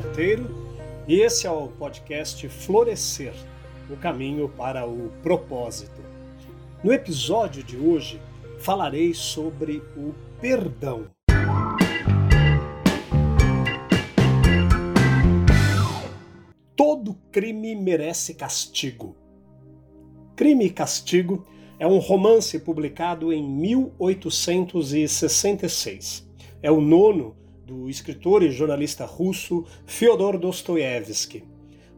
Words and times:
Monteiro 0.00 0.48
e 1.06 1.20
esse 1.20 1.46
é 1.46 1.50
o 1.50 1.68
podcast 1.68 2.48
Florescer 2.48 3.34
o 3.90 3.96
caminho 3.96 4.48
para 4.48 4.86
o 4.86 5.12
propósito. 5.22 6.00
No 6.82 6.90
episódio 6.90 7.62
de 7.62 7.76
hoje 7.76 8.18
falarei 8.58 9.12
sobre 9.12 9.82
o 9.96 10.14
perdão. 10.40 11.04
Todo 16.74 17.14
crime 17.30 17.74
merece 17.74 18.32
castigo. 18.32 19.14
Crime 20.34 20.64
e 20.64 20.70
Castigo 20.70 21.46
é 21.78 21.86
um 21.86 21.98
romance 21.98 22.58
publicado 22.58 23.34
em 23.34 23.46
1866. 23.46 26.26
É 26.62 26.70
o 26.70 26.80
nono 26.80 27.36
do 27.70 27.88
escritor 27.88 28.42
e 28.42 28.50
jornalista 28.50 29.04
russo 29.04 29.64
Fyodor 29.86 30.36
Dostoiévski. 30.36 31.44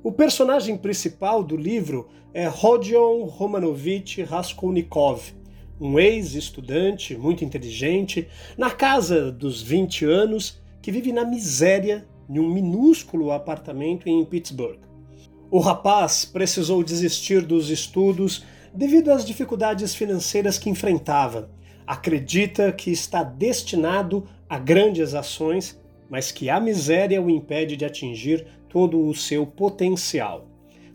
O 0.05 0.13
personagem 0.13 0.77
principal 0.77 1.43
do 1.43 1.57
livro 1.57 2.11
é 2.35 2.47
Rodion 2.47 3.25
Romanovich 3.25 4.23
Raskolnikov, 4.23 5.33
um 5.81 5.99
ex-estudante 5.99 7.17
muito 7.17 7.43
inteligente, 7.43 8.29
na 8.59 8.71
casa 8.71 9.33
dos 9.33 9.63
20 9.63 10.05
anos, 10.05 10.61
que 10.83 10.93
vive 10.93 11.11
na 11.11 11.25
miséria 11.25 12.07
em 12.29 12.39
um 12.39 12.53
minúsculo 12.53 13.33
apartamento 13.33 14.11
em 14.11 14.23
Pittsburgh. 14.27 14.81
O 15.51 15.59
rapaz 15.59 16.27
precisou 16.27 16.85
desistir 16.85 17.41
dos 17.47 17.71
estudos 17.71 18.45
devido 18.75 19.11
às 19.11 19.25
dificuldades 19.25 19.95
financeiras 19.95 20.59
que 20.59 20.69
enfrentava. 20.69 21.51
Acredita 21.87 22.71
que 22.73 22.91
está 22.91 23.23
destinado 23.23 24.29
a 24.53 24.59
grandes 24.59 25.15
ações, 25.15 25.81
mas 26.11 26.31
que 26.31 26.51
a 26.51 26.61
miséria 26.61 27.23
o 27.23 27.31
impede 27.31 27.75
de 27.75 27.87
atingir 27.87 28.47
todo 28.69 29.01
o 29.01 29.15
seu 29.15 29.47
potencial. 29.47 30.47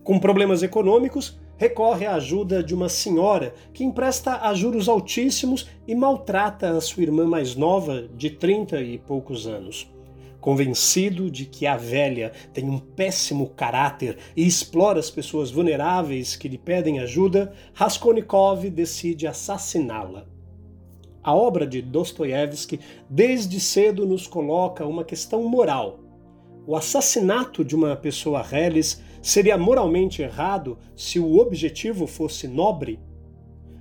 Com 0.03 0.19
problemas 0.19 0.61
econômicos, 0.61 1.39
recorre 1.57 2.05
à 2.05 2.13
ajuda 2.13 2.61
de 2.61 2.75
uma 2.75 2.87
senhora 2.87 3.55
que 3.73 3.83
empresta 3.83 4.47
a 4.47 4.53
juros 4.53 4.87
altíssimos 4.87 5.67
e 5.87 5.95
maltrata 5.95 6.69
a 6.69 6.79
sua 6.79 7.01
irmã 7.01 7.25
mais 7.25 7.55
nova, 7.55 8.07
de 8.15 8.29
30 8.29 8.79
e 8.79 8.99
poucos 8.99 9.47
anos. 9.47 9.91
Convencido 10.39 11.31
de 11.31 11.45
que 11.45 11.65
a 11.65 11.75
velha 11.75 12.33
tem 12.53 12.69
um 12.69 12.77
péssimo 12.77 13.49
caráter 13.49 14.19
e 14.35 14.45
explora 14.45 14.99
as 14.99 15.09
pessoas 15.09 15.49
vulneráveis 15.49 16.35
que 16.35 16.47
lhe 16.47 16.59
pedem 16.59 16.99
ajuda, 16.99 17.51
Raskolnikov 17.73 18.69
decide 18.69 19.25
assassiná-la. 19.25 20.36
A 21.27 21.35
obra 21.35 21.67
de 21.67 21.81
Dostoiévski 21.81 22.79
desde 23.09 23.59
cedo 23.59 24.05
nos 24.05 24.25
coloca 24.25 24.85
uma 24.85 25.03
questão 25.03 25.43
moral. 25.43 25.99
O 26.65 26.73
assassinato 26.73 27.65
de 27.65 27.75
uma 27.75 27.97
pessoa 27.97 28.41
reles 28.41 29.03
seria 29.21 29.57
moralmente 29.57 30.21
errado 30.21 30.77
se 30.95 31.19
o 31.19 31.37
objetivo 31.39 32.07
fosse 32.07 32.47
nobre? 32.47 32.97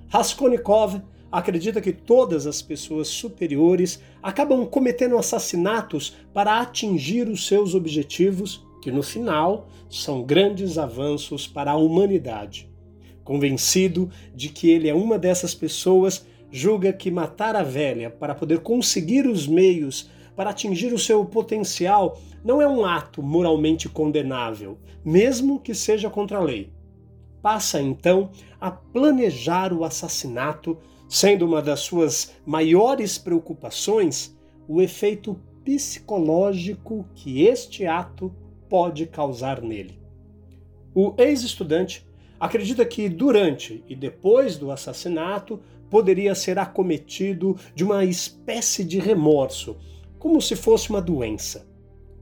Raskolnikov 0.09 1.01
acredita 1.31 1.79
que 1.79 1.93
todas 1.93 2.45
as 2.45 2.61
pessoas 2.61 3.07
superiores 3.07 4.01
acabam 4.21 4.65
cometendo 4.65 5.17
assassinatos 5.17 6.17
para 6.33 6.59
atingir 6.59 7.29
os 7.29 7.47
seus 7.47 7.73
objetivos, 7.73 8.61
que 8.81 8.91
no 8.91 9.01
final 9.01 9.69
são 9.89 10.21
grandes 10.21 10.77
avanços 10.77 11.47
para 11.47 11.71
a 11.71 11.77
humanidade. 11.77 12.69
Convencido 13.23 14.09
de 14.35 14.49
que 14.49 14.69
ele 14.69 14.89
é 14.89 14.93
uma 14.93 15.17
dessas 15.17 15.55
pessoas, 15.55 16.25
julga 16.51 16.93
que 16.93 17.11
matar 17.11 17.55
a 17.55 17.63
velha 17.63 18.09
para 18.09 18.35
poder 18.35 18.59
conseguir 18.59 19.27
os 19.27 19.47
meios 19.47 20.09
para 20.37 20.51
atingir 20.51 20.93
o 20.93 20.99
seu 20.99 21.25
potencial 21.25 22.19
não 22.45 22.61
é 22.61 22.67
um 22.67 22.85
ato 22.85 23.23
moralmente 23.23 23.89
condenável, 23.89 24.77
mesmo 25.03 25.59
que 25.59 25.73
seja 25.73 26.11
contra 26.11 26.37
a 26.37 26.43
lei. 26.43 26.71
Passa 27.41 27.81
então 27.81 28.29
a 28.61 28.69
planejar 28.69 29.73
o 29.73 29.83
assassinato, 29.83 30.77
sendo 31.09 31.45
uma 31.45 31.61
das 31.61 31.79
suas 31.79 32.35
maiores 32.45 33.17
preocupações 33.17 34.37
o 34.67 34.79
efeito 34.81 35.39
psicológico 35.63 37.05
que 37.15 37.43
este 37.43 37.85
ato 37.85 38.31
pode 38.69 39.07
causar 39.07 39.61
nele. 39.61 39.99
O 40.93 41.13
ex-estudante 41.17 42.05
acredita 42.39 42.85
que 42.85 43.09
durante 43.09 43.83
e 43.87 43.95
depois 43.95 44.57
do 44.57 44.71
assassinato 44.71 45.59
poderia 45.89 46.35
ser 46.35 46.59
acometido 46.59 47.57
de 47.73 47.83
uma 47.83 48.03
espécie 48.03 48.83
de 48.83 48.99
remorso, 48.99 49.77
como 50.19 50.41
se 50.41 50.55
fosse 50.55 50.89
uma 50.89 51.01
doença. 51.01 51.67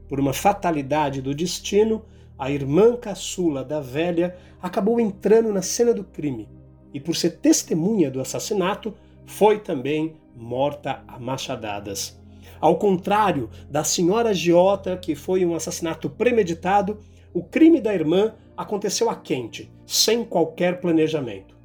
Por 0.08 0.20
uma 0.20 0.32
fatalidade 0.32 1.20
do 1.20 1.34
destino, 1.34 2.04
a 2.38 2.50
irmã 2.50 2.96
caçula 2.96 3.64
da 3.64 3.80
velha 3.80 4.36
acabou 4.60 5.00
entrando 5.00 5.52
na 5.52 5.62
cena 5.62 5.92
do 5.92 6.04
crime 6.04 6.48
e, 6.92 7.00
por 7.00 7.16
ser 7.16 7.38
testemunha 7.38 8.10
do 8.10 8.20
assassinato, 8.20 8.94
foi 9.24 9.58
também 9.58 10.16
morta 10.36 11.02
a 11.08 11.18
machadadas. 11.18 12.20
Ao 12.60 12.76
contrário 12.78 13.50
da 13.68 13.84
senhora 13.84 14.32
Giota, 14.32 14.96
que 14.96 15.14
foi 15.14 15.44
um 15.44 15.54
assassinato 15.54 16.08
premeditado, 16.08 16.98
o 17.34 17.42
crime 17.42 17.80
da 17.80 17.94
irmã 17.94 18.34
aconteceu 18.56 19.10
a 19.10 19.16
quente, 19.16 19.70
sem 19.84 20.24
qualquer 20.24 20.80
planejamento. 20.80 21.55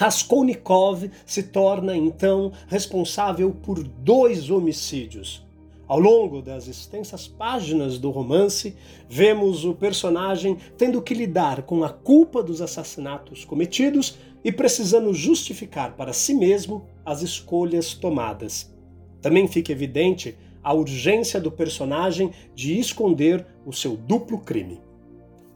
Raskolnikov 0.00 1.10
se 1.26 1.42
torna 1.42 1.94
então 1.94 2.52
responsável 2.68 3.50
por 3.50 3.82
dois 3.82 4.48
homicídios. 4.48 5.46
Ao 5.86 6.00
longo 6.00 6.40
das 6.40 6.68
extensas 6.68 7.28
páginas 7.28 7.98
do 7.98 8.08
romance, 8.08 8.74
vemos 9.06 9.66
o 9.66 9.74
personagem 9.74 10.56
tendo 10.78 11.02
que 11.02 11.12
lidar 11.12 11.64
com 11.64 11.84
a 11.84 11.90
culpa 11.90 12.42
dos 12.42 12.62
assassinatos 12.62 13.44
cometidos 13.44 14.16
e 14.42 14.50
precisando 14.50 15.12
justificar 15.12 15.94
para 15.94 16.14
si 16.14 16.32
mesmo 16.32 16.86
as 17.04 17.20
escolhas 17.20 17.92
tomadas. 17.92 18.74
Também 19.20 19.46
fica 19.48 19.70
evidente 19.70 20.34
a 20.64 20.72
urgência 20.72 21.38
do 21.38 21.52
personagem 21.52 22.30
de 22.54 22.78
esconder 22.78 23.44
o 23.66 23.72
seu 23.74 23.98
duplo 23.98 24.38
crime. 24.38 24.80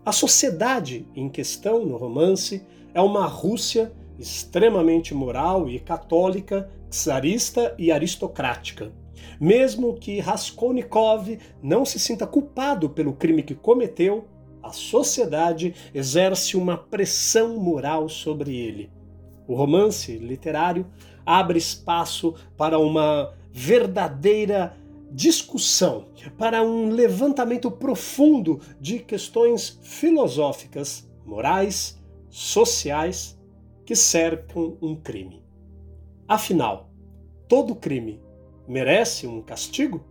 A 0.04 0.12
sociedade 0.12 1.08
em 1.16 1.30
questão 1.30 1.86
no 1.86 1.96
romance 1.96 2.62
é 2.92 3.00
uma 3.00 3.24
Rússia 3.24 3.90
extremamente 4.18 5.14
moral 5.14 5.68
e 5.68 5.78
católica, 5.78 6.70
czarista 6.90 7.74
e 7.78 7.90
aristocrática. 7.90 8.92
Mesmo 9.40 9.94
que 9.94 10.20
Raskolnikov 10.20 11.38
não 11.62 11.84
se 11.84 11.98
sinta 11.98 12.26
culpado 12.26 12.88
pelo 12.88 13.14
crime 13.14 13.42
que 13.42 13.54
cometeu, 13.54 14.26
a 14.62 14.72
sociedade 14.72 15.74
exerce 15.92 16.56
uma 16.56 16.76
pressão 16.76 17.58
moral 17.58 18.08
sobre 18.08 18.56
ele. 18.56 18.90
O 19.46 19.54
romance 19.54 20.16
literário 20.16 20.86
abre 21.26 21.58
espaço 21.58 22.34
para 22.56 22.78
uma 22.78 23.34
verdadeira 23.52 24.76
discussão, 25.10 26.06
para 26.38 26.62
um 26.62 26.88
levantamento 26.88 27.70
profundo 27.70 28.60
de 28.80 28.98
questões 28.98 29.78
filosóficas, 29.82 31.08
morais, 31.24 32.02
sociais 32.28 33.33
que 33.84 33.94
cercam 33.94 34.76
um 34.80 34.96
crime. 34.96 35.44
Afinal, 36.26 36.90
todo 37.48 37.74
crime 37.74 38.20
merece 38.66 39.26
um 39.26 39.42
castigo? 39.42 40.04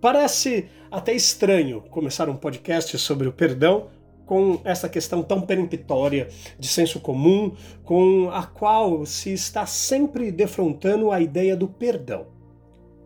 Parece 0.00 0.68
até 0.90 1.14
estranho 1.14 1.80
começar 1.90 2.28
um 2.28 2.36
podcast 2.36 2.98
sobre 2.98 3.26
o 3.26 3.32
perdão 3.32 3.88
com 4.26 4.60
essa 4.64 4.88
questão 4.88 5.22
tão 5.22 5.40
peremptória 5.40 6.28
de 6.58 6.68
senso 6.68 7.00
comum, 7.00 7.54
com 7.82 8.30
a 8.30 8.44
qual 8.44 9.04
se 9.04 9.32
está 9.32 9.66
sempre 9.66 10.30
defrontando 10.30 11.10
a 11.10 11.20
ideia 11.20 11.56
do 11.56 11.68
perdão. 11.68 12.26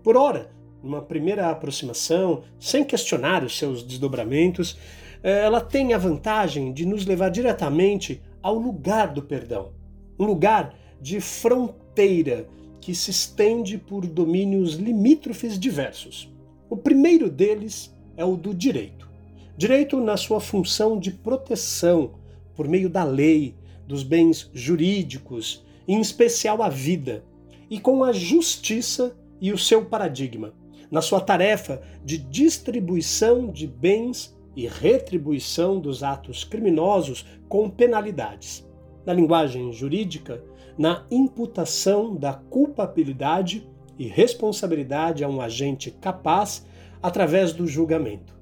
Por 0.02 0.16
ora, 0.16 0.50
numa 0.82 1.02
primeira 1.02 1.50
aproximação, 1.50 2.42
sem 2.58 2.84
questionar 2.84 3.42
os 3.42 3.58
seus 3.58 3.82
desdobramentos, 3.82 4.78
eh, 5.22 5.44
ela 5.44 5.60
tem 5.60 5.92
a 5.92 5.98
vantagem 5.98 6.72
de 6.72 6.86
nos 6.86 7.04
levar 7.04 7.30
diretamente 7.30 8.22
ao 8.42 8.54
lugar 8.56 9.12
do 9.12 9.22
perdão, 9.22 9.72
um 10.18 10.24
lugar 10.24 10.74
de 11.00 11.20
fronteira 11.20 12.48
que 12.80 12.94
se 12.94 13.10
estende 13.10 13.76
por 13.78 14.06
domínios 14.06 14.74
limítrofes 14.74 15.58
diversos. 15.58 16.32
O 16.70 16.76
primeiro 16.76 17.30
deles 17.30 17.94
é 18.16 18.24
o 18.24 18.36
do 18.36 18.54
direito. 18.54 19.08
Direito 19.56 20.00
na 20.00 20.16
sua 20.16 20.40
função 20.40 20.98
de 20.98 21.10
proteção 21.10 22.12
por 22.54 22.68
meio 22.68 22.88
da 22.88 23.04
lei, 23.04 23.54
dos 23.86 24.02
bens 24.02 24.50
jurídicos, 24.52 25.64
em 25.86 26.00
especial 26.00 26.62
a 26.62 26.68
vida, 26.68 27.24
e 27.70 27.78
com 27.78 28.02
a 28.02 28.12
justiça 28.12 29.16
e 29.40 29.52
o 29.52 29.58
seu 29.58 29.84
paradigma, 29.84 30.54
na 30.90 31.00
sua 31.00 31.20
tarefa 31.20 31.82
de 32.04 32.18
distribuição 32.18 33.50
de 33.50 33.66
bens 33.66 34.36
e 34.58 34.66
retribuição 34.66 35.78
dos 35.78 36.02
atos 36.02 36.42
criminosos 36.42 37.24
com 37.48 37.70
penalidades. 37.70 38.68
Na 39.06 39.12
linguagem 39.12 39.72
jurídica, 39.72 40.42
na 40.76 41.06
imputação 41.12 42.16
da 42.16 42.32
culpabilidade 42.34 43.70
e 43.96 44.08
responsabilidade 44.08 45.22
a 45.22 45.28
um 45.28 45.40
agente 45.40 45.92
capaz 45.92 46.66
através 47.00 47.52
do 47.52 47.68
julgamento. 47.68 48.36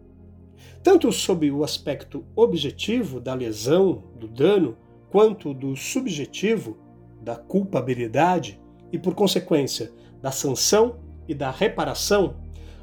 Tanto 0.82 1.12
sob 1.12 1.50
o 1.50 1.62
aspecto 1.62 2.24
objetivo 2.34 3.20
da 3.20 3.34
lesão, 3.34 4.04
do 4.18 4.26
dano, 4.26 4.74
quanto 5.10 5.52
do 5.52 5.76
subjetivo, 5.76 6.78
da 7.20 7.36
culpabilidade 7.36 8.58
e, 8.90 8.98
por 8.98 9.14
consequência, 9.14 9.92
da 10.22 10.30
sanção 10.30 10.96
e 11.28 11.34
da 11.34 11.50
reparação, 11.50 12.36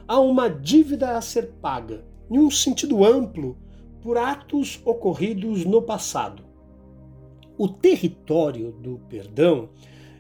há 0.08 0.20
uma 0.20 0.48
dívida 0.48 1.18
a 1.18 1.22
ser 1.22 1.54
paga, 1.60 2.13
em 2.30 2.40
um 2.40 2.50
sentido 2.50 3.04
amplo, 3.04 3.58
por 4.02 4.18
atos 4.18 4.82
ocorridos 4.84 5.64
no 5.64 5.82
passado. 5.82 6.44
O 7.58 7.70
território 7.70 8.72
do 8.72 9.00
perdão 9.08 9.70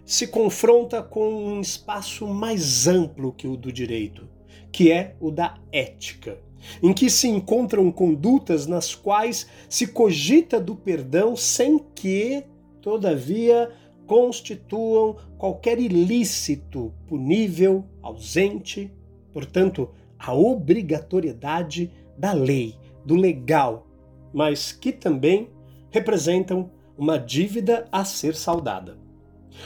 se 0.05 0.27
confronta 0.27 1.01
com 1.01 1.33
um 1.33 1.61
espaço 1.61 2.27
mais 2.27 2.87
amplo 2.87 3.33
que 3.33 3.47
o 3.47 3.57
do 3.57 3.71
direito, 3.71 4.27
que 4.71 4.91
é 4.91 5.15
o 5.19 5.31
da 5.31 5.57
ética, 5.71 6.37
em 6.81 6.93
que 6.93 7.09
se 7.09 7.27
encontram 7.27 7.91
condutas 7.91 8.67
nas 8.67 8.95
quais 8.95 9.47
se 9.69 9.87
cogita 9.87 10.59
do 10.59 10.75
perdão 10.75 11.35
sem 11.35 11.79
que, 11.93 12.43
todavia, 12.81 13.71
constituam 14.05 15.17
qualquer 15.37 15.79
ilícito 15.79 16.93
punível, 17.07 17.85
ausente, 18.01 18.91
portanto, 19.31 19.89
a 20.25 20.33
obrigatoriedade 20.33 21.91
da 22.17 22.31
lei, 22.31 22.75
do 23.05 23.15
legal, 23.15 23.85
mas 24.33 24.71
que 24.71 24.93
também 24.93 25.49
representam 25.91 26.71
uma 26.97 27.19
dívida 27.19 27.87
a 27.91 28.05
ser 28.05 28.33
saldada. 28.33 28.97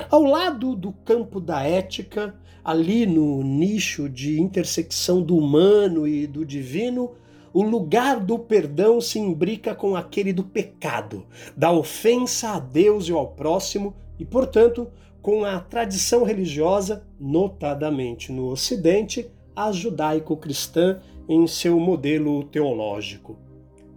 Ao 0.09 0.24
lado 0.24 0.75
do 0.75 0.92
campo 0.92 1.39
da 1.39 1.62
ética, 1.62 2.36
ali 2.63 3.06
no 3.06 3.44
nicho 3.44 4.09
de 4.09 4.42
intersecção 4.42 5.21
do 5.21 5.38
humano 5.38 6.07
e 6.07 6.25
do 6.25 6.44
divino, 6.44 7.12
o 7.54 7.62
lugar 7.62 8.19
do 8.19 8.39
perdão 8.39 9.00
se 9.00 9.19
imbrica 9.19 9.75
com 9.75 9.95
aquele 9.95 10.33
do 10.33 10.44
pecado, 10.44 11.25
da 11.56 11.71
ofensa 11.71 12.50
a 12.50 12.59
Deus 12.59 13.07
e 13.07 13.12
ao 13.12 13.27
próximo, 13.27 13.95
e, 14.19 14.25
portanto, 14.25 14.88
com 15.21 15.45
a 15.45 15.59
tradição 15.59 16.24
religiosa, 16.24 17.06
notadamente 17.19 18.31
no 18.31 18.48
Ocidente, 18.48 19.30
a 19.57 19.71
judaico-cristã 19.71 21.00
em 21.27 21.48
seu 21.48 21.80
modelo 21.80 22.44
teológico. 22.44 23.36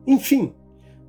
Enfim, 0.06 0.54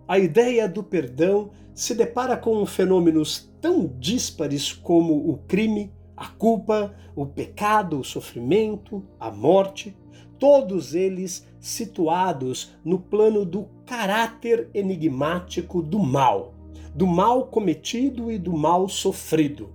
a 0.05 0.19
ideia 0.19 0.67
do 0.67 0.83
perdão 0.83 1.51
se 1.73 1.95
depara 1.95 2.35
com 2.35 2.65
fenômenos 2.65 3.49
tão 3.61 3.87
díspares 3.97 4.73
como 4.73 5.29
o 5.29 5.37
crime, 5.47 5.89
a 6.17 6.27
culpa, 6.27 6.93
o 7.15 7.25
pecado, 7.25 7.97
o 7.97 8.03
sofrimento, 8.03 9.01
a 9.17 9.31
morte, 9.31 9.95
todos 10.37 10.93
eles 10.93 11.47
situados 11.57 12.73
no 12.83 12.99
plano 12.99 13.45
do 13.45 13.69
caráter 13.85 14.69
enigmático 14.73 15.81
do 15.81 15.97
mal, 15.97 16.53
do 16.93 17.07
mal 17.07 17.47
cometido 17.47 18.29
e 18.29 18.37
do 18.37 18.51
mal 18.51 18.89
sofrido. 18.89 19.69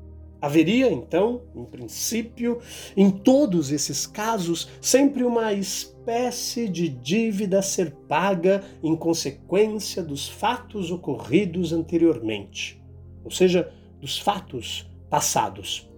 Haveria, 0.46 0.90
então, 0.92 1.42
em 1.54 1.64
princípio, 1.64 2.60
em 2.96 3.10
todos 3.10 3.72
esses 3.72 4.06
casos, 4.06 4.68
sempre 4.80 5.24
uma 5.24 5.52
espécie 5.52 6.68
de 6.68 6.88
dívida 6.88 7.58
a 7.58 7.62
ser 7.62 7.90
paga 8.08 8.62
em 8.82 8.94
consequência 8.94 10.02
dos 10.02 10.28
fatos 10.28 10.90
ocorridos 10.92 11.72
anteriormente, 11.72 12.80
ou 13.24 13.30
seja, 13.30 13.72
dos 14.00 14.18
fatos 14.18 14.88
passados. 15.10 15.90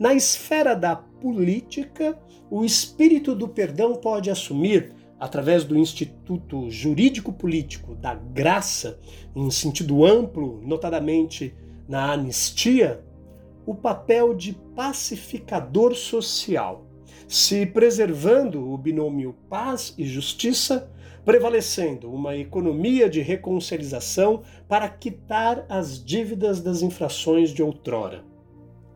Na 0.00 0.12
esfera 0.12 0.74
da 0.74 0.96
política, 0.96 2.18
o 2.50 2.64
espírito 2.64 3.34
do 3.34 3.46
perdão 3.48 3.94
pode 3.94 4.30
assumir, 4.30 4.92
através 5.18 5.64
do 5.64 5.78
Instituto 5.78 6.68
Jurídico-Político 6.68 7.94
da 7.94 8.14
Graça, 8.14 8.98
em 9.34 9.50
sentido 9.50 10.04
amplo, 10.04 10.60
notadamente 10.62 11.54
na 11.88 12.12
anistia, 12.12 13.05
o 13.66 13.74
papel 13.74 14.32
de 14.32 14.52
pacificador 14.74 15.94
social, 15.94 16.86
se 17.26 17.66
preservando 17.66 18.72
o 18.72 18.78
binômio 18.78 19.34
paz 19.50 19.92
e 19.98 20.06
justiça, 20.06 20.88
prevalecendo 21.24 22.08
uma 22.12 22.36
economia 22.36 23.10
de 23.10 23.20
reconciliação 23.20 24.42
para 24.68 24.88
quitar 24.88 25.66
as 25.68 26.02
dívidas 26.02 26.60
das 26.60 26.82
infrações 26.82 27.50
de 27.50 27.64
outrora. 27.64 28.24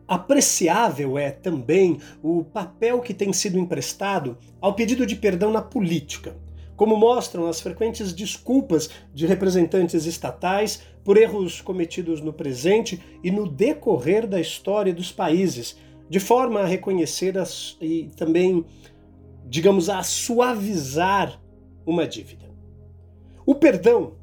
Apreciável 0.07 1.17
é 1.17 1.29
também 1.29 1.99
o 2.23 2.43
papel 2.43 3.01
que 3.01 3.13
tem 3.13 3.33
sido 3.33 3.59
emprestado 3.59 4.37
ao 4.61 4.73
pedido 4.73 5.05
de 5.05 5.15
perdão 5.15 5.51
na 5.51 5.61
política, 5.61 6.35
como 6.75 6.97
mostram 6.97 7.47
as 7.47 7.61
frequentes 7.61 8.11
desculpas 8.11 8.89
de 9.13 9.25
representantes 9.25 10.05
estatais 10.05 10.81
por 11.03 11.17
erros 11.17 11.61
cometidos 11.61 12.21
no 12.21 12.31
presente 12.31 13.01
e 13.23 13.31
no 13.31 13.47
decorrer 13.47 14.27
da 14.27 14.39
história 14.39 14.93
dos 14.93 15.11
países, 15.11 15.77
de 16.09 16.19
forma 16.19 16.61
a 16.61 16.65
reconhecer 16.65 17.37
as, 17.37 17.77
e 17.81 18.09
também, 18.15 18.65
digamos, 19.47 19.89
a 19.89 20.03
suavizar 20.03 21.41
uma 21.85 22.07
dívida. 22.07 22.49
O 23.45 23.55
perdão 23.55 24.13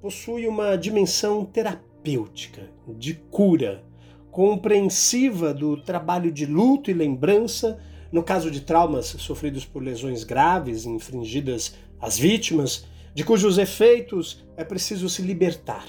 possui 0.00 0.46
uma 0.46 0.76
dimensão 0.76 1.44
terapêutica, 1.44 2.68
de 2.88 3.14
cura, 3.14 3.84
compreensiva 4.30 5.52
do 5.52 5.76
trabalho 5.76 6.32
de 6.32 6.46
luto 6.46 6.90
e 6.90 6.94
lembrança 6.94 7.78
no 8.12 8.22
caso 8.22 8.50
de 8.50 8.60
traumas 8.60 9.06
sofridos 9.06 9.64
por 9.64 9.82
lesões 9.82 10.22
graves 10.22 10.84
infringidas 10.84 11.74
às 11.98 12.18
vítimas, 12.18 12.84
de 13.14 13.24
cujos 13.24 13.56
efeitos 13.56 14.44
é 14.56 14.62
preciso 14.62 15.08
se 15.08 15.22
libertar. 15.22 15.86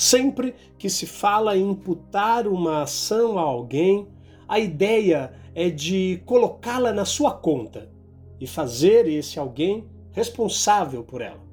Sempre 0.00 0.54
que 0.78 0.88
se 0.88 1.04
fala 1.04 1.58
em 1.58 1.72
imputar 1.72 2.48
uma 2.48 2.84
ação 2.84 3.38
a 3.38 3.42
alguém, 3.42 4.08
a 4.48 4.58
ideia 4.58 5.30
é 5.54 5.68
de 5.68 6.22
colocá-la 6.24 6.90
na 6.90 7.04
sua 7.04 7.34
conta 7.34 7.90
e 8.40 8.46
fazer 8.46 9.06
esse 9.06 9.38
alguém 9.38 9.86
responsável 10.10 11.04
por 11.04 11.20
ela. 11.20 11.44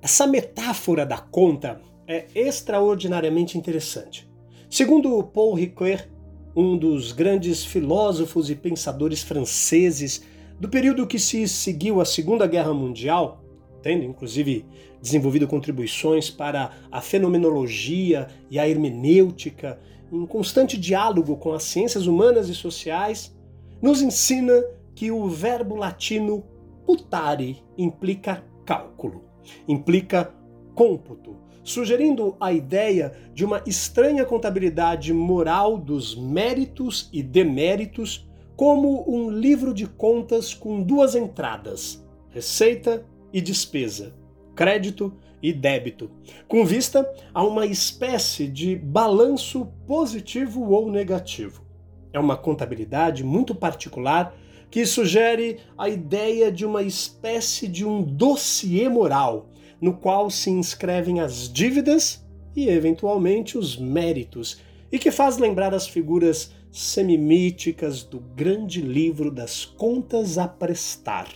Essa 0.00 0.26
metáfora 0.26 1.04
da 1.04 1.18
conta 1.18 1.78
é 2.08 2.24
extraordinariamente 2.34 3.58
interessante. 3.58 4.26
Segundo 4.70 5.22
Paul 5.22 5.52
Ricoeur, 5.52 6.08
um 6.56 6.78
dos 6.78 7.12
grandes 7.12 7.66
filósofos 7.66 8.48
e 8.48 8.54
pensadores 8.54 9.22
franceses 9.22 10.24
do 10.58 10.70
período 10.70 11.06
que 11.06 11.18
se 11.18 11.46
seguiu 11.46 12.00
à 12.00 12.06
Segunda 12.06 12.46
Guerra 12.46 12.72
Mundial, 12.72 13.43
tendo 13.84 14.02
inclusive 14.02 14.64
desenvolvido 14.98 15.46
contribuições 15.46 16.30
para 16.30 16.70
a 16.90 17.02
fenomenologia 17.02 18.28
e 18.50 18.58
a 18.58 18.66
hermenêutica, 18.66 19.78
em 20.10 20.24
constante 20.24 20.78
diálogo 20.78 21.36
com 21.36 21.52
as 21.52 21.64
ciências 21.64 22.06
humanas 22.06 22.48
e 22.48 22.54
sociais, 22.54 23.36
nos 23.82 24.00
ensina 24.00 24.64
que 24.94 25.10
o 25.10 25.28
verbo 25.28 25.76
latino 25.76 26.42
putare 26.86 27.62
implica 27.76 28.42
cálculo, 28.64 29.26
implica 29.68 30.32
cômputo, 30.74 31.36
sugerindo 31.62 32.36
a 32.40 32.54
ideia 32.54 33.12
de 33.34 33.44
uma 33.44 33.62
estranha 33.66 34.24
contabilidade 34.24 35.12
moral 35.12 35.76
dos 35.76 36.16
méritos 36.16 37.10
e 37.12 37.22
deméritos, 37.22 38.26
como 38.56 39.04
um 39.06 39.28
livro 39.28 39.74
de 39.74 39.86
contas 39.86 40.54
com 40.54 40.82
duas 40.82 41.14
entradas: 41.14 42.02
receita 42.30 43.04
e 43.34 43.40
despesa, 43.40 44.14
crédito 44.54 45.12
e 45.42 45.52
débito, 45.52 46.08
com 46.46 46.64
vista 46.64 47.12
a 47.34 47.42
uma 47.42 47.66
espécie 47.66 48.46
de 48.46 48.76
balanço 48.76 49.66
positivo 49.88 50.70
ou 50.70 50.88
negativo. 50.88 51.64
É 52.12 52.20
uma 52.20 52.36
contabilidade 52.36 53.24
muito 53.24 53.52
particular 53.52 54.32
que 54.70 54.86
sugere 54.86 55.58
a 55.76 55.88
ideia 55.88 56.50
de 56.50 56.64
uma 56.64 56.82
espécie 56.82 57.66
de 57.66 57.84
um 57.84 58.02
dossiê 58.02 58.88
moral 58.88 59.50
no 59.80 59.94
qual 59.94 60.30
se 60.30 60.48
inscrevem 60.48 61.20
as 61.20 61.52
dívidas 61.52 62.24
e, 62.54 62.68
eventualmente, 62.68 63.58
os 63.58 63.76
méritos, 63.76 64.60
e 64.90 64.98
que 64.98 65.10
faz 65.10 65.38
lembrar 65.38 65.74
as 65.74 65.88
figuras 65.88 66.52
semimíticas 66.70 68.04
do 68.04 68.20
grande 68.20 68.80
livro 68.80 69.30
das 69.30 69.64
contas 69.64 70.38
a 70.38 70.46
prestar, 70.46 71.28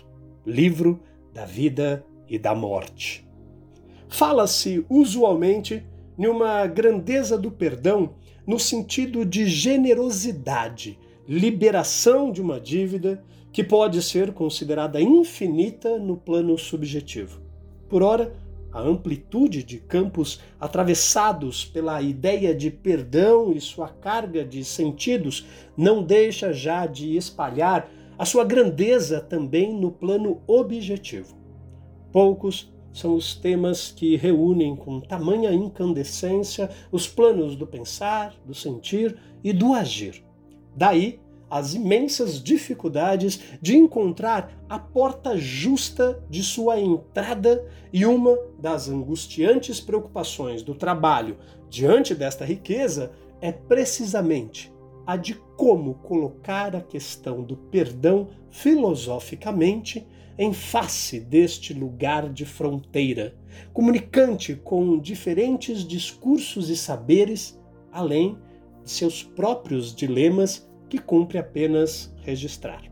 livro 0.47 1.01
da 1.39 1.45
vida 1.45 2.05
e 2.29 2.37
da 2.37 2.53
morte. 2.53 3.25
Fala-se 4.09 4.85
usualmente 4.91 5.87
de 6.19 6.27
uma 6.27 6.67
grandeza 6.67 7.39
do 7.39 7.49
perdão 7.49 8.17
no 8.45 8.59
sentido 8.59 9.25
de 9.25 9.47
generosidade, 9.47 10.99
liberação 11.29 12.33
de 12.33 12.43
uma 12.43 12.59
dívida 12.59 13.23
que 13.53 13.63
pode 13.63 14.03
ser 14.03 14.33
considerada 14.33 15.01
infinita 15.01 15.97
no 15.97 16.17
plano 16.17 16.59
subjetivo. 16.59 17.41
Por 17.89 18.03
ora, 18.03 18.35
a 18.73 18.81
amplitude 18.81 19.63
de 19.63 19.79
campos 19.79 20.41
atravessados 20.61 21.65
pela 21.65 22.03
ideia 22.03 22.53
de 22.53 22.69
perdão 22.69 23.53
e 23.53 23.61
sua 23.61 23.89
carga 23.89 24.45
de 24.45 24.65
sentidos 24.65 25.47
não 25.77 26.03
deixa 26.03 26.53
já 26.53 26.85
de 26.85 27.17
espalhar 27.17 27.89
a 28.19 28.25
sua 28.25 28.45
grandeza 28.45 29.21
também 29.21 29.73
no 29.73 29.93
plano 29.93 30.43
objetivo. 30.47 31.37
Poucos 32.13 32.73
são 32.93 33.15
os 33.15 33.37
temas 33.37 33.93
que 33.93 34.17
reúnem 34.17 34.75
com 34.75 35.01
tamanha 35.01 35.53
incandescência 35.53 36.69
os 36.91 37.07
planos 37.07 37.55
do 37.55 37.67
pensar, 37.67 38.35
do 38.45 38.55
sentir 38.55 39.17
e 39.45 39.53
do 39.53 39.73
agir. 39.73 40.25
Daí 40.75 41.21
as 41.51 41.75
imensas 41.75 42.43
dificuldades 42.43 43.41
de 43.63 43.77
encontrar 43.77 44.53
a 44.69 44.79
porta 44.79 45.37
justa 45.37 46.23
de 46.29 46.43
sua 46.43 46.79
entrada 46.79 47.65
e 47.93 48.05
uma 48.05 48.37
das 48.59 48.89
angustiantes 48.89 49.81
preocupações 49.81 50.63
do 50.63 50.75
trabalho 50.75 51.39
diante 51.71 52.15
desta 52.15 52.45
riqueza 52.45 53.13
é 53.41 53.51
precisamente 53.51 54.73
a 55.07 55.17
de 55.17 55.41
como 55.59 55.95
colocar 55.95 56.77
a 56.77 56.81
questão 56.81 57.43
do 57.43 57.57
perdão 57.57 58.29
filosoficamente 58.49 60.07
em 60.39 60.53
face 60.53 61.19
deste 61.19 61.75
lugar 61.75 62.33
de 62.33 62.45
fronteira, 62.45 63.35
comunicante 63.73 64.55
com 64.55 64.97
diferentes 64.97 65.85
discursos 65.85 66.71
e 66.71 66.77
saberes, 66.77 67.61
além 67.91 68.39
de 68.85 68.91
seus 68.93 69.25
próprios 69.25 69.93
dilemas 69.93 70.71
que 70.89 70.97
cumpre 70.97 71.39
apenas 71.39 72.15
registrar. 72.23 72.85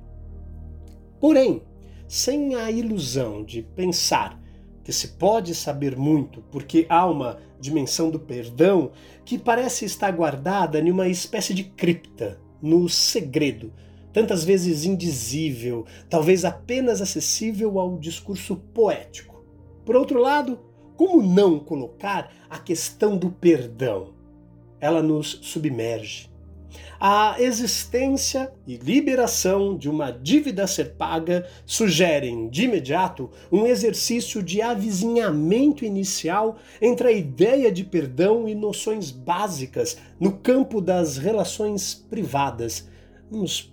Porém, 1.21 1.63
sem 2.09 2.57
a 2.57 2.69
ilusão 2.69 3.45
de 3.45 3.63
pensar 3.63 4.43
que 4.83 4.93
se 4.93 5.09
pode 5.11 5.55
saber 5.55 5.97
muito 5.97 6.43
porque 6.51 6.85
há 6.89 7.07
uma 7.07 7.39
dimensão 7.61 8.11
do 8.11 8.19
perdão 8.19 8.91
que 9.25 9.39
parece 9.39 9.85
estar 9.85 10.11
guardada 10.11 10.81
em 10.81 10.91
uma 10.91 11.07
espécie 11.07 11.55
de 11.55 11.63
cripta, 11.63 12.45
no 12.61 12.89
segredo, 12.89 13.73
tantas 14.13 14.45
vezes 14.45 14.85
indizível, 14.85 15.85
talvez 16.09 16.45
apenas 16.45 17.01
acessível 17.01 17.79
ao 17.79 17.99
discurso 17.99 18.57
poético. 18.57 19.45
Por 19.85 19.95
outro 19.95 20.21
lado, 20.21 20.59
como 20.97 21.23
não 21.23 21.59
colocar 21.59 22.33
a 22.49 22.59
questão 22.59 23.17
do 23.17 23.31
perdão? 23.31 24.15
Ela 24.81 25.03
nos 25.03 25.39
submerge, 25.43 26.31
a 26.99 27.37
existência 27.39 28.53
e 28.67 28.77
liberação 28.77 29.77
de 29.77 29.89
uma 29.89 30.11
dívida 30.11 30.65
a 30.65 30.67
ser 30.67 30.95
paga 30.95 31.47
sugerem, 31.65 32.49
de 32.49 32.65
imediato, 32.65 33.31
um 33.51 33.67
exercício 33.67 34.43
de 34.43 34.63
avizinhamento 34.63 35.85
inicial 35.85 36.57
entre 36.81 37.09
a 37.09 37.13
ideia 37.13 37.71
de 37.71 37.85
perdão 37.85 38.49
e 38.49 38.55
noções 38.55 39.11
básicas 39.11 39.99
no 40.19 40.33
campo 40.33 40.81
das 40.81 41.17
relações 41.17 41.95
privadas, 41.95 42.89
vamos 43.31 43.73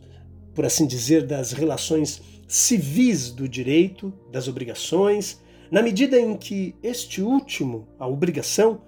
por 0.53 0.65
assim 0.65 0.85
dizer, 0.85 1.25
das 1.25 1.51
relações 1.51 2.21
civis 2.47 3.31
do 3.31 3.47
direito, 3.47 4.13
das 4.31 4.47
obrigações, 4.47 5.41
na 5.71 5.81
medida 5.81 6.19
em 6.19 6.37
que 6.37 6.75
este 6.83 7.21
último, 7.21 7.87
a 7.97 8.07
obrigação, 8.07 8.81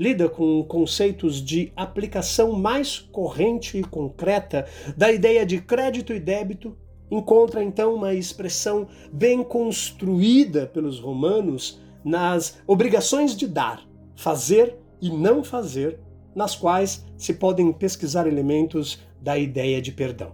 lida 0.00 0.30
com 0.30 0.64
conceitos 0.64 1.44
de 1.44 1.74
aplicação 1.76 2.52
mais 2.52 2.98
corrente 2.98 3.76
e 3.76 3.84
concreta 3.84 4.66
da 4.96 5.12
ideia 5.12 5.44
de 5.44 5.60
crédito 5.60 6.14
e 6.14 6.18
débito, 6.18 6.74
encontra 7.10 7.62
então 7.62 7.96
uma 7.96 8.14
expressão 8.14 8.88
bem 9.12 9.44
construída 9.44 10.66
pelos 10.66 10.98
romanos 10.98 11.78
nas 12.02 12.56
obrigações 12.66 13.36
de 13.36 13.46
dar, 13.46 13.86
fazer 14.16 14.74
e 15.02 15.10
não 15.10 15.44
fazer, 15.44 16.00
nas 16.34 16.56
quais 16.56 17.04
se 17.18 17.34
podem 17.34 17.70
pesquisar 17.70 18.26
elementos 18.26 19.02
da 19.20 19.36
ideia 19.36 19.82
de 19.82 19.92
perdão. 19.92 20.32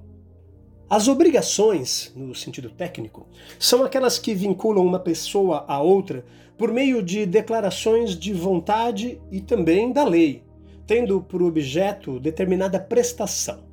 As 0.89 1.09
obrigações, 1.09 2.13
no 2.15 2.33
sentido 2.37 2.71
técnico, 2.71 3.27
são 3.59 3.83
aquelas 3.83 4.17
que 4.17 4.33
vinculam 4.33 4.87
uma 4.87 5.01
pessoa 5.01 5.65
a 5.67 5.83
outra 5.83 6.25
por 6.57 6.73
meio 6.73 7.03
de 7.03 7.27
declarações 7.27 8.19
de 8.19 8.33
vontade 8.33 9.21
e 9.31 9.41
também 9.41 9.93
da 9.93 10.05
lei, 10.05 10.43
tendo 10.87 11.21
por 11.21 11.43
objeto 11.43 12.19
determinada 12.19 12.79
prestação. 12.79 13.65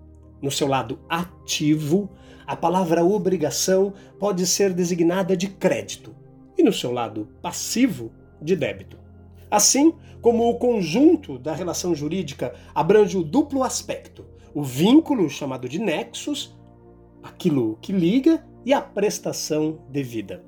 No 0.42 0.52
seu 0.52 0.68
lado 0.68 1.00
ativo, 1.08 2.10
a 2.46 2.56
palavra 2.56 3.04
obrigação 3.04 3.94
pode 4.20 4.46
ser 4.46 4.74
designada 4.74 5.38
de 5.38 5.48
crédito, 5.48 6.14
e 6.58 6.64
no 6.64 6.74
seu 6.74 6.92
lado 6.92 7.30
passivo, 7.42 8.12
de 8.42 8.56
débito. 8.56 8.98
Assim 9.50 9.94
como 10.22 10.50
o 10.50 10.58
conjunto 10.58 11.38
da 11.40 11.54
relação 11.54 11.96
jurídica 11.96 12.54
abrange 12.76 13.18
o 13.18 13.24
duplo 13.24 13.64
aspecto, 13.64 14.26
o 14.54 14.62
vínculo 14.62 15.30
chamado 15.30 15.70
de 15.70 15.80
nexus, 15.80 16.58
aquilo 17.22 17.78
que 17.82 17.94
liga, 17.94 18.46
e 18.66 18.74
a 18.74 18.82
prestação 18.82 19.80
devida. 19.90 20.44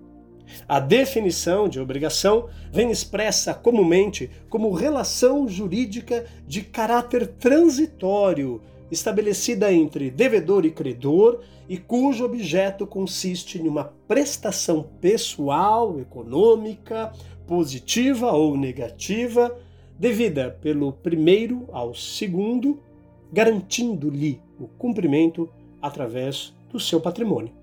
A 0.67 0.79
definição 0.79 1.67
de 1.67 1.79
obrigação 1.79 2.47
vem 2.71 2.91
expressa 2.91 3.53
comumente 3.53 4.29
como 4.49 4.71
relação 4.71 5.47
jurídica 5.47 6.25
de 6.47 6.61
caráter 6.61 7.27
transitório, 7.27 8.61
estabelecida 8.91 9.73
entre 9.73 10.09
devedor 10.09 10.65
e 10.65 10.71
credor 10.71 11.41
e 11.67 11.77
cujo 11.77 12.23
objeto 12.23 12.85
consiste 12.85 13.57
em 13.57 13.67
uma 13.67 13.85
prestação 14.07 14.83
pessoal, 15.01 15.99
econômica, 15.99 17.11
positiva 17.47 18.31
ou 18.31 18.57
negativa, 18.57 19.55
devida 19.97 20.51
pelo 20.61 20.91
primeiro 20.91 21.67
ao 21.71 21.93
segundo, 21.93 22.81
garantindo-lhe 23.31 24.41
o 24.59 24.67
cumprimento 24.67 25.49
através 25.81 26.53
do 26.69 26.79
seu 26.79 26.99
patrimônio. 26.99 27.53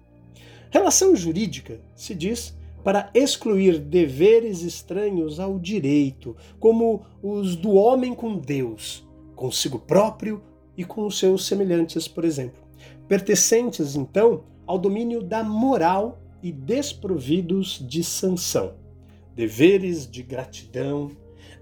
Relação 0.71 1.15
jurídica 1.15 1.81
se 1.95 2.15
diz 2.15 2.57
para 2.83 3.11
excluir 3.15 3.79
deveres 3.79 4.63
estranhos 4.63 5.39
ao 5.39 5.59
direito, 5.59 6.37
como 6.59 7.03
os 7.23 7.57
do 7.57 7.73
homem 7.73 8.15
com 8.15 8.37
Deus, 8.37 9.07
consigo 9.37 9.79
próprio 9.79 10.43
e 10.77 10.85
com 10.85 11.07
os 11.07 11.19
seus 11.19 11.47
semelhantes, 11.47 12.09
por 12.09 12.25
exemplo, 12.25 12.61
pertencentes 13.07 13.95
então 13.95 14.45
ao 14.67 14.79
domínio 14.79 15.23
da 15.23 15.45
moral 15.45 16.21
e 16.43 16.51
desprovidos 16.51 17.85
de 17.87 18.03
sanção. 18.03 18.75
Deveres 19.35 20.11
de 20.11 20.23
gratidão, 20.23 21.11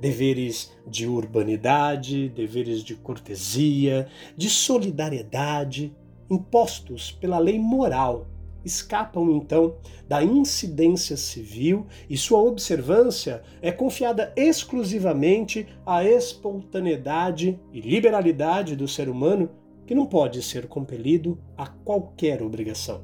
deveres 0.01 0.73
de 0.87 1.07
urbanidade, 1.07 2.29
deveres 2.31 2.83
de 2.83 2.95
cortesia, 2.95 4.09
de 4.37 4.49
solidariedade, 4.49 5.95
impostos 6.31 7.13
pela 7.13 7.39
lei 7.39 7.59
moral 7.59 8.27
escapam 8.65 9.31
então 9.33 9.77
da 10.09 10.23
incidência 10.23 11.17
civil 11.17 11.87
e 12.09 12.17
sua 12.17 12.41
observância 12.41 13.43
é 13.63 13.73
confiada 13.73 14.33
exclusivamente 14.37 15.67
à 15.85 16.05
espontaneidade 16.05 17.59
e 17.73 17.81
liberalidade 17.81 18.77
do 18.77 18.89
ser 18.89 19.09
humano 19.09 19.51
que 19.87 19.95
não 19.95 20.07
pode 20.07 20.43
ser 20.43 20.67
compelido 20.67 21.39
a 21.57 21.67
qualquer 21.67 22.43
obrigação. 22.43 23.03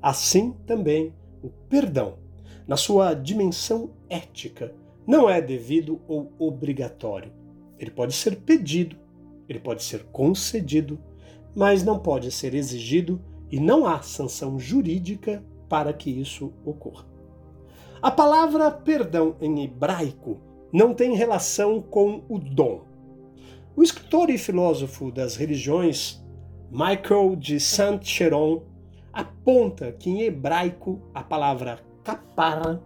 Assim 0.00 0.52
também 0.66 1.12
o 1.42 1.48
perdão, 1.68 2.18
na 2.66 2.76
sua 2.76 3.14
dimensão 3.14 3.90
ética, 4.08 4.72
não 5.06 5.28
é 5.28 5.40
devido 5.40 6.00
ou 6.08 6.32
obrigatório. 6.38 7.32
Ele 7.78 7.90
pode 7.90 8.14
ser 8.14 8.36
pedido, 8.36 8.96
ele 9.48 9.60
pode 9.60 9.82
ser 9.82 10.04
concedido, 10.04 10.98
mas 11.54 11.82
não 11.82 11.98
pode 11.98 12.30
ser 12.30 12.54
exigido 12.54 13.20
e 13.50 13.60
não 13.60 13.86
há 13.86 14.02
sanção 14.02 14.58
jurídica 14.58 15.44
para 15.68 15.92
que 15.92 16.10
isso 16.10 16.52
ocorra. 16.64 17.06
A 18.02 18.10
palavra 18.10 18.70
perdão 18.70 19.36
em 19.40 19.64
hebraico 19.64 20.40
não 20.72 20.94
tem 20.94 21.14
relação 21.14 21.80
com 21.80 22.22
o 22.28 22.38
dom. 22.38 22.84
O 23.74 23.82
escritor 23.82 24.30
e 24.30 24.38
filósofo 24.38 25.10
das 25.10 25.36
religiões 25.36 26.24
Michael 26.70 27.36
de 27.36 27.60
Saint-Cheron 27.60 28.62
aponta 29.12 29.92
que 29.92 30.10
em 30.10 30.22
hebraico 30.22 31.00
a 31.14 31.22
palavra 31.22 31.78
kapara 32.04 32.82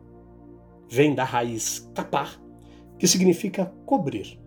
vem 0.88 1.14
da 1.14 1.24
raiz 1.24 1.90
kapar, 1.94 2.40
que 2.98 3.06
significa 3.06 3.72
cobrir, 3.86 4.38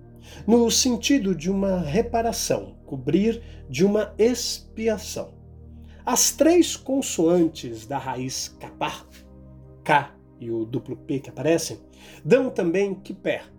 no 0.46 0.70
sentido 0.70 1.34
de 1.36 1.50
uma 1.50 1.80
reparação, 1.80 2.76
cobrir 2.86 3.42
de 3.70 3.86
uma 3.86 4.14
expiação. 4.18 5.43
As 6.06 6.32
três 6.32 6.76
consoantes 6.76 7.86
da 7.86 7.98
raiz 7.98 8.50
kapar, 8.60 9.08
K 9.86 10.14
e 10.38 10.52
o 10.52 10.66
duplo 10.66 10.98
P 10.98 11.20
que 11.20 11.30
aparecem, 11.30 11.80
dão 12.26 12.50
também 12.50 12.94
kiper, 12.94 13.50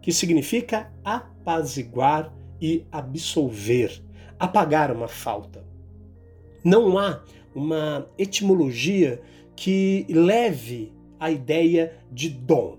que 0.00 0.10
significa 0.10 0.90
apaziguar 1.04 2.32
e 2.58 2.86
absolver, 2.90 4.02
apagar 4.38 4.90
uma 4.90 5.08
falta. 5.08 5.62
Não 6.64 6.96
há 6.96 7.22
uma 7.54 8.08
etimologia 8.16 9.20
que 9.54 10.06
leve 10.08 10.94
a 11.18 11.30
ideia 11.30 11.98
de 12.10 12.30
dom. 12.30 12.78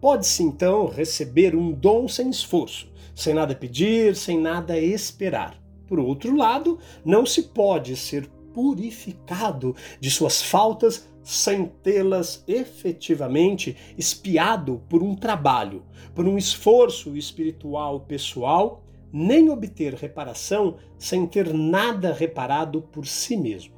Pode-se 0.00 0.42
então 0.42 0.88
receber 0.88 1.54
um 1.54 1.70
dom 1.70 2.08
sem 2.08 2.30
esforço, 2.30 2.92
sem 3.14 3.32
nada 3.32 3.54
pedir, 3.54 4.16
sem 4.16 4.40
nada 4.40 4.76
esperar. 4.76 5.63
Por 5.94 6.00
outro 6.00 6.36
lado, 6.36 6.76
não 7.04 7.24
se 7.24 7.40
pode 7.40 7.94
ser 7.94 8.28
purificado 8.52 9.76
de 10.00 10.10
suas 10.10 10.42
faltas 10.42 11.08
sem 11.22 11.66
tê-las 11.84 12.42
efetivamente 12.48 13.76
espiado 13.96 14.82
por 14.88 15.04
um 15.04 15.14
trabalho, 15.14 15.84
por 16.12 16.26
um 16.26 16.36
esforço 16.36 17.16
espiritual 17.16 18.00
pessoal, 18.00 18.82
nem 19.12 19.48
obter 19.50 19.94
reparação 19.94 20.78
sem 20.98 21.28
ter 21.28 21.54
nada 21.54 22.12
reparado 22.12 22.82
por 22.82 23.06
si 23.06 23.36
mesmo. 23.36 23.76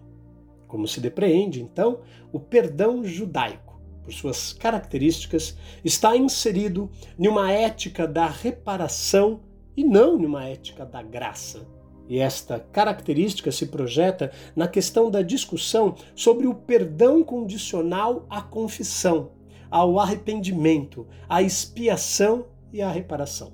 Como 0.66 0.88
se 0.88 1.00
depreende, 1.00 1.60
então, 1.60 2.00
o 2.32 2.40
perdão 2.40 3.04
judaico, 3.04 3.78
por 4.02 4.14
suas 4.14 4.54
características, 4.54 5.54
está 5.84 6.16
inserido 6.16 6.90
em 7.18 7.28
uma 7.28 7.52
ética 7.52 8.08
da 8.08 8.26
reparação 8.26 9.42
e 9.76 9.84
não 9.84 10.18
em 10.18 10.24
uma 10.24 10.46
ética 10.46 10.86
da 10.86 11.02
graça. 11.02 11.75
E 12.08 12.18
esta 12.18 12.60
característica 12.60 13.50
se 13.50 13.66
projeta 13.66 14.30
na 14.54 14.68
questão 14.68 15.10
da 15.10 15.22
discussão 15.22 15.94
sobre 16.14 16.46
o 16.46 16.54
perdão 16.54 17.22
condicional 17.24 18.24
à 18.30 18.40
confissão, 18.40 19.30
ao 19.70 19.98
arrependimento, 19.98 21.06
à 21.28 21.42
expiação 21.42 22.46
e 22.72 22.80
à 22.80 22.90
reparação. 22.90 23.52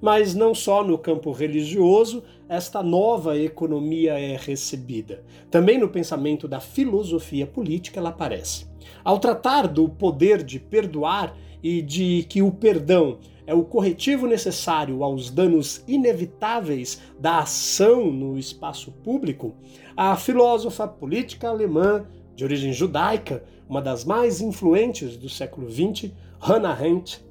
Mas 0.00 0.34
não 0.34 0.54
só 0.54 0.82
no 0.82 0.98
campo 0.98 1.30
religioso 1.30 2.22
esta 2.48 2.82
nova 2.82 3.38
economia 3.38 4.18
é 4.18 4.36
recebida. 4.36 5.22
Também 5.50 5.78
no 5.78 5.88
pensamento 5.88 6.48
da 6.48 6.58
filosofia 6.58 7.46
política 7.46 8.00
ela 8.00 8.10
aparece. 8.10 8.66
Ao 9.04 9.18
tratar 9.18 9.68
do 9.68 9.88
poder 9.88 10.42
de 10.42 10.58
perdoar 10.58 11.36
e 11.62 11.80
de 11.80 12.24
que 12.28 12.42
o 12.42 12.50
perdão 12.50 13.18
é 13.50 13.54
o 13.54 13.64
corretivo 13.64 14.28
necessário 14.28 15.02
aos 15.02 15.28
danos 15.28 15.82
inevitáveis 15.88 17.00
da 17.18 17.40
ação 17.40 18.08
no 18.08 18.38
espaço 18.38 18.92
público, 19.02 19.56
a 19.96 20.14
filósofa 20.14 20.86
política 20.86 21.48
alemã 21.48 22.06
de 22.36 22.44
origem 22.44 22.72
judaica, 22.72 23.42
uma 23.68 23.82
das 23.82 24.04
mais 24.04 24.40
influentes 24.40 25.16
do 25.16 25.28
século 25.28 25.68
XX, 25.68 26.12
Hannah 26.38 26.70
Arendt, 26.70 27.26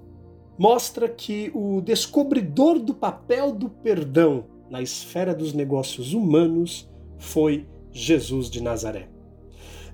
mostra 0.58 1.08
que 1.08 1.52
o 1.56 1.80
descobridor 1.80 2.80
do 2.80 2.94
papel 2.94 3.54
do 3.54 3.70
perdão 3.70 4.44
na 4.70 4.82
esfera 4.82 5.34
dos 5.34 5.54
negócios 5.54 6.12
humanos 6.12 6.92
foi 7.18 7.66
Jesus 7.94 8.50
de 8.50 8.62
Nazaré. 8.62 9.08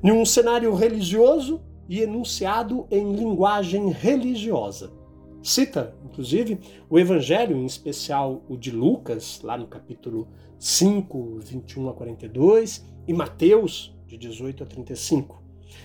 Em 0.04 0.12
um 0.12 0.26
cenário 0.26 0.74
religioso 0.74 1.62
e 1.88 2.02
enunciado 2.02 2.88
em 2.90 3.14
linguagem 3.14 3.92
religiosa 3.92 5.05
cita, 5.46 5.96
inclusive, 6.04 6.60
o 6.90 6.98
Evangelho, 6.98 7.56
em 7.56 7.66
especial 7.66 8.44
o 8.50 8.58
de 8.58 8.72
Lucas, 8.72 9.42
lá 9.44 9.56
no 9.56 9.68
capítulo 9.68 10.28
5, 10.58 11.38
21 11.40 11.90
a 11.90 11.94
42, 11.94 12.84
e 13.08 13.14
Mateus, 13.14 13.96
de 14.08 14.18
18 14.18 14.64
a 14.64 14.66
35. 14.66 15.44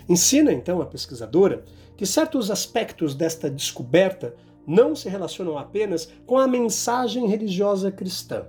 Ensina, 0.09 0.51
então, 0.51 0.81
a 0.81 0.87
pesquisadora 0.87 1.63
que 1.95 2.07
certos 2.07 2.51
aspectos 2.51 3.15
desta 3.15 3.51
descoberta 3.51 4.35
não 4.67 4.97
se 4.97 5.11
relacionam 5.11 5.59
apenas 5.59 6.11
com 6.25 6.39
a 6.39 6.49
mensagem 6.49 7.27
religiosa 7.27 7.93
cristã, 7.93 8.47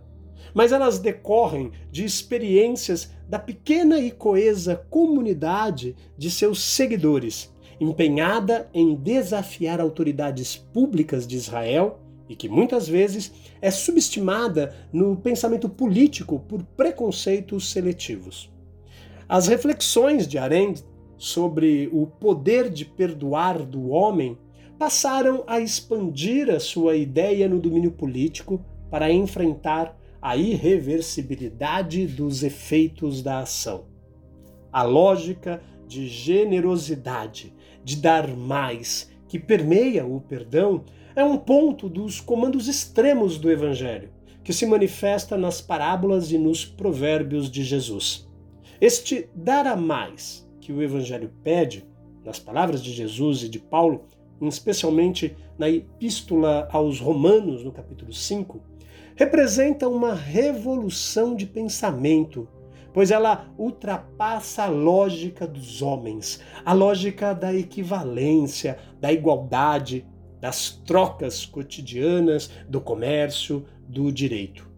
mas 0.53 0.71
elas 0.71 0.97
decorrem 0.97 1.73
de 1.91 2.05
experiências 2.05 3.11
da 3.27 3.37
pequena 3.37 3.99
e 3.99 4.11
coesa 4.11 4.77
comunidade 4.89 5.93
de 6.17 6.31
seus 6.31 6.63
seguidores 6.63 7.50
empenhada 7.81 8.69
em 8.71 8.93
desafiar 8.93 9.81
autoridades 9.81 10.55
públicas 10.55 11.25
de 11.25 11.35
Israel 11.35 11.99
e 12.29 12.35
que 12.35 12.47
muitas 12.47 12.87
vezes 12.87 13.33
é 13.59 13.71
subestimada 13.71 14.73
no 14.93 15.17
pensamento 15.17 15.67
político 15.67 16.39
por 16.47 16.63
preconceitos 16.63 17.71
seletivos. 17.71 18.53
As 19.27 19.47
reflexões 19.47 20.27
de 20.27 20.37
Arendt 20.37 20.83
sobre 21.17 21.89
o 21.91 22.05
poder 22.05 22.69
de 22.69 22.85
perdoar 22.85 23.65
do 23.65 23.89
homem 23.89 24.37
passaram 24.77 25.43
a 25.47 25.59
expandir 25.59 26.51
a 26.51 26.59
sua 26.59 26.95
ideia 26.95 27.49
no 27.49 27.59
domínio 27.59 27.91
político 27.91 28.63
para 28.91 29.11
enfrentar 29.11 29.97
a 30.21 30.37
irreversibilidade 30.37 32.05
dos 32.05 32.43
efeitos 32.43 33.23
da 33.23 33.39
ação. 33.39 33.85
A 34.71 34.83
lógica 34.83 35.61
de 35.91 36.07
generosidade 36.07 37.53
de 37.83 37.97
dar 37.97 38.25
mais, 38.25 39.11
que 39.27 39.37
permeia 39.37 40.05
o 40.05 40.21
perdão, 40.21 40.85
é 41.13 41.21
um 41.21 41.37
ponto 41.37 41.89
dos 41.89 42.21
comandos 42.21 42.69
extremos 42.69 43.37
do 43.37 43.51
Evangelho, 43.51 44.09
que 44.41 44.53
se 44.53 44.65
manifesta 44.65 45.35
nas 45.35 45.59
parábolas 45.59 46.31
e 46.31 46.37
nos 46.37 46.63
provérbios 46.63 47.51
de 47.51 47.61
Jesus. 47.61 48.25
Este 48.79 49.29
dar 49.35 49.67
a 49.67 49.75
mais 49.75 50.47
que 50.61 50.71
o 50.71 50.81
Evangelho 50.81 51.29
pede, 51.43 51.85
nas 52.23 52.39
palavras 52.39 52.81
de 52.81 52.93
Jesus 52.93 53.43
e 53.43 53.49
de 53.49 53.59
Paulo, 53.59 54.05
especialmente 54.41 55.35
na 55.57 55.69
Epístola 55.69 56.69
aos 56.71 57.01
Romanos, 57.01 57.65
no 57.65 57.71
capítulo 57.73 58.13
5, 58.13 58.61
representa 59.13 59.89
uma 59.89 60.13
revolução 60.13 61.35
de 61.35 61.45
pensamento 61.45 62.47
pois 62.93 63.11
ela 63.11 63.51
ultrapassa 63.57 64.63
a 64.63 64.69
lógica 64.69 65.47
dos 65.47 65.81
homens, 65.81 66.41
a 66.65 66.73
lógica 66.73 67.33
da 67.33 67.53
equivalência, 67.53 68.77
da 68.99 69.11
igualdade, 69.11 70.05
das 70.39 70.71
trocas 70.85 71.45
cotidianas, 71.45 72.49
do 72.67 72.81
comércio, 72.81 73.65
do 73.87 74.11
direito. 74.11 74.69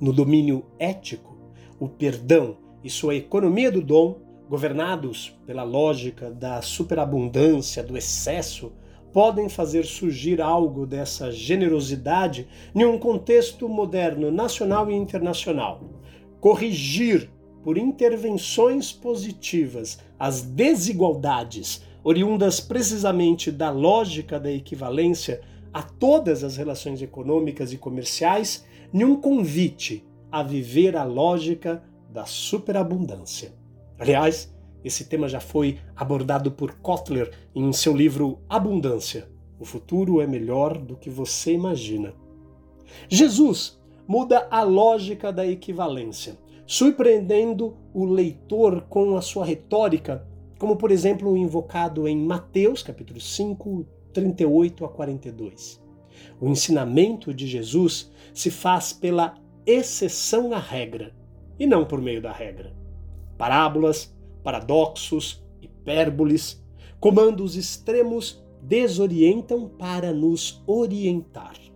No 0.00 0.12
domínio 0.12 0.66
ético, 0.78 1.38
o 1.78 1.88
perdão 1.88 2.58
e 2.84 2.90
sua 2.90 3.14
economia 3.14 3.70
do 3.70 3.82
dom, 3.82 4.20
governados 4.48 5.38
pela 5.46 5.62
lógica 5.62 6.30
da 6.30 6.60
superabundância, 6.60 7.82
do 7.82 7.96
excesso, 7.96 8.72
podem 9.12 9.48
fazer 9.48 9.84
surgir 9.84 10.40
algo 10.40 10.86
dessa 10.86 11.32
generosidade 11.32 12.46
em 12.74 12.84
um 12.84 12.98
contexto 12.98 13.68
moderno, 13.68 14.30
nacional 14.30 14.90
e 14.90 14.94
internacional 14.94 15.99
corrigir 16.40 17.30
por 17.62 17.76
intervenções 17.76 18.90
positivas 18.92 19.98
as 20.18 20.42
desigualdades 20.42 21.82
oriundas 22.02 22.60
precisamente 22.60 23.52
da 23.52 23.70
lógica 23.70 24.40
da 24.40 24.50
equivalência 24.50 25.42
a 25.72 25.82
todas 25.82 26.42
as 26.42 26.56
relações 26.56 27.00
econômicas 27.02 27.72
e 27.72 27.76
comerciais, 27.76 28.64
em 28.92 29.04
um 29.04 29.16
convite 29.16 30.04
a 30.32 30.42
viver 30.42 30.96
a 30.96 31.04
lógica 31.04 31.82
da 32.10 32.24
superabundância. 32.24 33.52
Aliás, 33.98 34.52
esse 34.82 35.04
tema 35.04 35.28
já 35.28 35.40
foi 35.40 35.78
abordado 35.94 36.50
por 36.50 36.72
Kotler 36.76 37.30
em 37.54 37.72
seu 37.72 37.94
livro 37.94 38.40
Abundância. 38.48 39.28
O 39.58 39.64
futuro 39.64 40.20
é 40.20 40.26
melhor 40.26 40.78
do 40.78 40.96
que 40.96 41.10
você 41.10 41.52
imagina. 41.52 42.14
Jesus 43.08 43.79
muda 44.10 44.48
a 44.50 44.64
lógica 44.64 45.32
da 45.32 45.46
equivalência, 45.46 46.36
surpreendendo 46.66 47.76
o 47.94 48.04
leitor 48.04 48.80
com 48.88 49.16
a 49.16 49.22
sua 49.22 49.44
retórica, 49.44 50.26
como 50.58 50.74
por 50.74 50.90
exemplo 50.90 51.30
o 51.30 51.36
invocado 51.36 52.08
em 52.08 52.16
Mateus, 52.16 52.82
capítulo 52.82 53.20
5, 53.20 53.86
38 54.12 54.84
a 54.84 54.88
42. 54.88 55.80
O 56.40 56.48
ensinamento 56.48 57.32
de 57.32 57.46
Jesus 57.46 58.10
se 58.34 58.50
faz 58.50 58.92
pela 58.92 59.36
exceção 59.64 60.52
à 60.52 60.58
regra 60.58 61.14
e 61.56 61.64
não 61.64 61.84
por 61.84 62.02
meio 62.02 62.20
da 62.20 62.32
regra. 62.32 62.74
Parábolas, 63.38 64.12
paradoxos, 64.42 65.40
hipérboles, 65.62 66.60
comandos 66.98 67.54
extremos 67.54 68.44
desorientam 68.60 69.68
para 69.68 70.12
nos 70.12 70.60
orientar. 70.66 71.69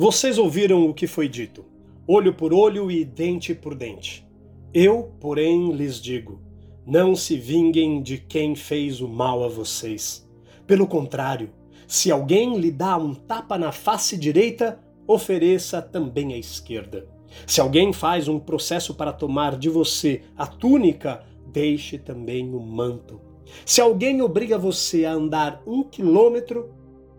Vocês 0.00 0.38
ouviram 0.38 0.88
o 0.88 0.94
que 0.94 1.08
foi 1.08 1.28
dito, 1.28 1.64
olho 2.06 2.32
por 2.32 2.54
olho 2.54 2.88
e 2.88 3.04
dente 3.04 3.52
por 3.52 3.74
dente. 3.74 4.24
Eu, 4.72 5.12
porém, 5.18 5.72
lhes 5.72 6.00
digo: 6.00 6.40
não 6.86 7.16
se 7.16 7.36
vinguem 7.36 8.00
de 8.00 8.16
quem 8.16 8.54
fez 8.54 9.00
o 9.00 9.08
mal 9.08 9.42
a 9.42 9.48
vocês. 9.48 10.24
Pelo 10.68 10.86
contrário, 10.86 11.50
se 11.88 12.12
alguém 12.12 12.60
lhe 12.60 12.70
dá 12.70 12.96
um 12.96 13.12
tapa 13.12 13.58
na 13.58 13.72
face 13.72 14.16
direita, 14.16 14.78
ofereça 15.04 15.82
também 15.82 16.32
a 16.32 16.38
esquerda. 16.38 17.08
Se 17.44 17.60
alguém 17.60 17.92
faz 17.92 18.28
um 18.28 18.38
processo 18.38 18.94
para 18.94 19.12
tomar 19.12 19.58
de 19.58 19.68
você 19.68 20.22
a 20.36 20.46
túnica, 20.46 21.24
deixe 21.44 21.98
também 21.98 22.54
o 22.54 22.60
manto. 22.60 23.20
Se 23.66 23.80
alguém 23.80 24.22
obriga 24.22 24.56
você 24.56 25.04
a 25.04 25.12
andar 25.12 25.60
um 25.66 25.82
quilômetro, 25.82 26.72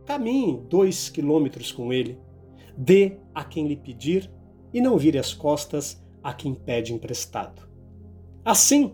caminhe 0.05 0.61
dois 0.69 1.09
quilômetros 1.09 1.73
com 1.73 1.91
ele 1.91 2.17
dê 2.79 3.17
a 3.35 3.43
quem 3.43 3.67
lhe 3.67 3.75
pedir 3.75 4.31
e 4.73 4.79
não 4.79 4.97
vire 4.97 5.17
as 5.17 5.33
costas 5.33 6.01
a 6.23 6.33
quem 6.33 6.53
pede 6.53 6.93
emprestado. 6.93 7.67
Assim, 8.45 8.93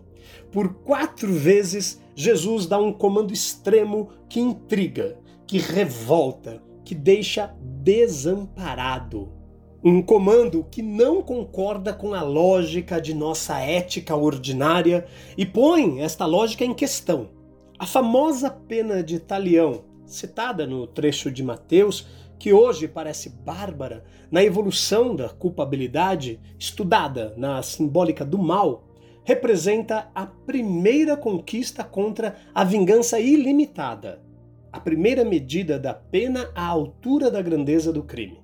por 0.50 0.74
quatro 0.82 1.32
vezes, 1.32 2.02
Jesus 2.12 2.66
dá 2.66 2.78
um 2.78 2.92
comando 2.92 3.32
extremo 3.32 4.10
que 4.28 4.40
intriga, 4.40 5.16
que 5.46 5.58
revolta, 5.58 6.60
que 6.84 6.96
deixa 6.96 7.54
desamparado. 7.62 9.32
Um 9.84 10.02
comando 10.02 10.66
que 10.68 10.82
não 10.82 11.22
concorda 11.22 11.92
com 11.92 12.12
a 12.12 12.22
lógica 12.22 13.00
de 13.00 13.14
nossa 13.14 13.60
ética 13.60 14.16
ordinária 14.16 15.06
e 15.38 15.46
põe 15.46 16.00
esta 16.00 16.26
lógica 16.26 16.64
em 16.64 16.74
questão. 16.74 17.30
A 17.78 17.86
famosa 17.86 18.50
pena 18.50 19.00
de 19.00 19.20
talião, 19.20 19.84
citada 20.06 20.66
no 20.66 20.88
trecho 20.88 21.30
de 21.30 21.44
Mateus, 21.44 22.06
que 22.38 22.52
hoje 22.52 22.86
parece 22.86 23.30
bárbara, 23.30 24.04
na 24.30 24.42
evolução 24.44 25.14
da 25.14 25.28
culpabilidade, 25.28 26.40
estudada 26.58 27.34
na 27.36 27.62
simbólica 27.62 28.24
do 28.24 28.38
mal, 28.38 28.84
representa 29.24 30.08
a 30.14 30.26
primeira 30.26 31.16
conquista 31.16 31.82
contra 31.82 32.36
a 32.54 32.62
vingança 32.62 33.18
ilimitada, 33.18 34.22
a 34.72 34.78
primeira 34.78 35.24
medida 35.24 35.78
da 35.78 35.92
pena 35.92 36.50
à 36.54 36.66
altura 36.66 37.30
da 37.30 37.42
grandeza 37.42 37.92
do 37.92 38.02
crime. 38.02 38.40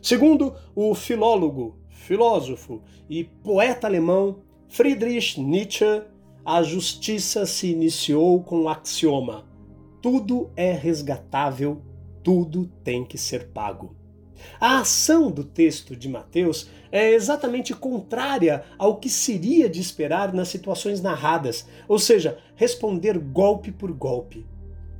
Segundo 0.00 0.54
o 0.74 0.94
filólogo, 0.94 1.78
filósofo 1.88 2.82
e 3.08 3.24
poeta 3.24 3.86
alemão 3.86 4.38
Friedrich 4.68 5.40
Nietzsche, 5.40 6.02
a 6.44 6.62
justiça 6.62 7.46
se 7.46 7.68
iniciou 7.72 8.42
com 8.42 8.62
o 8.62 8.68
axioma: 8.68 9.46
tudo 10.02 10.50
é 10.56 10.72
resgatável, 10.72 11.80
tudo 12.24 12.68
tem 12.82 13.04
que 13.04 13.16
ser 13.16 13.48
pago. 13.48 13.94
A 14.60 14.80
ação 14.80 15.30
do 15.30 15.44
texto 15.44 15.94
de 15.94 16.08
Mateus 16.08 16.68
é 16.90 17.12
exatamente 17.12 17.74
contrária 17.74 18.64
ao 18.78 18.96
que 18.96 19.08
seria 19.08 19.68
de 19.68 19.80
esperar 19.80 20.32
nas 20.32 20.48
situações 20.48 21.00
narradas, 21.00 21.66
ou 21.86 21.98
seja, 21.98 22.38
responder 22.56 23.18
golpe 23.18 23.70
por 23.70 23.92
golpe. 23.92 24.46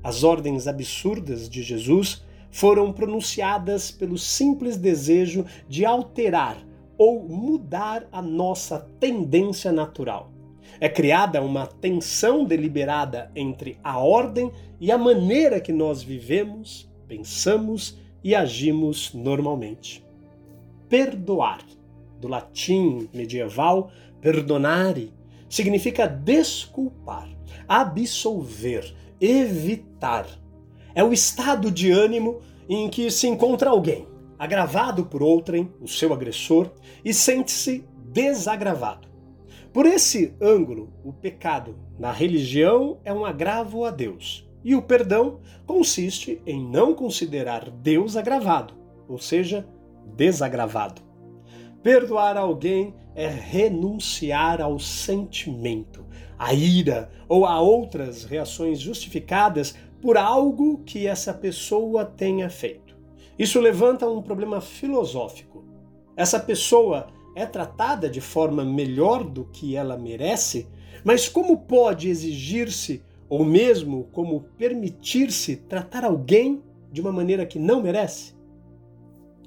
As 0.03 0.23
ordens 0.23 0.67
absurdas 0.67 1.49
de 1.49 1.63
Jesus 1.63 2.23
foram 2.51 2.93
pronunciadas 2.93 3.91
pelo 3.91 4.19
simples 4.19 4.77
desejo 4.77 5.45
de 5.69 5.85
alterar 5.85 6.59
ou 6.97 7.27
mudar 7.29 8.07
a 8.13 8.23
nossa 8.23 8.79
tendência 9.01 9.73
natural. 9.73 10.31
É 10.81 10.89
criada 10.89 11.41
uma 11.43 11.67
tensão 11.67 12.45
deliberada 12.45 13.31
entre 13.35 13.79
a 13.83 13.99
ordem 13.99 14.51
e 14.81 14.91
a 14.91 14.99
maneira 14.99 15.61
que 15.61 15.73
nós 15.73 16.03
vivemos, 16.03 16.93
pensamos 17.17 17.97
e 18.23 18.35
agimos 18.35 19.13
normalmente. 19.15 20.05
Perdoar, 20.89 21.61
do 22.21 22.27
latim 22.27 23.09
medieval 23.15 23.91
perdonare, 24.21 25.13
significa 25.49 26.09
desculpar, 26.09 27.29
absolver, 27.69 28.95
evitar. 29.21 30.27
É 30.95 31.05
o 31.05 31.13
estado 31.13 31.71
de 31.71 31.93
ânimo 31.93 32.41
em 32.69 32.89
que 32.89 33.11
se 33.11 33.29
encontra 33.29 33.71
alguém, 33.71 34.09
agravado 34.39 35.05
por 35.05 35.23
outrem, 35.23 35.71
o 35.81 35.87
seu 35.87 36.13
agressor, 36.13 36.71
e 37.05 37.13
sente-se 37.13 37.85
desagravado. 38.07 39.07
Por 39.73 39.87
esse 39.87 40.35
ângulo, 40.41 40.93
o 41.05 41.13
pecado 41.13 41.77
na 41.99 42.11
religião 42.11 42.99
é 43.05 43.13
um 43.13 43.25
agravo 43.25 43.85
a 43.85 43.91
Deus 43.91 44.44
e 44.65 44.75
o 44.75 44.83
perdão 44.83 45.41
consiste 45.67 46.41
em 46.47 46.65
não 46.65 46.95
considerar 46.95 47.71
Deus 47.71 48.17
agravado, 48.17 48.75
ou 49.09 49.19
seja, 49.19 49.69
desagravado. 50.17 51.03
Perdoar 51.83 52.37
alguém 52.37 52.95
é 53.15 53.29
renunciar 53.29 54.63
ao 54.63 54.79
sentimento, 54.79 56.05
à 56.39 56.55
ira 56.55 57.11
ou 57.29 57.45
a 57.45 57.61
outras 57.61 58.25
reações 58.25 58.81
justificadas 58.81 59.77
por 60.01 60.17
algo 60.17 60.79
que 60.85 61.07
essa 61.07 61.33
pessoa 61.33 62.05
tenha 62.05 62.49
feito. 62.49 62.97
Isso 63.39 63.61
levanta 63.61 64.09
um 64.09 64.23
problema 64.23 64.61
filosófico. 64.61 65.65
Essa 66.17 66.39
pessoa 66.39 67.09
é 67.35 67.45
tratada 67.45 68.09
de 68.09 68.21
forma 68.21 68.65
melhor 68.65 69.25
do 69.25 69.45
que 69.47 69.77
ela 69.77 69.97
merece, 69.97 70.69
mas 71.05 71.29
como 71.29 71.59
pode 71.59 72.09
exigir-se 72.09 73.03
ou 73.35 73.45
mesmo 73.45 74.05
como 74.13 74.45
permitir-se 74.57 75.57
tratar 75.57 76.05
alguém 76.05 76.63
de 76.93 77.01
uma 77.01 77.11
maneira 77.11 77.45
que 77.45 77.59
não 77.59 77.83
merece? 77.83 78.33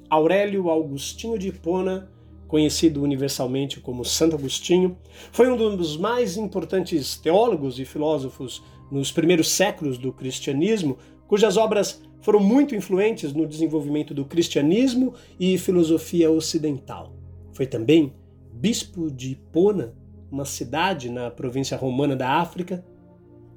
Aurélio 0.09 0.69
Augustinho 0.69 1.39
de 1.39 1.47
Hipona, 1.47 2.11
conhecido 2.49 3.01
universalmente 3.01 3.79
como 3.79 4.03
Santo 4.03 4.35
Agostinho, 4.35 4.97
foi 5.31 5.49
um 5.49 5.77
dos 5.77 5.95
mais 5.95 6.35
importantes 6.35 7.15
teólogos 7.15 7.79
e 7.79 7.85
filósofos 7.85 8.61
nos 8.91 9.09
primeiros 9.09 9.47
séculos 9.47 9.97
do 9.97 10.11
cristianismo, 10.11 10.97
cujas 11.25 11.55
obras 11.55 12.01
foram 12.19 12.41
muito 12.41 12.75
influentes 12.75 13.31
no 13.31 13.47
desenvolvimento 13.47 14.13
do 14.13 14.25
cristianismo 14.25 15.13
e 15.39 15.57
filosofia 15.57 16.29
ocidental. 16.29 17.13
Foi 17.53 17.65
também 17.65 18.13
bispo 18.51 19.09
de 19.09 19.31
Hipona, 19.31 19.93
uma 20.29 20.43
cidade 20.43 21.09
na 21.09 21.31
província 21.31 21.77
romana 21.77 22.17
da 22.17 22.31
África, 22.31 22.83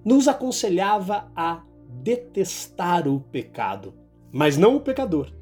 nos 0.04 0.28
aconselhava 0.28 1.30
a 1.34 1.62
detestar 2.02 3.06
o 3.08 3.20
pecado, 3.20 3.94
mas 4.32 4.56
não 4.56 4.76
o 4.76 4.80
pecador, 4.80 5.32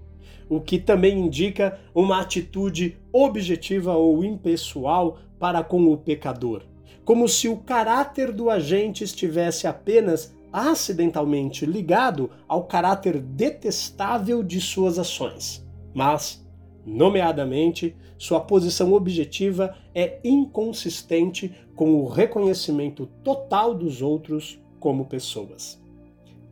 o 0.48 0.60
que 0.60 0.78
também 0.78 1.18
indica 1.18 1.78
uma 1.94 2.20
atitude 2.20 2.96
objetiva 3.12 3.94
ou 3.94 4.24
impessoal 4.24 5.18
para 5.38 5.62
com 5.62 5.84
o 5.86 5.96
pecador, 5.96 6.62
como 7.04 7.28
se 7.28 7.48
o 7.48 7.58
caráter 7.58 8.32
do 8.32 8.50
agente 8.50 9.04
estivesse 9.04 9.66
apenas 9.66 10.34
acidentalmente 10.52 11.66
ligado 11.66 12.30
ao 12.46 12.64
caráter 12.64 13.20
detestável 13.20 14.42
de 14.42 14.60
suas 14.60 14.98
ações, 14.98 15.64
mas 15.94 16.44
Nomeadamente, 16.88 17.94
sua 18.16 18.40
posição 18.40 18.94
objetiva 18.94 19.76
é 19.94 20.18
inconsistente 20.24 21.52
com 21.76 22.00
o 22.00 22.08
reconhecimento 22.08 23.06
total 23.22 23.74
dos 23.74 24.00
outros 24.00 24.58
como 24.80 25.04
pessoas. 25.04 25.78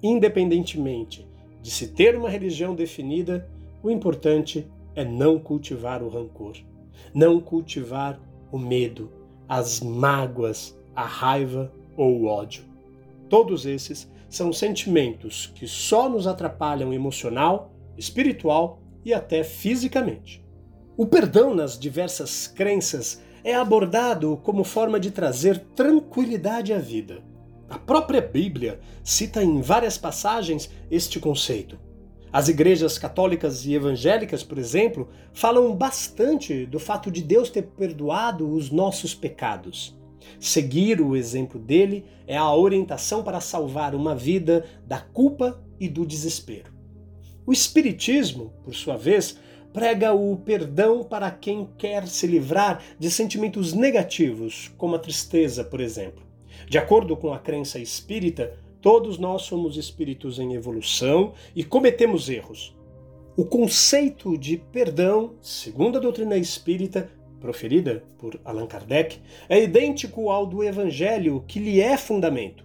Independentemente 0.03 1.27
de 1.63 1.71
se 1.71 1.89
ter 1.89 2.15
uma 2.15 2.29
religião 2.29 2.75
definida, 2.75 3.49
o 3.83 3.91
importante 3.91 4.71
é 4.95 5.05
não 5.05 5.39
cultivar 5.39 6.03
o 6.03 6.09
rancor, 6.09 6.55
não 7.15 7.41
cultivar 7.41 8.21
o 8.53 8.59
medo, 8.59 9.11
as 9.49 9.81
mágoas, 9.81 10.79
a 10.95 11.05
raiva 11.05 11.73
ou 11.97 12.21
o 12.21 12.27
ódio. 12.27 12.63
Todos 13.29 13.65
esses 13.65 14.09
são 14.29 14.53
sentimentos 14.53 15.51
que 15.55 15.67
só 15.67 16.09
nos 16.09 16.27
atrapalham 16.27 16.93
emocional, 16.93 17.73
espiritual 17.97 18.79
e 19.07 19.15
até 19.15 19.45
fisicamente. 19.45 20.45
O 20.97 21.07
perdão 21.07 21.55
nas 21.55 21.79
diversas 21.79 22.49
crenças 22.49 23.23
é 23.45 23.55
abordado 23.55 24.37
como 24.43 24.65
forma 24.65 24.99
de 24.99 25.13
trazer 25.13 25.61
tranquilidade 25.77 26.73
à 26.73 26.79
vida. 26.79 27.23
A 27.71 27.79
própria 27.79 28.21
Bíblia 28.21 28.81
cita 29.05 29.45
em 29.45 29.61
várias 29.61 29.97
passagens 29.97 30.69
este 30.91 31.21
conceito. 31.21 31.79
As 32.33 32.49
igrejas 32.49 32.99
católicas 32.99 33.65
e 33.65 33.75
evangélicas, 33.75 34.43
por 34.43 34.59
exemplo, 34.59 35.09
falam 35.33 35.73
bastante 35.77 36.67
do 36.67 36.81
fato 36.81 37.09
de 37.09 37.23
Deus 37.23 37.49
ter 37.49 37.63
perdoado 37.63 38.51
os 38.53 38.73
nossos 38.73 39.15
pecados. 39.15 39.97
Seguir 40.41 41.01
o 41.01 41.15
exemplo 41.15 41.61
dele 41.61 42.05
é 42.27 42.37
a 42.37 42.53
orientação 42.53 43.23
para 43.23 43.41
salvar 43.41 43.95
uma 43.95 44.17
vida 44.17 44.65
da 44.85 44.99
culpa 44.99 45.63
e 45.79 45.89
do 45.89 46.05
desespero. 46.05 46.76
O 47.47 47.53
Espiritismo, 47.53 48.53
por 48.65 48.75
sua 48.75 48.97
vez, 48.97 49.39
prega 49.73 50.13
o 50.13 50.37
perdão 50.37 51.05
para 51.05 51.31
quem 51.31 51.69
quer 51.79 52.09
se 52.09 52.27
livrar 52.27 52.83
de 52.99 53.09
sentimentos 53.09 53.73
negativos, 53.73 54.73
como 54.77 54.97
a 54.97 54.99
tristeza, 54.99 55.63
por 55.63 55.81
exemplo. 55.81 56.25
De 56.69 56.77
acordo 56.77 57.17
com 57.17 57.33
a 57.33 57.39
crença 57.39 57.79
espírita, 57.79 58.59
todos 58.81 59.17
nós 59.17 59.43
somos 59.43 59.77
espíritos 59.77 60.41
em 60.41 60.55
evolução 60.55 61.35
e 61.55 61.63
cometemos 61.63 62.29
erros. 62.29 62.77
O 63.37 63.45
conceito 63.45 64.37
de 64.37 64.57
perdão, 64.57 65.35
segundo 65.41 65.99
a 65.99 66.01
doutrina 66.01 66.37
espírita, 66.37 67.09
proferida 67.39 68.03
por 68.19 68.41
Allan 68.45 68.67
Kardec, 68.67 69.21
é 69.49 69.63
idêntico 69.63 70.31
ao 70.31 70.47
do 70.47 70.65
Evangelho, 70.65 71.45
que 71.47 71.61
lhe 71.61 71.81
é 71.81 71.97
fundamento. 71.97 72.65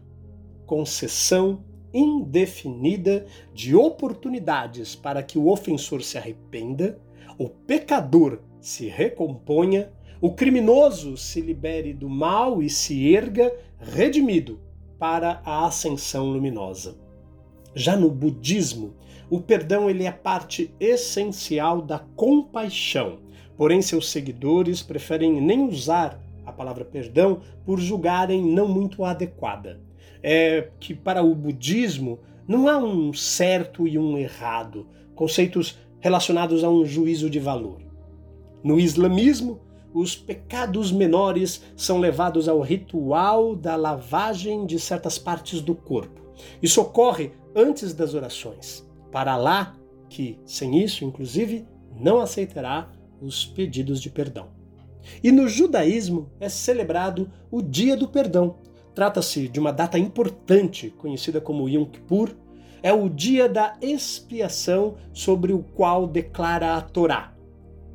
Concessão 0.66 1.64
indefinida 1.94 3.26
de 3.54 3.76
oportunidades 3.76 4.96
para 4.96 5.22
que 5.22 5.38
o 5.38 5.50
ofensor 5.50 6.02
se 6.02 6.18
arrependa, 6.18 7.00
o 7.38 7.50
pecador 7.50 8.40
se 8.60 8.88
recomponha, 8.88 9.92
o 10.22 10.34
criminoso 10.34 11.18
se 11.18 11.42
libere 11.42 11.94
do 11.94 12.10
mal 12.10 12.62
e 12.62 12.70
se 12.70 13.14
erga 13.14 13.52
redimido 13.80 14.60
para 15.00 15.42
a 15.44 15.66
ascensão 15.66 16.28
luminosa. 16.28 16.96
Já 17.74 17.96
no 17.96 18.10
budismo, 18.10 18.94
o 19.30 19.40
perdão 19.40 19.90
ele 19.90 20.04
é 20.04 20.12
parte 20.12 20.74
essencial 20.80 21.82
da 21.82 22.00
compaixão. 22.00 23.20
Porém, 23.58 23.82
seus 23.82 24.12
seguidores 24.12 24.84
preferem 24.84 25.42
nem 25.42 25.64
usar 25.68 26.22
a 26.46 26.52
palavra 26.52 26.84
perdão 26.84 27.42
por 27.66 27.80
julgarem 27.80 28.44
não 28.44 28.68
muito 28.68 29.04
adequada 29.04 29.80
é 30.24 30.70
que 30.80 30.94
para 30.94 31.24
o 31.24 31.34
budismo 31.34 32.20
não 32.48 32.68
há 32.68 32.78
um 32.78 33.14
certo 33.14 33.88
e 33.88 33.98
um 33.98 34.18
errado, 34.18 34.88
conceitos 35.16 35.78
relacionados 36.00 36.64
a 36.64 36.70
um 36.70 36.86
juízo 36.86 37.30
de 37.30 37.40
valor. 37.40 37.82
No 38.64 38.80
islamismo, 38.80 39.60
os 39.94 40.16
pecados 40.16 40.92
menores 40.92 41.64
são 41.76 42.00
levados 42.00 42.48
ao 42.48 42.62
ritual 42.62 43.56
da 43.56 43.76
lavagem 43.76 44.66
de 44.66 44.80
certas 44.80 45.18
partes 45.18 45.62
do 45.62 45.76
corpo. 45.76 46.22
Isso 46.62 46.82
ocorre 46.82 47.32
antes 47.56 47.94
das 47.94 48.14
orações. 48.14 48.88
Para 49.12 49.36
lá, 49.36 49.76
que 50.10 50.40
sem 50.46 50.82
isso, 50.82 51.04
inclusive, 51.04 51.66
não 52.00 52.20
aceitará 52.20 52.90
os 53.22 53.46
pedidos 53.46 54.02
de 54.02 54.10
perdão. 54.10 54.62
E 55.24 55.32
no 55.32 55.48
judaísmo 55.48 56.30
é 56.40 56.50
celebrado 56.50 57.32
o 57.50 57.62
Dia 57.62 57.98
do 57.98 58.08
Perdão. 58.08 58.58
Trata-se 58.94 59.48
de 59.48 59.60
uma 59.60 59.72
data 59.72 59.98
importante, 59.98 60.90
conhecida 60.98 61.40
como 61.40 61.70
Yom 61.70 61.86
Kippur. 61.86 62.36
É 62.84 62.92
o 62.92 63.08
dia 63.08 63.48
da 63.48 63.78
expiação 63.82 64.96
sobre 65.14 65.54
o 65.54 65.60
qual 65.64 66.08
declara 66.08 66.76
a 66.76 66.82
Torá. 66.82 67.34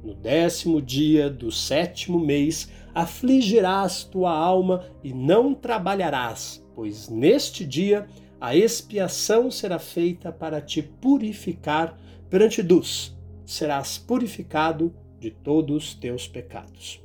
No 0.02 0.14
décimo 0.14 0.80
dia 0.80 1.28
do 1.28 1.50
sétimo 1.50 2.18
mês 2.18 2.70
afligirás 2.94 4.04
tua 4.04 4.30
alma 4.30 4.84
e 5.02 5.12
não 5.12 5.52
trabalharás, 5.52 6.64
pois 6.74 7.08
neste 7.08 7.64
dia 7.64 8.06
a 8.40 8.54
expiação 8.54 9.50
será 9.50 9.78
feita 9.78 10.30
para 10.30 10.60
te 10.60 10.80
purificar 10.80 11.98
perante 12.30 12.62
Deus. 12.62 13.16
Serás 13.44 13.98
purificado 13.98 14.94
de 15.18 15.30
todos 15.30 15.88
os 15.88 15.94
teus 15.94 16.28
pecados. 16.28 17.00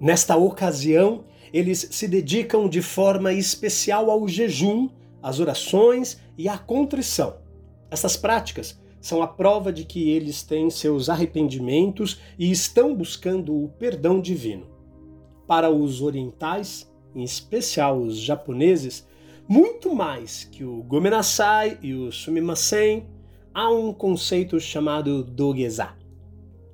Nesta 0.00 0.36
ocasião, 0.36 1.24
eles 1.52 1.88
se 1.90 2.06
dedicam 2.06 2.68
de 2.68 2.82
forma 2.82 3.32
especial 3.32 4.10
ao 4.10 4.26
jejum, 4.28 4.88
às 5.22 5.40
orações 5.40 6.20
e 6.36 6.48
à 6.48 6.56
contrição. 6.56 7.36
Essas 7.90 8.16
práticas 8.16 8.78
são 9.00 9.22
a 9.22 9.26
prova 9.26 9.72
de 9.72 9.84
que 9.84 10.10
eles 10.10 10.42
têm 10.42 10.70
seus 10.70 11.08
arrependimentos 11.08 12.20
e 12.38 12.50
estão 12.50 12.94
buscando 12.94 13.54
o 13.54 13.68
perdão 13.78 14.20
divino. 14.20 14.66
Para 15.46 15.70
os 15.70 16.02
orientais, 16.02 16.90
em 17.14 17.22
especial 17.22 18.00
os 18.00 18.18
japoneses, 18.18 19.06
muito 19.48 19.94
mais 19.94 20.44
que 20.44 20.62
o 20.62 20.82
Gomenasai 20.82 21.78
e 21.80 21.94
o 21.94 22.12
Sumimasen, 22.12 23.06
há 23.54 23.70
um 23.70 23.94
conceito 23.94 24.60
chamado 24.60 25.24
Dogeza, 25.24 25.96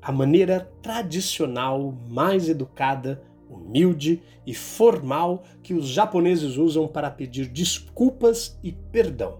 a 0.02 0.10
maneira 0.10 0.68
tradicional, 0.82 1.94
mais 2.08 2.48
educada, 2.48 3.22
humilde 3.54 4.22
e 4.46 4.54
formal 4.54 5.44
que 5.62 5.74
os 5.74 5.88
japoneses 5.88 6.56
usam 6.56 6.86
para 6.86 7.10
pedir 7.10 7.46
desculpas 7.46 8.58
e 8.62 8.72
perdão. 8.72 9.38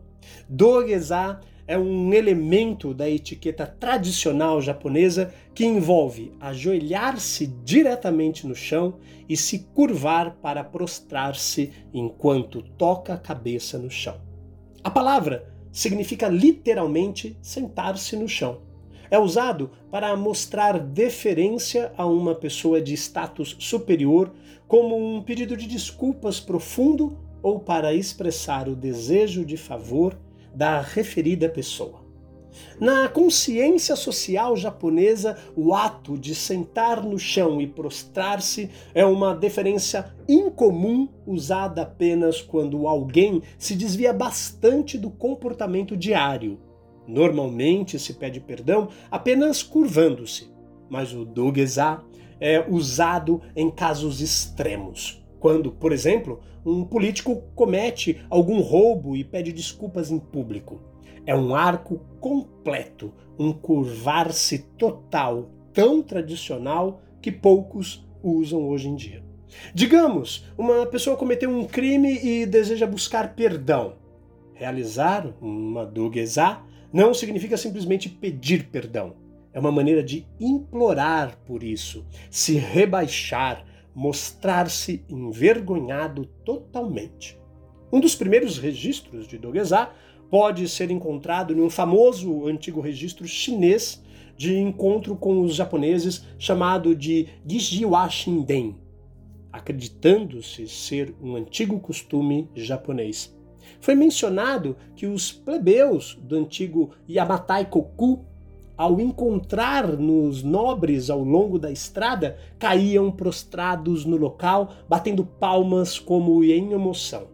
Dogeza 0.49 1.41
é 1.67 1.79
um 1.79 2.13
elemento 2.13 2.93
da 2.93 3.09
etiqueta 3.09 3.67
tradicional 3.67 4.61
japonesa 4.61 5.33
que 5.55 5.65
envolve 5.65 6.33
ajoelhar-se 6.39 7.47
diretamente 7.47 8.47
no 8.47 8.55
chão 8.55 8.99
e 9.29 9.37
se 9.37 9.61
curvar 9.75 10.37
para 10.43 10.63
prostrar-se 10.63 11.73
enquanto 11.93 12.63
toca 12.77 13.15
a 13.15 13.19
cabeça 13.19 13.79
no 13.79 13.91
chão. 13.91 14.21
A 14.83 14.91
palavra 14.91 15.51
significa 15.73 16.29
literalmente 16.29 17.37
sentar-se 17.41 18.15
no 18.17 18.29
chão. 18.29 18.61
É 19.15 19.19
usado 19.19 19.71
para 19.93 20.17
mostrar 20.17 20.77
deferência 20.77 21.93
a 21.97 22.05
uma 22.05 22.35
pessoa 22.35 22.83
de 22.83 22.95
status 22.95 23.55
superior, 23.61 24.33
como 24.67 24.97
um 24.97 25.23
pedido 25.23 25.57
de 25.57 25.69
desculpas 25.69 26.41
profundo 26.41 27.17
ou 27.41 27.61
para 27.61 27.95
expressar 27.95 28.69
o 28.69 28.75
desejo 28.75 29.45
de 29.45 29.57
favor 29.57 30.19
da 30.53 30.81
referida 30.81 31.49
pessoa. 31.49 32.03
Na 32.81 33.09
consciência 33.09 33.95
social 33.95 34.57
japonesa, 34.57 35.39
o 35.55 35.73
ato 35.73 36.19
de 36.19 36.35
sentar 36.35 37.01
no 37.01 37.17
chão 37.17 37.61
e 37.61 37.69
prostrar-se 37.69 38.69
é 38.93 39.07
uma 39.07 39.33
deferência 39.33 40.13
incomum 40.29 41.09
usada 41.25 41.83
apenas 41.83 42.43
quando 42.43 42.89
alguém 42.89 43.43
se 43.59 43.77
desvia 43.77 44.13
bastante 44.13 44.99
do 44.99 45.09
comportamento 45.09 45.97
diário. 45.97 46.59
Normalmente 47.07 47.99
se 47.99 48.15
pede 48.15 48.41
perdão 48.41 48.89
apenas 49.11 49.63
curvando-se, 49.63 50.51
mas 50.89 51.13
o 51.13 51.25
dogeza 51.25 52.03
é 52.41 52.65
usado 52.69 53.41
em 53.55 53.71
casos 53.71 54.21
extremos. 54.21 55.23
Quando, 55.39 55.71
por 55.71 55.93
exemplo, 55.93 56.41
um 56.65 56.85
político 56.85 57.43
comete 57.55 58.25
algum 58.31 58.61
roubo 58.61 59.15
e 59.15 59.23
pede 59.23 59.53
desculpas 59.53 60.11
em 60.11 60.19
público. 60.19 60.81
É 61.27 61.35
um 61.35 61.55
arco 61.55 62.01
completo, 62.21 63.13
um 63.39 63.53
curvar-se 63.53 64.59
total, 64.79 65.51
tão 65.73 66.03
tradicional 66.03 67.03
que 67.21 67.31
poucos 67.31 68.07
usam 68.23 68.69
hoje 68.69 68.89
em 68.89 68.95
dia. 68.95 69.23
Digamos, 69.75 70.47
uma 70.57 70.87
pessoa 70.87 71.17
cometeu 71.17 71.51
um 71.51 71.67
crime 71.67 72.19
e 72.23 72.47
deseja 72.47 72.87
buscar 72.87 73.35
perdão. 73.35 73.95
Realizar 74.55 75.33
uma 75.41 75.85
doguezá 75.85 76.65
não 76.95 77.13
significa 77.13 77.57
simplesmente 77.57 78.09
pedir 78.09 78.69
perdão. 78.69 79.17
É 79.53 79.59
uma 79.59 79.73
maneira 79.73 80.01
de 80.01 80.29
implorar 80.39 81.37
por 81.45 81.65
isso, 81.65 82.07
se 82.31 82.55
rebaixar, 82.55 83.65
mostrar-se 83.93 85.05
envergonhado 85.09 86.27
totalmente. 86.45 87.37
Um 87.93 87.99
dos 87.99 88.15
primeiros 88.15 88.59
registros 88.59 89.27
de 89.27 89.37
Dogezá 89.37 89.93
pode 90.31 90.69
ser 90.69 90.89
encontrado 90.93 91.53
em 91.53 91.61
um 91.61 91.69
famoso 91.69 92.47
antigo 92.47 92.81
registro 92.81 93.27
chinês 93.27 94.01
de 94.37 94.57
encontro 94.57 95.17
com 95.17 95.41
os 95.41 95.57
japoneses 95.57 96.25
chamado 96.39 96.95
de 96.95 97.27
Gijiwa 97.45 98.09
Shinden, 98.09 98.77
acreditando-se 99.53 100.69
ser 100.69 101.13
um 101.21 101.35
antigo 101.35 101.81
costume 101.81 102.49
japonês. 102.55 103.34
Foi 103.81 103.95
mencionado 103.95 104.77
que 104.95 105.07
os 105.07 105.33
plebeus 105.33 106.19
do 106.23 106.37
antigo 106.37 106.91
Yamatai 107.09 107.67
Koku 107.67 108.25
ao 108.77 109.01
encontrar 109.01 109.87
nos 109.87 110.43
nobres 110.43 111.09
ao 111.09 111.23
longo 111.23 111.59
da 111.59 111.71
estrada, 111.71 112.37
caíam 112.59 113.11
prostrados 113.11 114.05
no 114.05 114.17
local, 114.17 114.73
batendo 114.89 115.25
palmas 115.25 115.99
como 115.99 116.43
em 116.43 116.73
emoção. 116.73 117.29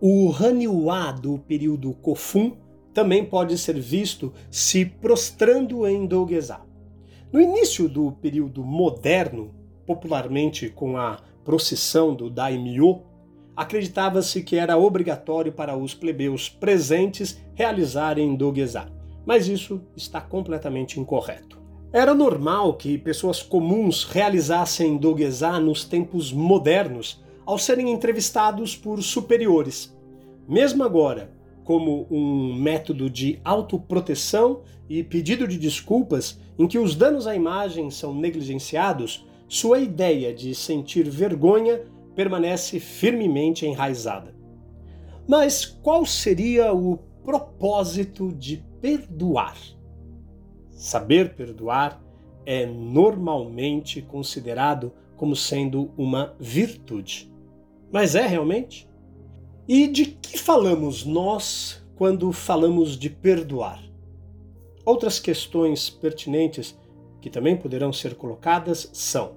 O 0.00 0.32
Haniwa 0.32 1.12
do 1.12 1.38
período 1.38 1.92
Kofun 1.94 2.56
também 2.92 3.24
pode 3.24 3.56
ser 3.56 3.78
visto 3.78 4.32
se 4.50 4.84
prostrando 4.84 5.86
em 5.86 6.06
Dogezá. 6.06 6.64
No 7.32 7.40
início 7.40 7.88
do 7.88 8.10
período 8.12 8.64
moderno, 8.64 9.54
popularmente 9.86 10.68
com 10.68 10.96
a 10.96 11.20
procissão 11.44 12.14
do 12.14 12.28
Daimyo, 12.28 13.02
acreditava-se 13.60 14.42
que 14.42 14.56
era 14.56 14.76
obrigatório 14.76 15.52
para 15.52 15.76
os 15.76 15.94
plebeus 15.94 16.48
presentes 16.48 17.40
realizarem 17.54 18.34
Dogezá 18.36 18.88
mas 19.24 19.48
isso 19.48 19.80
está 19.96 20.20
completamente 20.20 20.98
incorreto. 20.98 21.58
Era 21.92 22.14
normal 22.14 22.74
que 22.74 22.98
pessoas 22.98 23.42
comuns 23.42 24.04
realizassem 24.04 24.96
doguezá 24.96 25.58
nos 25.58 25.84
tempos 25.84 26.32
modernos 26.32 27.22
ao 27.44 27.58
serem 27.58 27.90
entrevistados 27.90 28.76
por 28.76 29.02
superiores. 29.02 29.96
Mesmo 30.48 30.84
agora, 30.84 31.32
como 31.64 32.06
um 32.10 32.54
método 32.54 33.10
de 33.10 33.40
autoproteção 33.44 34.62
e 34.88 35.02
pedido 35.02 35.46
de 35.46 35.58
desculpas 35.58 36.38
em 36.58 36.66
que 36.66 36.78
os 36.78 36.94
danos 36.94 37.26
à 37.26 37.34
imagem 37.34 37.90
são 37.90 38.14
negligenciados, 38.14 39.26
sua 39.48 39.80
ideia 39.80 40.32
de 40.32 40.54
sentir 40.54 41.08
vergonha 41.08 41.80
permanece 42.14 42.80
firmemente 42.80 43.66
enraizada. 43.66 44.34
Mas 45.26 45.64
qual 45.64 46.04
seria 46.04 46.72
o 46.72 46.98
propósito 47.24 48.32
de 48.32 48.64
perdoar. 48.80 49.56
Saber 50.70 51.34
perdoar 51.34 52.02
é 52.46 52.66
normalmente 52.66 54.00
considerado 54.00 54.92
como 55.16 55.36
sendo 55.36 55.92
uma 55.96 56.34
virtude. 56.40 57.30
Mas 57.92 58.14
é 58.14 58.26
realmente? 58.26 58.88
E 59.68 59.86
de 59.86 60.06
que 60.06 60.38
falamos 60.38 61.04
nós 61.04 61.86
quando 61.94 62.32
falamos 62.32 62.96
de 62.96 63.10
perdoar? 63.10 63.82
Outras 64.84 65.20
questões 65.20 65.90
pertinentes 65.90 66.76
que 67.20 67.28
também 67.28 67.56
poderão 67.56 67.92
ser 67.92 68.14
colocadas 68.14 68.88
são: 68.94 69.36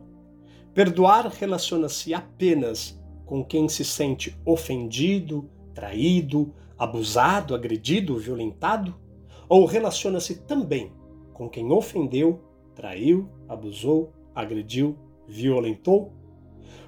perdoar 0.73 1.27
relaciona-se 1.27 2.13
apenas 2.13 2.99
com 3.25 3.43
quem 3.43 3.69
se 3.69 3.85
sente 3.85 4.37
ofendido, 4.45 5.49
traído, 5.73 6.53
abusado, 6.77 7.55
agredido, 7.55 8.17
violentado? 8.17 9.03
ou 9.53 9.65
relaciona-se 9.65 10.35
também 10.35 10.91
com 11.31 11.49
quem 11.49 11.71
ofendeu, 11.71 12.39
traiu, 12.75 13.29
abusou, 13.47 14.11
agrediu, 14.33 14.97
violentou? 15.27 16.11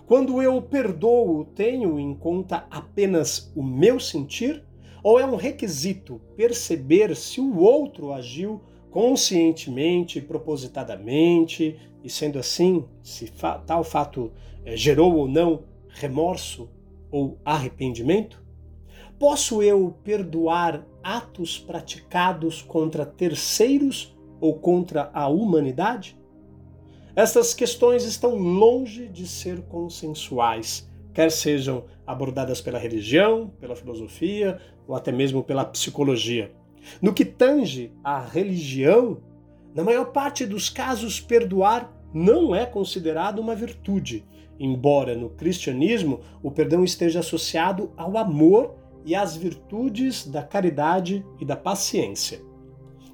Quando 0.06 0.42
eu 0.42 0.60
perdoo, 0.62 1.46
tenho 1.46 2.00
em 2.00 2.14
conta 2.14 2.68
apenas 2.70 3.52
o 3.56 3.64
meu 3.64 4.00
sentir 4.00 4.64
Ou 5.04 5.20
é 5.20 5.26
um 5.26 5.36
requisito 5.36 6.20
perceber 6.36 7.16
se 7.16 7.40
o 7.40 7.60
outro 7.60 8.12
agiu 8.12 8.60
conscientemente, 8.90 10.20
propositadamente, 10.20 11.80
e 12.06 12.10
sendo 12.10 12.38
assim, 12.38 12.86
se 13.02 13.26
fa 13.26 13.58
tal 13.58 13.84
fato 13.84 14.32
é, 14.64 14.78
gerou 14.78 15.16
ou 15.16 15.28
não 15.28 15.64
remorso 15.90 16.70
ou 17.10 17.40
arrependimento? 17.44 18.46
Posso 19.18 19.64
eu 19.64 19.98
perdoar 20.04 20.86
atos 21.02 21.58
praticados 21.58 22.62
contra 22.62 23.06
terceiros 23.06 24.16
ou 24.40 24.60
contra 24.60 25.10
a 25.14 25.28
humanidade? 25.28 26.16
Estas 27.16 27.54
questões 27.54 28.04
estão 28.04 28.36
longe 28.36 29.08
de 29.08 29.26
ser 29.26 29.62
consensuais, 29.64 30.88
quer 31.12 31.32
sejam 31.32 31.86
abordadas 32.06 32.62
pela 32.62 32.78
religião, 32.78 33.52
pela 33.60 33.76
filosofia 33.76 34.60
ou 34.88 34.96
até 34.96 35.12
mesmo 35.12 35.44
pela 35.44 35.66
psicologia. 35.66 36.52
No 37.02 37.14
que 37.14 37.26
tange 37.26 37.92
à 38.04 38.20
religião, 38.20 39.24
na 39.74 39.84
maior 39.84 40.12
parte 40.12 40.46
dos 40.46 40.70
casos, 40.70 41.20
perdoar 41.20 41.95
não 42.16 42.56
é 42.56 42.66
considerado 42.66 43.40
uma 43.40 43.54
virtude, 43.54 44.26
embora 44.58 45.18
no 45.18 45.30
cristianismo 45.32 46.22
o 46.42 46.50
perdão 46.50 46.82
esteja 46.82 47.20
associado 47.20 47.92
ao 47.98 48.18
amor 48.18 48.74
e 49.06 49.14
às 49.14 49.36
virtudes 49.36 50.26
da 50.26 50.42
caridade 50.42 51.26
e 51.42 51.44
da 51.44 51.58
paciência. 51.58 52.42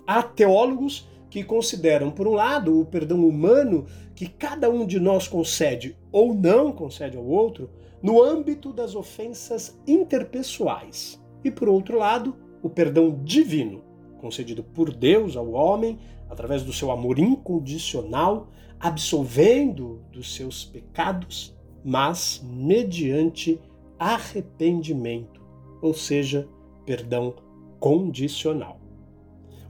Há 0.06 0.22
teólogos 0.22 1.10
que 1.32 1.44
consideram, 1.44 2.12
por 2.12 2.28
um 2.28 2.34
lado, 2.34 2.80
o 2.80 2.86
perdão 2.86 3.28
humano 3.28 3.88
que 4.14 4.28
cada 4.28 4.70
um 4.70 4.86
de 4.86 5.00
nós 5.00 5.28
concede 5.28 5.98
ou 6.12 6.36
não 6.36 6.72
concede 6.72 7.18
ao 7.18 7.26
outro 7.26 7.72
no 8.04 8.22
âmbito 8.22 8.72
das 8.72 8.94
ofensas 8.94 9.82
interpessoais, 9.88 11.20
e 11.44 11.50
por 11.50 11.68
outro 11.68 11.98
lado, 11.98 12.36
o 12.62 12.70
perdão 12.70 13.20
divino, 13.24 13.84
concedido 14.20 14.64
por 14.64 14.94
Deus 14.94 15.36
ao 15.36 15.52
homem 15.54 15.98
através 16.30 16.64
do 16.64 16.72
seu 16.72 16.92
amor 16.92 17.18
incondicional, 17.18 18.48
absolvendo 18.82 20.02
dos 20.12 20.34
seus 20.34 20.66
pecados, 20.66 21.56
mas 21.84 22.44
mediante 22.44 23.60
arrependimento, 24.00 25.42
ou 25.82 25.94
seja, 25.94 26.48
perdão 26.86 27.36
condicional. 27.80 28.80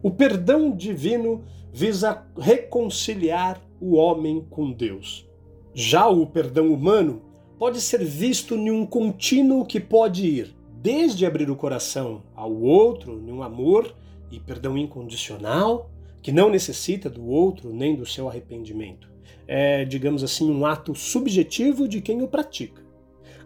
O 0.02 0.10
perdão 0.10 0.76
divino 0.76 1.44
visa 1.74 2.26
reconciliar 2.38 3.62
o 3.80 3.96
homem 3.96 4.46
com 4.50 4.72
Deus. 4.72 5.28
Já 5.74 6.08
o 6.08 6.26
perdão 6.26 6.74
humano 6.74 7.22
pode 7.60 7.80
ser 7.82 8.04
visto 8.04 8.56
em 8.56 8.72
um 8.72 8.86
contínuo 8.86 9.66
que 9.66 9.80
pode 9.80 10.26
ir 10.26 10.56
desde 10.82 11.26
abrir 11.26 11.50
o 11.50 11.56
coração 11.56 12.24
ao 12.36 12.52
outro, 12.52 13.20
em 13.20 13.32
um 13.32 13.44
amor 13.44 13.94
e 14.32 14.40
perdão 14.40 14.78
incondicional, 14.78 15.92
que 16.22 16.32
não 16.32 16.50
necessita 16.50 17.10
do 17.10 17.26
outro 17.26 17.74
nem 17.74 17.96
do 17.96 18.06
seu 18.06 18.28
arrependimento. 18.28 19.10
É, 19.48 19.84
digamos 19.86 20.24
assim, 20.24 20.50
um 20.50 20.66
ato 20.66 20.96
subjetivo 20.96 21.88
de 21.88 22.02
quem 22.02 22.22
o 22.22 22.28
pratica. 22.28 22.82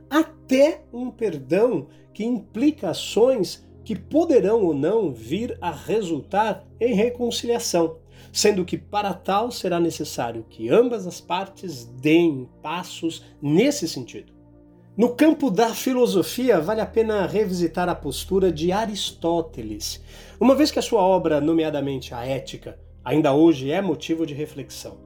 Até 0.10 0.84
um 0.94 1.10
perdão 1.10 1.88
que 2.14 2.24
implica 2.24 2.90
ações 2.90 3.66
que 3.84 3.96
poderão 3.96 4.64
ou 4.64 4.74
não 4.74 5.12
vir 5.12 5.58
a 5.62 5.72
resultar 5.72 6.66
em 6.80 6.94
reconciliação, 6.94 7.98
sendo 8.32 8.66
que 8.66 8.78
para 8.78 9.14
tal 9.14 9.52
será 9.52 9.80
necessário 9.80 10.46
que 10.50 10.70
ambas 10.70 11.06
as 11.08 11.22
partes 11.22 11.86
deem 11.86 12.50
passos 12.62 13.24
nesse 13.42 13.88
sentido. 13.88 14.35
No 14.98 15.10
campo 15.10 15.52
da 15.52 15.74
filosofia, 15.74 16.62
vale 16.62 16.80
a 16.80 16.86
pena 16.86 17.28
revisitar 17.28 17.90
a 17.90 17.94
postura 17.94 18.50
de 18.50 18.72
Aristóteles, 18.72 20.02
uma 20.40 20.56
vez 20.56 20.72
que 20.72 20.80
a 20.80 20.82
sua 20.82 21.02
obra, 21.02 21.42
nomeadamente 21.42 22.14
a 22.14 22.26
Ética, 22.26 22.80
ainda 23.04 23.34
hoje 23.34 23.70
é 23.70 23.82
motivo 23.82 24.26
de 24.26 24.34
reflexão. 24.34 24.98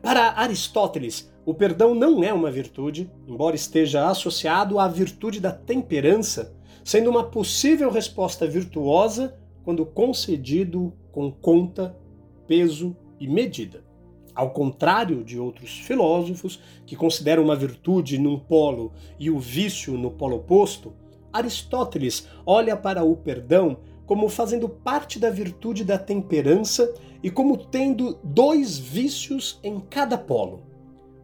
Para 0.00 0.40
Aristóteles, 0.40 1.30
o 1.44 1.52
perdão 1.52 1.94
não 1.94 2.24
é 2.24 2.32
uma 2.32 2.50
virtude, 2.50 3.10
embora 3.28 3.54
esteja 3.54 4.08
associado 4.08 4.78
à 4.78 4.88
virtude 4.88 5.38
da 5.38 5.52
temperança, 5.52 6.56
sendo 6.82 7.10
uma 7.10 7.24
possível 7.24 7.90
resposta 7.90 8.46
virtuosa 8.46 9.38
quando 9.62 9.84
concedido 9.84 10.94
com 11.12 11.30
conta, 11.30 11.94
peso 12.46 12.96
e 13.20 13.28
medida. 13.28 13.85
Ao 14.36 14.50
contrário 14.50 15.24
de 15.24 15.38
outros 15.38 15.78
filósofos 15.78 16.60
que 16.84 16.94
consideram 16.94 17.42
uma 17.42 17.56
virtude 17.56 18.18
num 18.18 18.38
polo 18.38 18.92
e 19.18 19.30
o 19.30 19.38
vício 19.38 19.96
no 19.96 20.10
polo 20.10 20.36
oposto, 20.36 20.92
Aristóteles 21.32 22.28
olha 22.44 22.76
para 22.76 23.02
o 23.02 23.16
perdão 23.16 23.78
como 24.04 24.28
fazendo 24.28 24.68
parte 24.68 25.18
da 25.18 25.30
virtude 25.30 25.84
da 25.84 25.96
temperança 25.96 26.92
e 27.22 27.30
como 27.30 27.56
tendo 27.56 28.18
dois 28.22 28.76
vícios 28.76 29.58
em 29.62 29.80
cada 29.80 30.18
polo: 30.18 30.60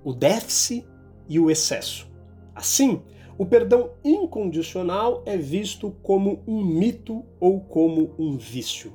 o 0.03 0.15
déficit 0.15 0.87
e 1.29 1.39
o 1.39 1.51
excesso. 1.51 2.11
Assim, 2.55 3.03
o 3.37 3.45
perdão 3.45 3.91
incondicional 4.03 5.23
é 5.27 5.37
visto 5.37 5.95
como 6.03 6.43
um 6.47 6.65
mito 6.65 7.23
ou 7.39 7.61
como 7.61 8.15
um 8.19 8.39
vício. 8.39 8.91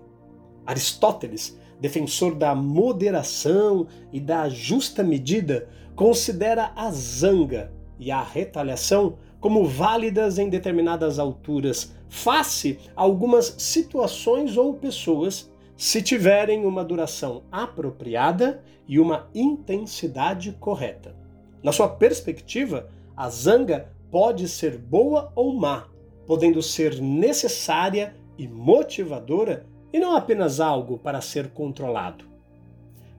Aristóteles 0.66 1.56
defensor 1.80 2.36
da 2.36 2.56
moderação 2.56 3.88
e 4.12 4.20
da 4.20 4.50
justa 4.50 5.04
medida, 5.04 5.70
considera 5.96 6.72
a 6.76 6.92
zanga 6.92 7.72
e 8.00 8.12
a 8.12 8.22
retaliação 8.22 9.18
como 9.40 9.66
válidas 9.66 10.38
em 10.38 10.50
determinadas 10.50 11.20
alturas, 11.20 11.94
face 12.10 12.80
a 12.96 13.02
algumas 13.02 13.56
situações 13.58 14.58
ou 14.58 14.74
pessoas, 14.74 15.52
se 15.76 16.02
tiverem 16.02 16.66
uma 16.66 16.84
duração 16.84 17.44
apropriada 17.52 18.63
e 18.88 19.00
uma 19.00 19.30
intensidade 19.34 20.52
correta. 20.54 21.16
Na 21.62 21.72
sua 21.72 21.88
perspectiva, 21.88 22.90
a 23.16 23.30
zanga 23.30 23.92
pode 24.10 24.48
ser 24.48 24.78
boa 24.78 25.32
ou 25.36 25.54
má, 25.54 25.88
podendo 26.26 26.62
ser 26.62 27.00
necessária 27.02 28.16
e 28.38 28.48
motivadora 28.48 29.66
e 29.98 30.00
não 30.00 30.16
apenas 30.16 30.60
algo 30.60 31.00
para 31.00 31.22
ser 31.22 31.50
controlado. 31.50 32.24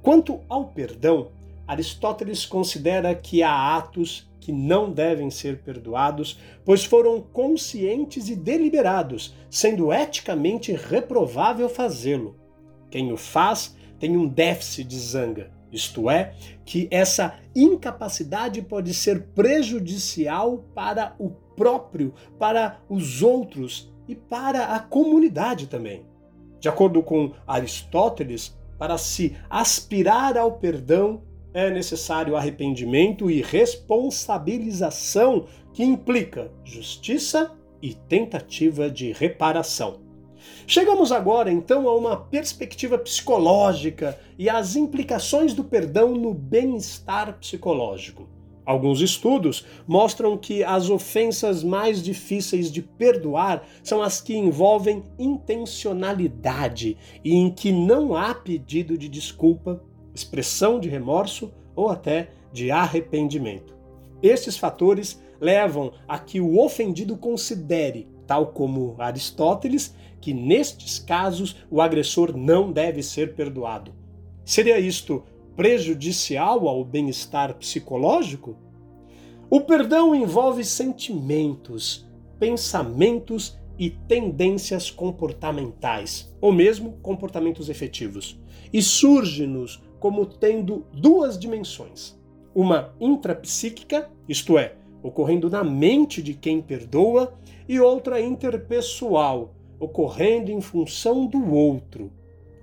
Quanto 0.00 0.40
ao 0.48 0.66
perdão, 0.66 1.32
Aristóteles 1.66 2.46
considera 2.46 3.14
que 3.16 3.42
há 3.42 3.76
atos 3.76 4.30
que 4.40 4.52
não 4.52 4.90
devem 4.90 5.28
ser 5.28 5.58
perdoados, 5.58 6.38
pois 6.64 6.84
foram 6.84 7.20
conscientes 7.20 8.28
e 8.28 8.36
deliberados, 8.36 9.34
sendo 9.50 9.92
eticamente 9.92 10.72
reprovável 10.72 11.68
fazê-lo. 11.68 12.36
Quem 12.88 13.12
o 13.12 13.16
faz 13.16 13.76
tem 13.98 14.16
um 14.16 14.28
déficit 14.28 14.84
de 14.84 14.98
zanga, 15.00 15.50
isto 15.72 16.08
é, 16.08 16.32
que 16.64 16.86
essa 16.92 17.40
incapacidade 17.56 18.62
pode 18.62 18.94
ser 18.94 19.26
prejudicial 19.34 20.64
para 20.74 21.14
o 21.18 21.28
próprio, 21.28 22.14
para 22.38 22.78
os 22.88 23.20
outros 23.20 23.92
e 24.06 24.14
para 24.14 24.76
a 24.76 24.78
comunidade 24.78 25.66
também. 25.66 26.06
De 26.60 26.68
acordo 26.68 27.02
com 27.02 27.32
Aristóteles, 27.46 28.54
para 28.78 28.98
se 28.98 29.34
aspirar 29.50 30.36
ao 30.36 30.52
perdão 30.52 31.22
é 31.52 31.68
necessário 31.70 32.36
arrependimento 32.36 33.28
e 33.30 33.42
responsabilização, 33.42 35.46
que 35.72 35.82
implica 35.82 36.52
justiça 36.64 37.52
e 37.80 37.94
tentativa 37.94 38.90
de 38.90 39.12
reparação. 39.12 40.00
Chegamos 40.66 41.10
agora 41.10 41.50
então 41.50 41.88
a 41.88 41.96
uma 41.96 42.16
perspectiva 42.16 42.98
psicológica 42.98 44.18
e 44.38 44.48
às 44.48 44.76
implicações 44.76 45.54
do 45.54 45.64
perdão 45.64 46.14
no 46.14 46.32
bem-estar 46.32 47.38
psicológico. 47.38 48.28
Alguns 48.68 49.00
estudos 49.00 49.64
mostram 49.86 50.36
que 50.36 50.62
as 50.62 50.90
ofensas 50.90 51.64
mais 51.64 52.02
difíceis 52.02 52.70
de 52.70 52.82
perdoar 52.82 53.66
são 53.82 54.02
as 54.02 54.20
que 54.20 54.36
envolvem 54.36 55.04
intencionalidade 55.18 56.94
e 57.24 57.34
em 57.34 57.50
que 57.50 57.72
não 57.72 58.14
há 58.14 58.34
pedido 58.34 58.98
de 58.98 59.08
desculpa, 59.08 59.82
expressão 60.14 60.78
de 60.78 60.86
remorso 60.86 61.50
ou 61.74 61.88
até 61.88 62.28
de 62.52 62.70
arrependimento. 62.70 63.74
Estes 64.22 64.58
fatores 64.58 65.18
levam 65.40 65.90
a 66.06 66.18
que 66.18 66.38
o 66.38 66.62
ofendido 66.62 67.16
considere, 67.16 68.06
tal 68.26 68.48
como 68.48 68.96
Aristóteles, 68.98 69.94
que 70.20 70.34
nestes 70.34 70.98
casos 70.98 71.56
o 71.70 71.80
agressor 71.80 72.36
não 72.36 72.70
deve 72.70 73.02
ser 73.02 73.34
perdoado. 73.34 73.94
Seria 74.44 74.78
isto 74.78 75.24
prejudicial 75.58 76.68
ao 76.68 76.84
bem-estar 76.84 77.52
psicológico? 77.54 78.56
O 79.50 79.60
perdão 79.60 80.14
envolve 80.14 80.64
sentimentos, 80.64 82.08
pensamentos 82.38 83.58
e 83.76 83.90
tendências 83.90 84.88
comportamentais, 84.88 86.32
ou 86.40 86.52
mesmo 86.52 86.92
comportamentos 87.02 87.68
efetivos, 87.68 88.40
e 88.72 88.80
surge-nos 88.80 89.82
como 89.98 90.24
tendo 90.26 90.86
duas 90.92 91.36
dimensões: 91.36 92.16
uma 92.54 92.94
intrapsíquica, 93.00 94.08
isto 94.28 94.56
é, 94.56 94.76
ocorrendo 95.02 95.50
na 95.50 95.64
mente 95.64 96.22
de 96.22 96.34
quem 96.34 96.62
perdoa, 96.62 97.34
e 97.68 97.80
outra 97.80 98.20
interpessoal, 98.20 99.56
ocorrendo 99.80 100.52
em 100.52 100.60
função 100.60 101.26
do 101.26 101.52
outro. 101.52 102.12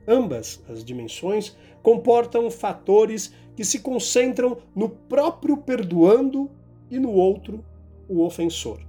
Ambas 0.07 0.63
as 0.69 0.83
dimensões 0.83 1.55
comportam 1.81 2.49
fatores 2.49 3.33
que 3.55 3.63
se 3.63 3.79
concentram 3.79 4.57
no 4.75 4.89
próprio 4.89 5.57
perdoando 5.57 6.49
e 6.89 6.99
no 6.99 7.11
outro, 7.11 7.63
o 8.07 8.23
ofensor. 8.23 8.79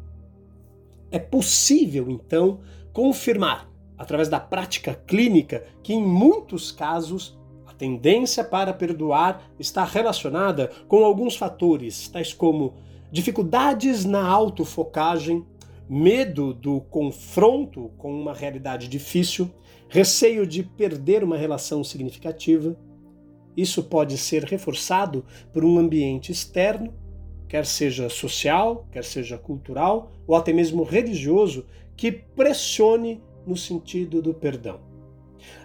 É 1.10 1.18
possível, 1.18 2.10
então, 2.10 2.60
confirmar, 2.92 3.70
através 3.96 4.28
da 4.28 4.40
prática 4.40 4.94
clínica, 5.06 5.64
que 5.82 5.94
em 5.94 6.02
muitos 6.02 6.70
casos 6.70 7.38
a 7.66 7.72
tendência 7.72 8.44
para 8.44 8.72
perdoar 8.72 9.42
está 9.58 9.84
relacionada 9.84 10.70
com 10.88 11.04
alguns 11.04 11.36
fatores, 11.36 12.08
tais 12.08 12.32
como 12.32 12.74
dificuldades 13.10 14.04
na 14.04 14.26
autofocagem, 14.26 15.46
medo 15.88 16.52
do 16.52 16.80
confronto 16.80 17.90
com 17.96 18.12
uma 18.12 18.34
realidade 18.34 18.88
difícil, 18.88 19.50
receio 19.88 20.46
de 20.46 20.62
perder 20.62 21.22
uma 21.22 21.36
relação 21.36 21.82
significativa. 21.84 22.76
Isso 23.56 23.82
pode 23.84 24.18
ser 24.18 24.44
reforçado 24.44 25.24
por 25.52 25.64
um 25.64 25.78
ambiente 25.78 26.30
externo, 26.30 26.92
quer 27.48 27.64
seja 27.64 28.08
social, 28.08 28.86
quer 28.90 29.04
seja 29.04 29.38
cultural 29.38 30.12
ou 30.26 30.34
até 30.34 30.52
mesmo 30.52 30.82
religioso, 30.82 31.64
que 31.96 32.12
pressione 32.12 33.22
no 33.46 33.56
sentido 33.56 34.20
do 34.20 34.34
perdão. 34.34 34.80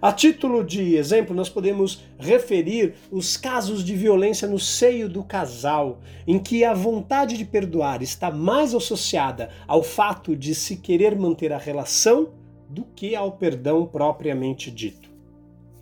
A 0.02 0.12
título 0.12 0.64
de 0.64 0.96
exemplo, 0.96 1.36
nós 1.36 1.50
podemos 1.50 2.04
referir 2.20 2.96
os 3.12 3.36
casos 3.36 3.84
de 3.84 3.96
violência 3.96 4.48
no 4.48 4.60
seio 4.60 5.10
do 5.10 5.24
casal, 5.24 6.00
em 6.28 6.38
que 6.38 6.64
a 6.64 6.74
vontade 6.74 7.36
de 7.36 7.46
perdoar 7.46 8.02
está 8.02 8.30
mais 8.30 8.76
associada 8.76 9.50
ao 9.68 9.82
fato 9.82 10.36
de 10.36 10.54
se 10.54 10.78
querer 10.78 11.18
manter 11.18 11.52
a 11.52 11.58
relação 11.58 12.30
do 12.72 12.84
que 12.96 13.16
ao 13.16 13.34
perdão 13.34 13.86
propriamente 13.86 14.72
dito. 14.72 15.10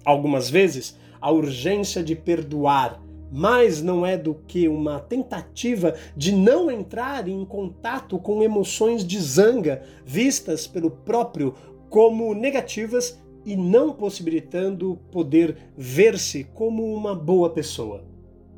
Algumas 0.03 0.49
vezes, 0.49 0.97
a 1.21 1.31
urgência 1.31 2.03
de 2.03 2.15
perdoar 2.15 3.01
mais 3.31 3.81
não 3.81 4.05
é 4.05 4.17
do 4.17 4.33
que 4.33 4.67
uma 4.67 4.99
tentativa 4.99 5.95
de 6.15 6.31
não 6.31 6.71
entrar 6.71 7.27
em 7.27 7.45
contato 7.45 8.17
com 8.17 8.41
emoções 8.41 9.05
de 9.05 9.19
zanga 9.19 9.83
vistas 10.03 10.65
pelo 10.65 10.89
próprio 10.89 11.53
como 11.89 12.33
negativas 12.33 13.19
e 13.45 13.55
não 13.55 13.93
possibilitando 13.93 14.99
poder 15.11 15.57
ver-se 15.77 16.43
como 16.43 16.93
uma 16.93 17.13
boa 17.15 17.49
pessoa. 17.49 18.03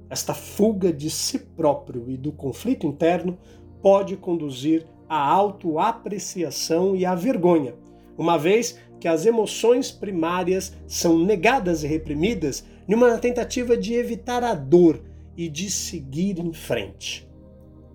Esta 0.10 0.34
fuga 0.34 0.92
de 0.92 1.10
si 1.10 1.40
próprio 1.40 2.10
e 2.10 2.18
do 2.18 2.32
conflito 2.32 2.88
interno 2.88 3.38
pode 3.82 4.18
conduzir 4.18 4.86
à 5.08 5.18
autoapreciação 5.30 6.96
e 6.96 7.06
à 7.06 7.16
vergonha, 7.16 7.74
uma 8.22 8.38
vez 8.38 8.78
que 8.99 9.07
as 9.07 9.26
emoções 9.26 9.89
primárias 9.89 10.72
são 10.86 11.17
negadas 11.17 11.84
e 11.84 11.88
reprimidas 11.88 12.63
numa 12.88 13.17
tentativa 13.17 13.76
de 13.76 13.95
evitar 13.95 14.43
a 14.43 14.53
dor 14.53 15.01
e 15.36 15.49
de 15.49 15.72
seguir 15.72 16.38
em 16.38 16.53
frente. 16.53 17.28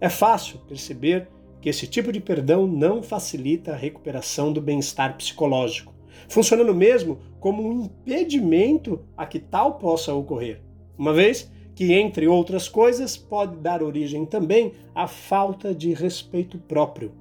É 0.00 0.08
fácil 0.08 0.58
perceber 0.66 1.28
que 1.60 1.68
esse 1.68 1.86
tipo 1.86 2.10
de 2.10 2.20
perdão 2.20 2.66
não 2.66 3.04
facilita 3.04 3.72
a 3.72 3.76
recuperação 3.76 4.52
do 4.52 4.60
bem-estar 4.60 5.16
psicológico, 5.16 5.94
funcionando 6.28 6.74
mesmo 6.74 7.20
como 7.38 7.62
um 7.62 7.84
impedimento 7.84 9.00
a 9.16 9.26
que 9.26 9.38
tal 9.38 9.74
possa 9.74 10.12
ocorrer, 10.12 10.60
uma 10.98 11.12
vez 11.12 11.48
que, 11.72 11.92
entre 11.92 12.26
outras 12.26 12.68
coisas, 12.68 13.16
pode 13.16 13.58
dar 13.58 13.80
origem 13.80 14.26
também 14.26 14.72
à 14.92 15.06
falta 15.06 15.72
de 15.72 15.94
respeito 15.94 16.58
próprio. 16.58 17.12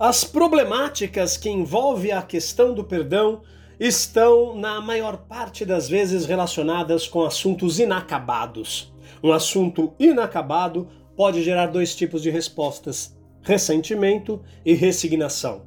As 0.00 0.24
problemáticas 0.24 1.36
que 1.36 1.50
envolvem 1.50 2.10
a 2.10 2.22
questão 2.22 2.72
do 2.72 2.82
perdão 2.82 3.42
estão, 3.78 4.56
na 4.56 4.80
maior 4.80 5.18
parte 5.28 5.62
das 5.62 5.90
vezes, 5.90 6.24
relacionadas 6.24 7.06
com 7.06 7.22
assuntos 7.22 7.78
inacabados. 7.78 8.94
Um 9.22 9.30
assunto 9.30 9.92
inacabado 9.98 10.88
pode 11.14 11.42
gerar 11.42 11.66
dois 11.66 11.94
tipos 11.94 12.22
de 12.22 12.30
respostas: 12.30 13.14
ressentimento 13.42 14.42
e 14.64 14.72
resignação. 14.72 15.66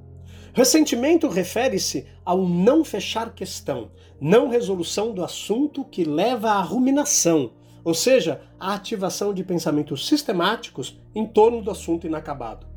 Ressentimento 0.51 1.27
refere-se 1.27 2.07
ao 2.25 2.41
não 2.41 2.83
fechar 2.83 3.35
questão, 3.35 3.91
não 4.19 4.49
resolução 4.49 5.13
do 5.13 5.23
assunto 5.23 5.85
que 5.85 6.03
leva 6.03 6.53
à 6.53 6.59
ruminação, 6.59 7.51
ou 7.83 7.93
seja, 7.93 8.41
à 8.59 8.73
ativação 8.73 9.31
de 9.31 9.43
pensamentos 9.43 10.07
sistemáticos 10.07 10.99
em 11.13 11.23
torno 11.23 11.61
do 11.61 11.69
assunto 11.69 12.07
inacabado. 12.07 12.73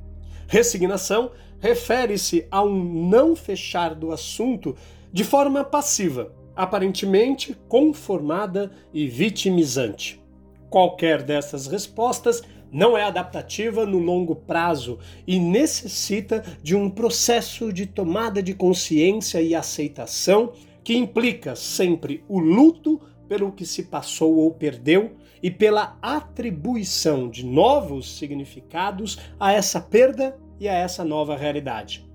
Resignação 0.48 1.32
refere-se 1.60 2.46
a 2.50 2.62
um 2.62 3.08
não 3.08 3.34
fechar 3.34 3.94
do 3.94 4.12
assunto 4.12 4.76
de 5.12 5.24
forma 5.24 5.64
passiva, 5.64 6.32
aparentemente 6.54 7.56
conformada 7.68 8.72
e 8.92 9.06
vitimizante. 9.06 10.20
Qualquer 10.68 11.22
dessas 11.22 11.66
respostas 11.66 12.42
não 12.70 12.98
é 12.98 13.04
adaptativa 13.04 13.86
no 13.86 13.98
longo 13.98 14.34
prazo 14.34 14.98
e 15.26 15.38
necessita 15.38 16.44
de 16.62 16.74
um 16.74 16.90
processo 16.90 17.72
de 17.72 17.86
tomada 17.86 18.42
de 18.42 18.54
consciência 18.54 19.40
e 19.40 19.54
aceitação 19.54 20.52
que 20.82 20.96
implica 20.96 21.56
sempre 21.56 22.24
o 22.28 22.38
luto 22.38 23.00
pelo 23.28 23.52
que 23.52 23.64
se 23.64 23.84
passou 23.84 24.36
ou 24.36 24.50
perdeu 24.52 25.12
e 25.42 25.50
pela 25.50 25.96
atribuição 26.00 27.28
de 27.28 27.44
novos 27.44 28.16
significados 28.18 29.18
a 29.38 29.52
essa 29.52 29.80
perda 29.80 30.36
e 30.58 30.68
a 30.68 30.74
essa 30.74 31.04
nova 31.04 31.36
realidade. 31.36 32.06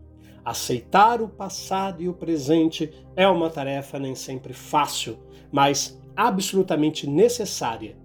Aceitar 0.44 1.22
o 1.22 1.28
passado 1.28 2.02
e 2.02 2.10
o 2.10 2.14
presente 2.14 2.92
é 3.16 3.28
uma 3.28 3.50
tarefa 3.50 4.00
nem 4.00 4.16
sempre 4.16 4.54
fácil, 4.54 5.20
mas 5.52 6.00
absolutamente 6.16 7.08
necessária, 7.08 7.96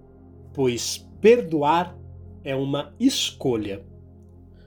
pois 0.52 1.06
perdoar 1.20 1.96
é 2.44 2.54
uma 2.54 2.94
escolha. 3.00 3.84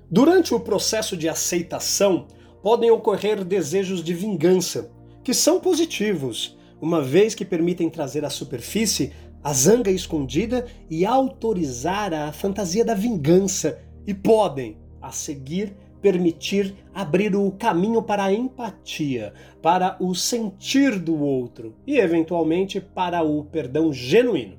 Durante 0.09 0.53
o 0.53 0.59
processo 0.59 1.15
de 1.15 1.29
aceitação, 1.29 2.27
podem 2.63 2.89
ocorrer 2.89 3.43
desejos 3.45 4.03
de 4.03 4.13
vingança, 4.13 4.91
que 5.23 5.33
são 5.33 5.59
positivos, 5.59 6.57
uma 6.81 7.01
vez 7.01 7.35
que 7.35 7.45
permitem 7.45 7.89
trazer 7.89 8.25
à 8.25 8.29
superfície 8.29 9.13
a 9.43 9.53
zanga 9.53 9.91
escondida 9.91 10.65
e 10.89 11.05
autorizar 11.05 12.13
a 12.13 12.31
fantasia 12.31 12.83
da 12.83 12.93
vingança, 12.93 13.79
e 14.05 14.13
podem, 14.13 14.77
a 15.01 15.11
seguir, 15.11 15.75
permitir 16.01 16.75
abrir 16.93 17.35
o 17.35 17.51
caminho 17.51 18.01
para 18.01 18.25
a 18.25 18.33
empatia, 18.33 19.33
para 19.61 19.97
o 19.99 20.15
sentir 20.15 20.97
do 20.97 21.19
outro 21.19 21.75
e, 21.85 21.97
eventualmente, 21.97 22.79
para 22.79 23.21
o 23.23 23.43
perdão 23.43 23.91
genuíno. 23.91 24.57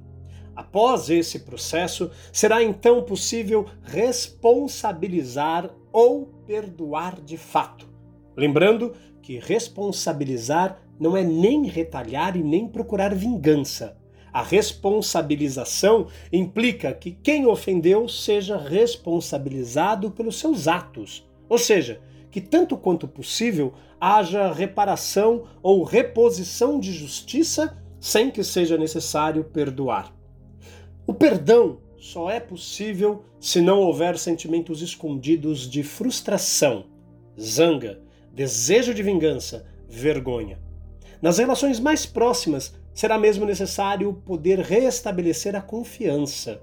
Após 0.54 1.08
esse 1.08 1.40
processo, 1.40 2.10
será 2.32 2.62
então 2.62 3.02
possível 3.02 3.66
responsabilizar 3.82 5.70
ou 5.92 6.26
perdoar 6.46 7.20
de 7.20 7.38
fato. 7.38 7.88
Lembrando 8.36 8.92
que 9.22 9.38
responsabilizar 9.38 10.82
não 10.98 11.16
é 11.16 11.24
nem 11.24 11.64
retalhar 11.66 12.36
e 12.36 12.42
nem 12.42 12.68
procurar 12.68 13.14
vingança. 13.14 13.96
A 14.32 14.42
responsabilização 14.42 16.06
implica 16.32 16.92
que 16.92 17.10
quem 17.10 17.46
ofendeu 17.46 18.08
seja 18.08 18.56
responsabilizado 18.56 20.10
pelos 20.10 20.38
seus 20.38 20.68
atos, 20.68 21.28
ou 21.48 21.58
seja, 21.58 22.00
que 22.30 22.40
tanto 22.40 22.76
quanto 22.76 23.08
possível 23.08 23.74
haja 24.00 24.52
reparação 24.52 25.44
ou 25.62 25.82
reposição 25.82 26.78
de 26.78 26.92
justiça 26.92 27.76
sem 27.98 28.30
que 28.30 28.42
seja 28.42 28.78
necessário 28.78 29.44
perdoar. 29.44 30.14
O 31.06 31.12
perdão 31.12 31.78
só 31.98 32.30
é 32.30 32.40
possível 32.40 33.24
se 33.38 33.60
não 33.60 33.80
houver 33.80 34.16
sentimentos 34.16 34.80
escondidos 34.80 35.68
de 35.68 35.82
frustração, 35.82 36.86
zanga, 37.38 38.00
desejo 38.32 38.94
de 38.94 39.02
vingança, 39.02 39.66
vergonha. 39.88 40.58
Nas 41.20 41.38
relações 41.38 41.78
mais 41.78 42.06
próximas, 42.06 42.74
será 43.00 43.18
mesmo 43.18 43.46
necessário 43.46 44.12
poder 44.26 44.58
reestabelecer 44.58 45.56
a 45.56 45.62
confiança. 45.62 46.60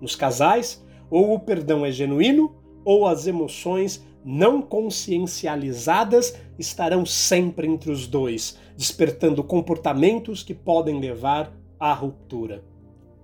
Nos 0.00 0.16
casais, 0.16 0.84
ou 1.08 1.32
o 1.32 1.38
perdão 1.38 1.86
é 1.86 1.92
genuíno, 1.92 2.56
ou 2.84 3.06
as 3.06 3.28
emoções 3.28 4.04
não 4.24 4.60
consciencializadas 4.60 6.34
estarão 6.58 7.06
sempre 7.06 7.68
entre 7.68 7.92
os 7.92 8.08
dois, 8.08 8.58
despertando 8.76 9.44
comportamentos 9.44 10.42
que 10.42 10.52
podem 10.52 10.98
levar 10.98 11.56
à 11.78 11.92
ruptura. 11.92 12.64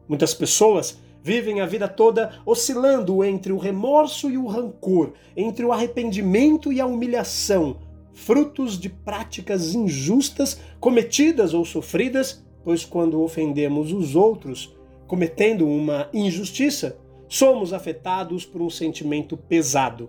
Muitas 0.06 0.32
pessoas 0.32 1.00
vivem 1.20 1.60
a 1.60 1.66
vida 1.66 1.88
toda 1.88 2.30
oscilando 2.46 3.24
entre 3.24 3.52
o 3.52 3.58
remorso 3.58 4.30
e 4.30 4.38
o 4.38 4.46
rancor, 4.46 5.14
entre 5.36 5.64
o 5.64 5.72
arrependimento 5.72 6.72
e 6.72 6.80
a 6.80 6.86
humilhação, 6.86 7.78
frutos 8.12 8.78
de 8.78 8.88
práticas 8.88 9.74
injustas 9.74 10.60
cometidas 10.78 11.54
ou 11.54 11.64
sofridas, 11.64 12.41
pois 12.64 12.84
quando 12.84 13.22
ofendemos 13.22 13.92
os 13.92 14.14
outros, 14.14 14.74
cometendo 15.06 15.66
uma 15.66 16.08
injustiça, 16.12 16.98
somos 17.28 17.72
afetados 17.72 18.44
por 18.44 18.60
um 18.62 18.70
sentimento 18.70 19.36
pesado. 19.36 20.08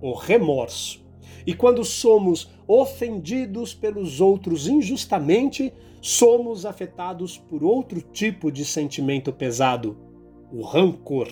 o 0.00 0.12
remorso. 0.12 1.04
E 1.46 1.54
quando 1.54 1.82
somos 1.84 2.50
ofendidos 2.68 3.72
pelos 3.72 4.20
outros 4.20 4.68
injustamente, 4.68 5.72
somos 6.02 6.66
afetados 6.66 7.38
por 7.38 7.64
outro 7.64 8.00
tipo 8.00 8.50
de 8.52 8.64
sentimento 8.64 9.32
pesado, 9.32 9.96
o 10.52 10.62
rancor. 10.62 11.28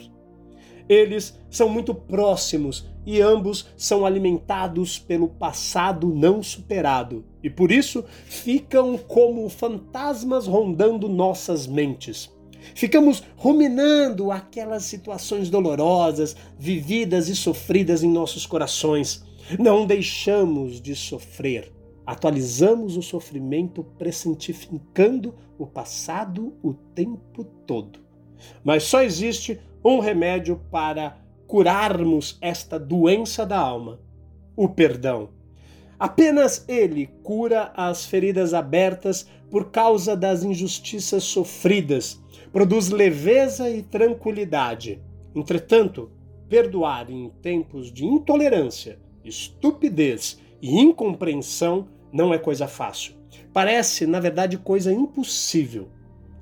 Eles 0.89 1.39
são 1.51 1.69
muito 1.69 1.95
próximos 1.95 2.89
e 3.07 3.21
ambos 3.21 3.67
são 3.77 4.05
alimentados 4.05 4.99
pelo 4.99 5.29
passado 5.29 6.09
não 6.15 6.43
superado 6.43 7.25
e 7.45 7.51
por 7.51 7.71
isso 7.71 8.03
ficam 8.25 8.97
como 8.97 9.47
fantasmas 9.51 10.47
rondando 10.47 11.11
nossas 11.11 11.67
mentes. 11.67 12.33
Ficamos 12.75 13.23
ruminando 13.37 14.33
aquelas 14.33 14.85
situações 14.85 15.51
dolorosas, 15.51 16.35
vividas 16.59 17.29
e 17.29 17.37
sofridas 17.37 18.03
em 18.03 18.11
nossos 18.11 18.47
corações. 18.47 19.23
Não 19.59 19.87
deixamos 19.87 20.81
de 20.81 20.97
sofrer. 20.97 21.71
Atualizamos 22.07 22.97
o 22.97 23.03
sofrimento, 23.03 23.85
pressentificando 23.99 25.35
o 25.59 25.67
passado 25.67 26.55
o 26.63 26.73
tempo 26.73 27.45
todo. 27.67 27.99
Mas 28.65 28.85
só 28.85 29.03
existe 29.03 29.61
um 29.85 29.99
remédio 30.01 30.59
para 30.71 31.19
curarmos 31.55 32.37
esta 32.41 32.81
doença 32.81 33.47
da 33.47 33.57
alma: 33.57 34.01
o 34.57 34.69
perdão. 34.69 35.29
Apenas 35.97 36.65
ele 36.67 37.07
cura 37.23 37.73
as 37.77 38.05
feridas 38.05 38.53
abertas 38.53 39.29
por 39.49 39.71
causa 39.71 40.17
das 40.17 40.43
injustiças 40.43 41.23
sofridas, 41.23 42.21
produz 42.53 42.91
leveza 42.91 43.71
e 43.71 43.85
tranquilidade. 43.85 45.01
Entretanto, 45.33 46.11
perdoar 46.49 47.09
em 47.09 47.31
tempos 47.41 47.93
de 47.93 48.05
intolerância, 48.05 48.99
estupidez 49.25 50.41
e 50.61 50.77
incompreensão 50.77 51.87
não 52.13 52.35
é 52.35 52.39
coisa 52.39 52.67
fácil. 52.67 53.15
Parece, 53.53 54.09
na 54.09 54.19
verdade, 54.19 54.59
coisa 54.59 54.93
impossível. 54.93 55.89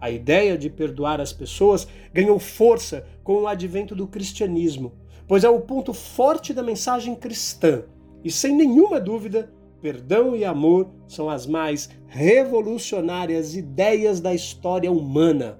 A 0.00 0.10
ideia 0.10 0.56
de 0.56 0.70
perdoar 0.70 1.20
as 1.20 1.34
pessoas 1.34 1.86
ganhou 2.14 2.38
força 2.38 3.06
com 3.22 3.42
o 3.42 3.46
advento 3.46 3.94
do 3.94 4.08
cristianismo, 4.08 5.01
pois 5.32 5.44
é 5.44 5.48
o 5.48 5.60
ponto 5.60 5.94
forte 5.94 6.52
da 6.52 6.62
mensagem 6.62 7.14
cristã. 7.14 7.84
E 8.22 8.30
sem 8.30 8.54
nenhuma 8.54 9.00
dúvida, 9.00 9.50
perdão 9.80 10.36
e 10.36 10.44
amor 10.44 10.90
são 11.08 11.30
as 11.30 11.46
mais 11.46 11.88
revolucionárias 12.06 13.56
ideias 13.56 14.20
da 14.20 14.34
história 14.34 14.92
humana. 14.92 15.58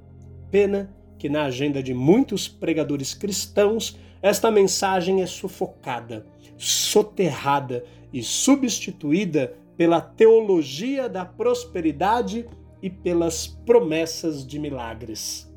Pena 0.50 0.94
que 1.18 1.26
na 1.26 1.44
agenda 1.44 1.82
de 1.82 1.94
muitos 1.94 2.46
pregadores 2.46 3.14
cristãos 3.14 3.98
esta 4.20 4.50
mensagem 4.50 5.22
é 5.22 5.26
sufocada, 5.26 6.26
soterrada 6.58 7.82
e 8.12 8.22
substituída 8.22 9.54
pela 9.74 10.02
teologia 10.02 11.08
da 11.08 11.24
prosperidade 11.24 12.46
e 12.82 12.90
pelas 12.90 13.46
promessas 13.46 14.46
de 14.46 14.58
milagres. 14.58 15.50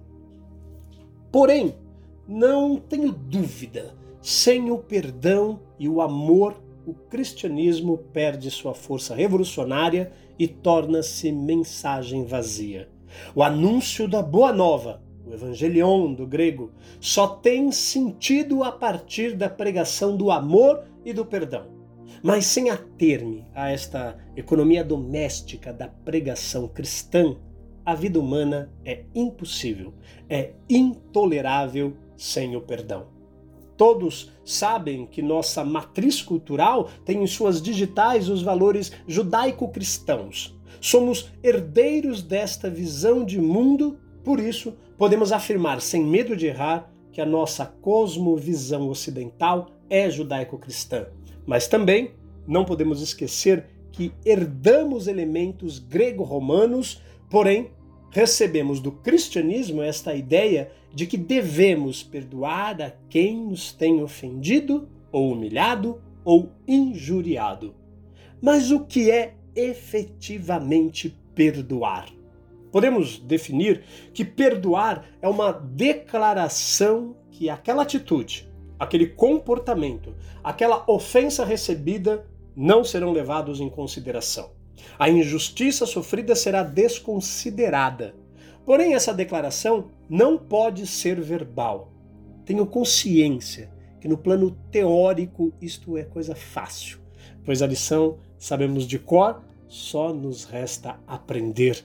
Porém, 1.33 1.75
não 2.25 2.77
tenho 2.77 3.11
dúvida, 3.11 3.93
sem 4.25 4.71
o 4.71 4.79
perdão 4.79 5.59
e 5.77 5.87
o 5.87 6.01
amor, 6.01 6.59
o 6.83 6.95
cristianismo 6.95 7.99
perde 8.11 8.49
sua 8.49 8.73
força 8.73 9.13
revolucionária 9.13 10.11
e 10.39 10.47
torna-se 10.47 11.31
mensagem 11.31 12.25
vazia. 12.25 12.89
O 13.35 13.43
anúncio 13.43 14.07
da 14.07 14.23
Boa 14.23 14.51
Nova, 14.51 14.99
o 15.27 15.31
Evangelion 15.31 16.11
do 16.11 16.25
grego, 16.25 16.71
só 16.99 17.27
tem 17.27 17.71
sentido 17.71 18.63
a 18.63 18.71
partir 18.71 19.35
da 19.35 19.47
pregação 19.47 20.17
do 20.17 20.31
amor 20.31 20.83
e 21.05 21.13
do 21.13 21.23
perdão. 21.23 21.67
Mas 22.23 22.47
sem 22.47 22.71
ater-me 22.71 23.45
a 23.53 23.69
esta 23.69 24.17
economia 24.35 24.83
doméstica 24.83 25.71
da 25.71 25.87
pregação 25.87 26.67
cristã, 26.67 27.37
a 27.85 27.93
vida 27.93 28.19
humana 28.19 28.73
é 28.83 29.03
impossível, 29.13 29.93
é 30.27 30.53
intolerável 30.67 31.95
sem 32.17 32.55
o 32.55 32.61
perdão. 32.61 33.13
Todos 33.77 34.31
sabem 34.43 35.05
que 35.05 35.21
nossa 35.21 35.63
matriz 35.63 36.21
cultural 36.21 36.89
tem 37.03 37.23
em 37.23 37.27
suas 37.27 37.61
digitais 37.61 38.29
os 38.29 38.41
valores 38.41 38.91
judaico-cristãos. 39.07 40.57
Somos 40.79 41.31
herdeiros 41.43 42.21
desta 42.21 42.69
visão 42.69 43.25
de 43.25 43.39
mundo, 43.39 43.97
por 44.23 44.39
isso 44.39 44.73
podemos 44.97 45.31
afirmar 45.31 45.81
sem 45.81 46.03
medo 46.03 46.35
de 46.35 46.47
errar 46.47 46.91
que 47.11 47.21
a 47.21 47.25
nossa 47.25 47.65
cosmovisão 47.65 48.89
ocidental 48.89 49.67
é 49.89 50.09
judaico-cristã. 50.09 51.07
Mas 51.45 51.67
também 51.67 52.11
não 52.47 52.65
podemos 52.65 53.01
esquecer 53.01 53.65
que 53.91 54.11
herdamos 54.25 55.07
elementos 55.07 55.79
grego-romanos, 55.79 57.01
porém 57.29 57.71
recebemos 58.11 58.79
do 58.79 58.91
cristianismo 58.91 59.81
esta 59.81 60.13
ideia 60.13 60.71
de 60.95 61.05
que 61.05 61.17
devemos 61.17 62.01
perdoar 62.01 62.81
a 62.81 62.93
quem 63.09 63.35
nos 63.35 63.73
tem 63.73 64.01
ofendido, 64.01 64.87
ou 65.11 65.33
humilhado, 65.33 66.01
ou 66.23 66.49
injuriado. 66.65 67.75
Mas 68.41 68.71
o 68.71 68.85
que 68.85 69.11
é 69.11 69.35
efetivamente 69.53 71.13
perdoar? 71.35 72.07
Podemos 72.71 73.19
definir 73.19 73.83
que 74.13 74.23
perdoar 74.23 75.05
é 75.21 75.27
uma 75.27 75.51
declaração 75.51 77.15
que 77.29 77.49
aquela 77.49 77.83
atitude, 77.83 78.49
aquele 78.79 79.07
comportamento, 79.07 80.15
aquela 80.41 80.83
ofensa 80.87 81.43
recebida 81.43 82.25
não 82.55 82.85
serão 82.85 83.11
levados 83.11 83.59
em 83.59 83.69
consideração. 83.69 84.51
A 84.97 85.09
injustiça 85.09 85.85
sofrida 85.85 86.35
será 86.35 86.63
desconsiderada. 86.63 88.15
Porém, 88.65 88.93
essa 88.93 89.13
declaração 89.13 89.89
não 90.09 90.37
pode 90.37 90.85
ser 90.87 91.19
verbal. 91.19 91.91
Tenho 92.45 92.65
consciência 92.65 93.71
que 93.99 94.07
no 94.07 94.17
plano 94.17 94.51
teórico 94.71 95.53
isto 95.61 95.97
é 95.97 96.03
coisa 96.03 96.35
fácil, 96.35 96.99
pois 97.43 97.61
a 97.61 97.67
lição 97.67 98.17
sabemos 98.37 98.85
de 98.85 98.99
cor, 98.99 99.43
só 99.67 100.13
nos 100.13 100.43
resta 100.45 100.99
aprender. 101.07 101.83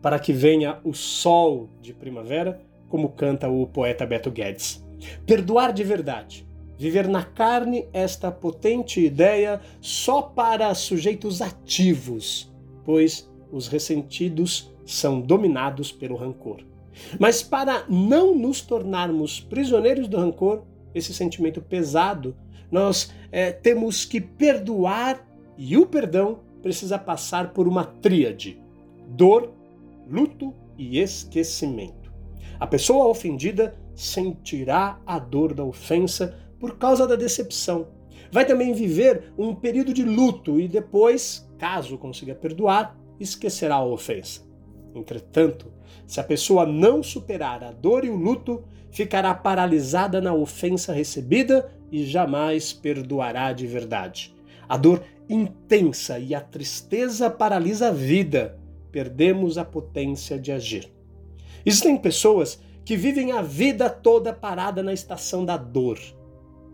Para 0.00 0.18
que 0.18 0.32
venha 0.32 0.78
o 0.84 0.94
sol 0.94 1.68
de 1.80 1.92
primavera, 1.92 2.60
como 2.88 3.10
canta 3.10 3.48
o 3.48 3.66
poeta 3.66 4.06
Beto 4.06 4.30
Guedes. 4.30 4.82
Perdoar 5.26 5.72
de 5.72 5.84
verdade 5.84 6.48
Viver 6.78 7.08
na 7.08 7.24
carne 7.24 7.88
esta 7.92 8.30
potente 8.30 9.04
ideia 9.04 9.60
só 9.80 10.22
para 10.22 10.72
sujeitos 10.76 11.42
ativos, 11.42 12.54
pois 12.84 13.28
os 13.50 13.66
ressentidos 13.66 14.72
são 14.86 15.20
dominados 15.20 15.90
pelo 15.90 16.14
rancor. 16.14 16.60
Mas 17.18 17.42
para 17.42 17.84
não 17.88 18.34
nos 18.34 18.60
tornarmos 18.60 19.40
prisioneiros 19.40 20.08
do 20.08 20.16
rancor, 20.16 20.64
esse 20.94 21.12
sentimento 21.14 21.60
pesado, 21.60 22.36
nós 22.70 23.12
é, 23.30 23.52
temos 23.52 24.04
que 24.04 24.20
perdoar 24.20 25.26
e 25.56 25.76
o 25.76 25.86
perdão 25.86 26.40
precisa 26.62 26.98
passar 26.98 27.52
por 27.52 27.66
uma 27.66 27.84
tríade: 27.84 28.60
dor, 29.08 29.52
luto 30.08 30.54
e 30.76 30.98
esquecimento. 30.98 32.12
A 32.58 32.66
pessoa 32.66 33.06
ofendida 33.06 33.76
sentirá 33.94 35.00
a 35.06 35.18
dor 35.18 35.54
da 35.54 35.64
ofensa 35.64 36.36
por 36.58 36.76
causa 36.78 37.06
da 37.06 37.16
decepção. 37.16 37.88
Vai 38.30 38.44
também 38.44 38.72
viver 38.72 39.32
um 39.38 39.54
período 39.54 39.94
de 39.94 40.04
luto 40.04 40.60
e 40.60 40.68
depois, 40.68 41.48
caso 41.58 41.96
consiga 41.96 42.34
perdoar, 42.34 42.98
esquecerá 43.18 43.76
a 43.76 43.84
ofensa. 43.84 44.42
Entretanto, 44.94 45.72
se 46.08 46.18
a 46.18 46.24
pessoa 46.24 46.66
não 46.66 47.02
superar 47.02 47.62
a 47.62 47.70
dor 47.70 48.04
e 48.04 48.08
o 48.08 48.16
luto, 48.16 48.64
ficará 48.90 49.32
paralisada 49.34 50.20
na 50.20 50.32
ofensa 50.34 50.92
recebida 50.92 51.70
e 51.92 52.04
jamais 52.04 52.72
perdoará 52.72 53.52
de 53.52 53.66
verdade. 53.66 54.34
A 54.68 54.76
dor 54.76 55.04
intensa 55.28 56.18
e 56.18 56.34
a 56.34 56.40
tristeza 56.40 57.30
paralisa 57.30 57.88
a 57.88 57.92
vida. 57.92 58.58
Perdemos 58.90 59.58
a 59.58 59.64
potência 59.64 60.38
de 60.38 60.50
agir. 60.50 60.90
Existem 61.64 61.96
pessoas 61.96 62.60
que 62.84 62.96
vivem 62.96 63.32
a 63.32 63.42
vida 63.42 63.90
toda 63.90 64.32
parada 64.32 64.82
na 64.82 64.94
estação 64.94 65.44
da 65.44 65.56
dor 65.56 65.98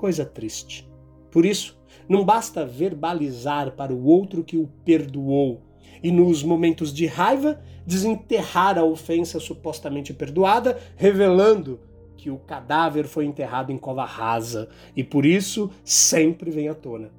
coisa 0.04 0.24
triste. 0.24 0.86
Por 1.30 1.46
isso, 1.46 1.80
não 2.06 2.26
basta 2.26 2.66
verbalizar 2.66 3.72
para 3.72 3.90
o 3.90 4.04
outro 4.04 4.44
que 4.44 4.58
o 4.58 4.68
perdoou 4.84 5.62
e, 6.02 6.12
nos 6.12 6.42
momentos 6.42 6.92
de 6.92 7.06
raiva, 7.06 7.58
desenterrar 7.86 8.78
a 8.78 8.84
ofensa 8.84 9.38
supostamente 9.38 10.12
perdoada, 10.12 10.78
revelando 10.96 11.80
que 12.16 12.30
o 12.30 12.38
cadáver 12.38 13.06
foi 13.06 13.26
enterrado 13.26 13.70
em 13.70 13.78
cova 13.78 14.04
rasa 14.04 14.68
e 14.96 15.04
por 15.04 15.26
isso 15.26 15.70
sempre 15.84 16.50
vem 16.50 16.68
à 16.68 16.74
tona. 16.74 17.10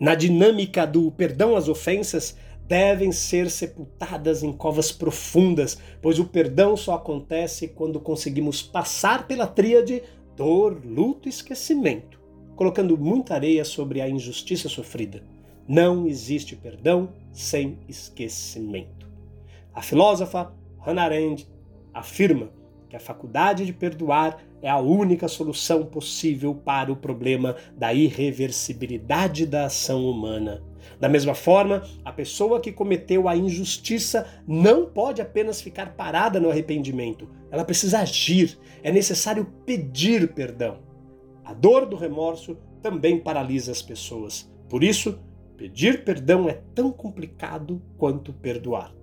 Na 0.00 0.14
dinâmica 0.14 0.86
do 0.86 1.10
perdão 1.10 1.56
às 1.56 1.68
ofensas, 1.68 2.36
devem 2.68 3.10
ser 3.10 3.50
sepultadas 3.50 4.42
em 4.42 4.52
covas 4.52 4.92
profundas, 4.92 5.78
pois 6.02 6.18
o 6.18 6.24
perdão 6.26 6.76
só 6.76 6.94
acontece 6.94 7.68
quando 7.68 7.98
conseguimos 7.98 8.62
passar 8.62 9.26
pela 9.26 9.46
tríade 9.46 10.02
dor, 10.36 10.80
luto 10.84 11.28
e 11.28 11.30
esquecimento. 11.30 12.18
colocando 12.54 12.98
muita 12.98 13.34
areia 13.34 13.64
sobre 13.64 14.00
a 14.00 14.08
injustiça 14.08 14.68
sofrida. 14.68 15.22
Não 15.68 16.08
existe 16.08 16.56
perdão 16.56 17.10
sem 17.32 17.78
esquecimento. 17.88 18.97
A 19.78 19.80
filósofa 19.80 20.52
Hannah 20.80 21.04
Arendt 21.04 21.48
afirma 21.94 22.50
que 22.88 22.96
a 22.96 23.00
faculdade 23.00 23.64
de 23.64 23.72
perdoar 23.72 24.42
é 24.60 24.68
a 24.68 24.80
única 24.80 25.28
solução 25.28 25.86
possível 25.86 26.52
para 26.52 26.90
o 26.90 26.96
problema 26.96 27.54
da 27.76 27.94
irreversibilidade 27.94 29.46
da 29.46 29.66
ação 29.66 30.04
humana. 30.04 30.64
Da 30.98 31.08
mesma 31.08 31.32
forma, 31.32 31.84
a 32.04 32.10
pessoa 32.10 32.60
que 32.60 32.72
cometeu 32.72 33.28
a 33.28 33.36
injustiça 33.36 34.26
não 34.48 34.84
pode 34.84 35.22
apenas 35.22 35.60
ficar 35.60 35.94
parada 35.94 36.40
no 36.40 36.50
arrependimento, 36.50 37.28
ela 37.48 37.64
precisa 37.64 38.00
agir, 38.00 38.58
é 38.82 38.90
necessário 38.90 39.46
pedir 39.64 40.34
perdão. 40.34 40.78
A 41.44 41.54
dor 41.54 41.86
do 41.86 41.94
remorso 41.94 42.58
também 42.82 43.20
paralisa 43.20 43.70
as 43.70 43.80
pessoas. 43.80 44.52
Por 44.68 44.82
isso, 44.82 45.20
pedir 45.56 46.02
perdão 46.02 46.48
é 46.48 46.62
tão 46.74 46.90
complicado 46.90 47.80
quanto 47.96 48.32
perdoar. 48.32 48.97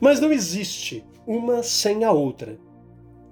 Mas 0.00 0.20
não 0.20 0.32
existe 0.32 1.04
uma 1.26 1.62
sem 1.62 2.04
a 2.04 2.12
outra. 2.12 2.58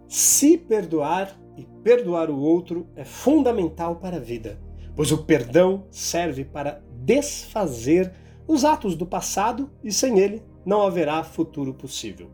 Se 0.08 0.56
perdoar 0.58 1.38
e 1.56 1.64
perdoar 1.82 2.30
o 2.30 2.38
outro 2.38 2.86
é 2.96 3.04
fundamental 3.04 3.96
para 3.96 4.16
a 4.16 4.20
vida, 4.20 4.58
pois 4.94 5.12
o 5.12 5.24
perdão 5.24 5.84
serve 5.90 6.44
para 6.44 6.82
desfazer 7.04 8.12
os 8.46 8.64
atos 8.64 8.94
do 8.94 9.06
passado 9.06 9.70
e 9.82 9.92
sem 9.92 10.18
ele 10.18 10.42
não 10.64 10.82
haverá 10.82 11.22
futuro 11.22 11.72
possível. 11.72 12.30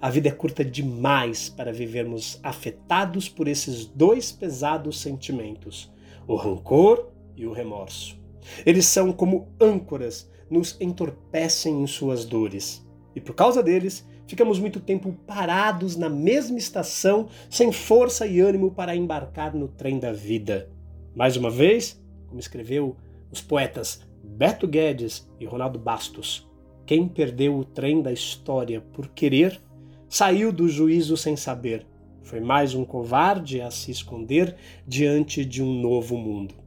A 0.00 0.10
vida 0.10 0.28
é 0.28 0.32
curta 0.32 0.64
demais 0.64 1.48
para 1.48 1.72
vivermos 1.72 2.38
afetados 2.42 3.28
por 3.28 3.46
esses 3.46 3.86
dois 3.86 4.32
pesados 4.32 5.00
sentimentos, 5.00 5.92
o 6.26 6.34
rancor 6.34 7.08
e 7.36 7.46
o 7.46 7.52
remorso. 7.52 8.18
Eles 8.66 8.86
são 8.86 9.12
como 9.12 9.48
âncoras, 9.60 10.28
nos 10.50 10.76
entorpecem 10.80 11.82
em 11.82 11.86
suas 11.86 12.24
dores. 12.24 12.84
E 13.14 13.20
por 13.20 13.34
causa 13.34 13.62
deles, 13.62 14.06
ficamos 14.26 14.58
muito 14.58 14.80
tempo 14.80 15.12
parados 15.26 15.96
na 15.96 16.08
mesma 16.08 16.58
estação, 16.58 17.28
sem 17.50 17.72
força 17.72 18.26
e 18.26 18.40
ânimo 18.40 18.70
para 18.70 18.96
embarcar 18.96 19.54
no 19.54 19.68
trem 19.68 19.98
da 19.98 20.12
vida. 20.12 20.70
Mais 21.14 21.36
uma 21.36 21.50
vez, 21.50 22.02
como 22.26 22.40
escreveu 22.40 22.96
os 23.30 23.40
poetas 23.40 24.00
Beto 24.22 24.66
Guedes 24.66 25.28
e 25.40 25.44
Ronaldo 25.44 25.78
Bastos. 25.78 26.48
Quem 26.86 27.08
perdeu 27.08 27.56
o 27.56 27.64
trem 27.64 28.02
da 28.02 28.12
história 28.12 28.80
por 28.80 29.08
querer, 29.08 29.60
saiu 30.08 30.52
do 30.52 30.68
juízo 30.68 31.16
sem 31.16 31.36
saber. 31.36 31.86
Foi 32.22 32.40
mais 32.40 32.74
um 32.74 32.84
covarde 32.84 33.60
a 33.60 33.70
se 33.70 33.90
esconder 33.90 34.56
diante 34.86 35.44
de 35.44 35.62
um 35.62 35.80
novo 35.80 36.16
mundo. 36.16 36.61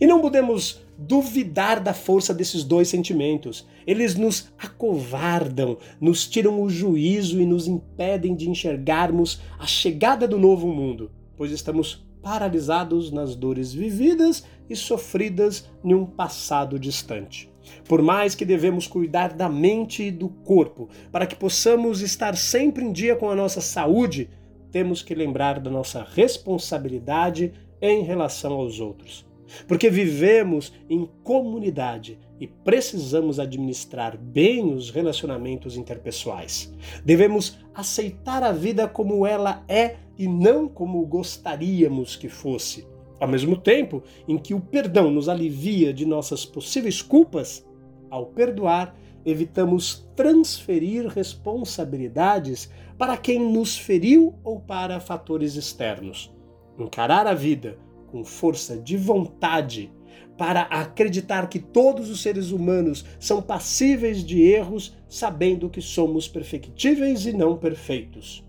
E 0.00 0.06
não 0.06 0.20
podemos 0.20 0.80
duvidar 0.98 1.80
da 1.80 1.94
força 1.94 2.34
desses 2.34 2.62
dois 2.62 2.88
sentimentos. 2.88 3.66
Eles 3.86 4.14
nos 4.14 4.52
acovardam, 4.58 5.78
nos 6.00 6.26
tiram 6.26 6.60
o 6.60 6.68
juízo 6.68 7.40
e 7.40 7.46
nos 7.46 7.66
impedem 7.66 8.34
de 8.34 8.48
enxergarmos 8.48 9.40
a 9.58 9.66
chegada 9.66 10.28
do 10.28 10.38
novo 10.38 10.68
mundo, 10.68 11.10
pois 11.36 11.50
estamos 11.50 12.04
paralisados 12.22 13.10
nas 13.10 13.34
dores 13.34 13.72
vividas 13.72 14.44
e 14.68 14.76
sofridas 14.76 15.68
em 15.82 15.94
um 15.94 16.04
passado 16.04 16.78
distante. 16.78 17.50
Por 17.88 18.02
mais 18.02 18.34
que 18.34 18.44
devemos 18.44 18.86
cuidar 18.86 19.32
da 19.32 19.48
mente 19.48 20.04
e 20.04 20.10
do 20.10 20.28
corpo 20.28 20.88
para 21.10 21.26
que 21.26 21.36
possamos 21.36 22.00
estar 22.00 22.36
sempre 22.36 22.84
em 22.84 22.92
dia 22.92 23.16
com 23.16 23.30
a 23.30 23.36
nossa 23.36 23.60
saúde, 23.60 24.28
temos 24.70 25.02
que 25.02 25.14
lembrar 25.14 25.60
da 25.60 25.70
nossa 25.70 26.06
responsabilidade 26.14 27.52
em 27.80 28.02
relação 28.02 28.52
aos 28.52 28.80
outros. 28.80 29.29
Porque 29.66 29.90
vivemos 29.90 30.72
em 30.88 31.08
comunidade 31.22 32.18
e 32.40 32.46
precisamos 32.46 33.38
administrar 33.38 34.16
bem 34.16 34.72
os 34.72 34.90
relacionamentos 34.90 35.76
interpessoais. 35.76 36.72
Devemos 37.04 37.58
aceitar 37.74 38.42
a 38.42 38.52
vida 38.52 38.88
como 38.88 39.26
ela 39.26 39.62
é 39.68 39.96
e 40.16 40.26
não 40.26 40.68
como 40.68 41.04
gostaríamos 41.06 42.16
que 42.16 42.28
fosse. 42.28 42.86
Ao 43.20 43.28
mesmo 43.28 43.56
tempo 43.56 44.02
em 44.26 44.38
que 44.38 44.54
o 44.54 44.60
perdão 44.60 45.10
nos 45.10 45.28
alivia 45.28 45.92
de 45.92 46.06
nossas 46.06 46.46
possíveis 46.46 47.02
culpas, 47.02 47.66
ao 48.10 48.26
perdoar, 48.26 48.96
evitamos 49.24 50.08
transferir 50.16 51.06
responsabilidades 51.06 52.70
para 52.96 53.16
quem 53.16 53.38
nos 53.38 53.76
feriu 53.76 54.34
ou 54.42 54.60
para 54.60 55.00
fatores 55.00 55.54
externos. 55.54 56.34
Encarar 56.78 57.26
a 57.26 57.34
vida 57.34 57.78
com 58.10 58.24
força 58.24 58.76
de 58.76 58.96
vontade 58.96 59.92
para 60.36 60.62
acreditar 60.62 61.48
que 61.48 61.58
todos 61.58 62.08
os 62.08 62.22
seres 62.22 62.50
humanos 62.50 63.04
são 63.18 63.42
passíveis 63.42 64.24
de 64.24 64.42
erros, 64.42 64.96
sabendo 65.06 65.68
que 65.68 65.82
somos 65.82 66.26
perfectíveis 66.26 67.26
e 67.26 67.32
não 67.32 67.58
perfeitos. 67.58 68.42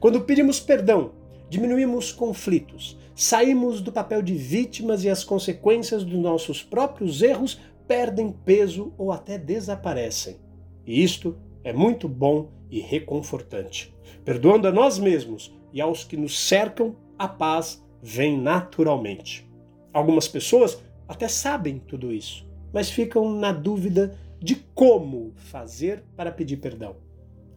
Quando 0.00 0.22
pedimos 0.22 0.58
perdão, 0.58 1.12
diminuímos 1.48 2.10
conflitos, 2.10 2.98
saímos 3.14 3.80
do 3.80 3.92
papel 3.92 4.20
de 4.20 4.34
vítimas 4.34 5.04
e 5.04 5.08
as 5.08 5.22
consequências 5.22 6.04
dos 6.04 6.18
nossos 6.18 6.62
próprios 6.62 7.22
erros 7.22 7.60
perdem 7.86 8.32
peso 8.32 8.92
ou 8.98 9.12
até 9.12 9.38
desaparecem. 9.38 10.36
E 10.84 11.02
isto 11.02 11.38
é 11.62 11.72
muito 11.72 12.08
bom 12.08 12.50
e 12.70 12.80
reconfortante. 12.80 13.94
Perdoando 14.24 14.68
a 14.68 14.72
nós 14.72 14.98
mesmos 14.98 15.56
e 15.72 15.80
aos 15.80 16.04
que 16.04 16.16
nos 16.16 16.38
cercam, 16.38 16.96
a 17.18 17.26
paz 17.26 17.82
vem 18.02 18.40
naturalmente. 18.40 19.48
Algumas 19.92 20.28
pessoas 20.28 20.78
até 21.06 21.26
sabem 21.28 21.78
tudo 21.78 22.12
isso, 22.12 22.46
mas 22.72 22.90
ficam 22.90 23.32
na 23.34 23.52
dúvida 23.52 24.16
de 24.40 24.56
como 24.74 25.32
fazer 25.36 26.04
para 26.16 26.30
pedir 26.30 26.58
perdão. 26.58 26.96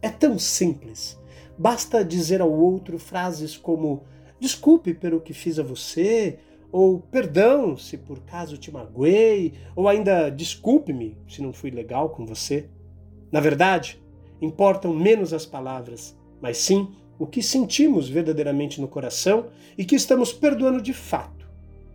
É 0.00 0.08
tão 0.10 0.38
simples. 0.38 1.20
Basta 1.56 2.04
dizer 2.04 2.40
ao 2.40 2.50
outro 2.50 2.98
frases 2.98 3.56
como 3.56 4.02
desculpe 4.40 4.92
pelo 4.92 5.20
que 5.20 5.32
fiz 5.32 5.58
a 5.58 5.62
você, 5.62 6.38
ou 6.72 6.98
perdão 6.98 7.76
se 7.76 7.98
por 7.98 8.20
caso 8.20 8.56
te 8.56 8.72
magoei, 8.72 9.52
ou 9.76 9.86
ainda 9.86 10.30
desculpe-me 10.30 11.16
se 11.28 11.42
não 11.42 11.52
fui 11.52 11.70
legal 11.70 12.10
com 12.10 12.26
você. 12.26 12.68
Na 13.30 13.38
verdade, 13.38 14.02
importam 14.40 14.92
menos 14.92 15.32
as 15.32 15.46
palavras, 15.46 16.18
mas 16.40 16.56
sim 16.56 16.92
o 17.22 17.26
que 17.26 17.42
sentimos 17.42 18.08
verdadeiramente 18.08 18.80
no 18.80 18.88
coração 18.88 19.46
e 19.76 19.84
que 19.84 19.94
estamos 19.94 20.32
perdoando 20.32 20.80
de 20.80 20.92
fato. 20.92 21.48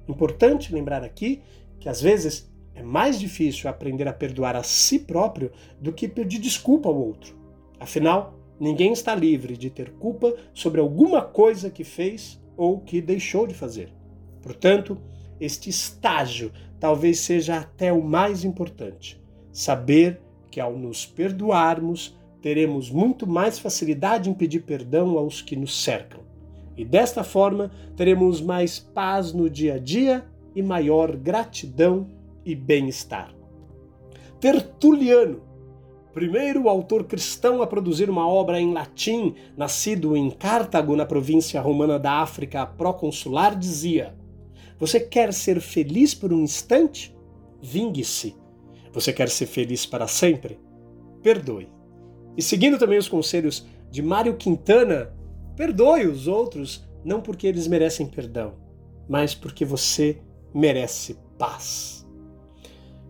Importante 0.07 0.73
lembrar 0.73 1.03
aqui 1.03 1.41
que 1.79 1.89
às 1.89 2.01
vezes 2.01 2.49
é 2.73 2.81
mais 2.81 3.19
difícil 3.19 3.69
aprender 3.69 4.07
a 4.07 4.13
perdoar 4.13 4.55
a 4.55 4.63
si 4.63 4.99
próprio 4.99 5.51
do 5.81 5.91
que 5.91 6.07
pedir 6.07 6.39
desculpa 6.39 6.89
ao 6.89 6.95
outro. 6.95 7.35
Afinal, 7.79 8.37
Ninguém 8.59 8.91
está 8.91 9.13
livre 9.13 9.55
de 9.55 9.69
ter 9.69 9.91
culpa 9.91 10.33
sobre 10.53 10.81
alguma 10.81 11.21
coisa 11.21 11.69
que 11.69 11.83
fez 11.83 12.41
ou 12.55 12.79
que 12.79 12.99
deixou 12.99 13.45
de 13.45 13.53
fazer. 13.53 13.93
Portanto, 14.41 14.97
este 15.39 15.69
estágio 15.69 16.51
talvez 16.79 17.19
seja 17.19 17.57
até 17.57 17.93
o 17.93 18.01
mais 18.01 18.43
importante. 18.43 19.21
Saber 19.51 20.19
que 20.49 20.59
ao 20.59 20.75
nos 20.75 21.05
perdoarmos, 21.05 22.16
teremos 22.47 22.89
muito 22.89 23.27
mais 23.27 23.59
facilidade 23.59 24.29
em 24.29 24.33
pedir 24.33 24.61
perdão 24.61 25.17
aos 25.17 25.41
que 25.41 25.53
nos 25.53 25.83
cercam. 25.83 26.21
E 26.77 26.85
desta 26.85 27.21
forma, 27.21 27.69
teremos 27.93 28.39
mais 28.39 28.79
paz 28.79 29.33
no 29.33 29.49
dia 29.49 29.73
a 29.73 29.77
dia 29.77 30.25
e 30.55 30.63
maior 30.63 31.17
gratidão 31.17 32.07
e 32.45 32.55
bem-estar. 32.55 33.35
Tertuliano 34.39 35.41
primeiro 36.13 36.69
autor 36.69 37.03
cristão 37.03 37.61
a 37.61 37.67
produzir 37.67 38.09
uma 38.09 38.25
obra 38.25 38.61
em 38.61 38.71
latim, 38.71 39.35
nascido 39.57 40.15
em 40.15 40.31
Cartago, 40.31 40.95
na 40.95 41.05
província 41.05 41.59
romana 41.59 41.99
da 41.99 42.13
África 42.13 42.65
proconsular, 42.65 43.59
dizia: 43.59 44.15
Você 44.79 45.01
quer 45.01 45.33
ser 45.33 45.59
feliz 45.59 46.15
por 46.15 46.31
um 46.31 46.39
instante? 46.43 47.13
Vingue-se. 47.61 48.37
Você 48.93 49.11
quer 49.11 49.27
ser 49.27 49.47
feliz 49.47 49.85
para 49.85 50.07
sempre? 50.07 50.57
Perdoe. 51.21 51.75
E 52.37 52.41
seguindo 52.41 52.77
também 52.77 52.99
os 52.99 53.09
conselhos 53.09 53.65
de 53.89 54.01
Mário 54.01 54.37
Quintana, 54.37 55.11
perdoe 55.55 56.05
os 56.05 56.27
outros 56.27 56.87
não 57.03 57.19
porque 57.19 57.47
eles 57.47 57.67
merecem 57.67 58.05
perdão, 58.05 58.53
mas 59.09 59.33
porque 59.33 59.65
você 59.65 60.21
merece 60.53 61.17
paz. 61.37 62.05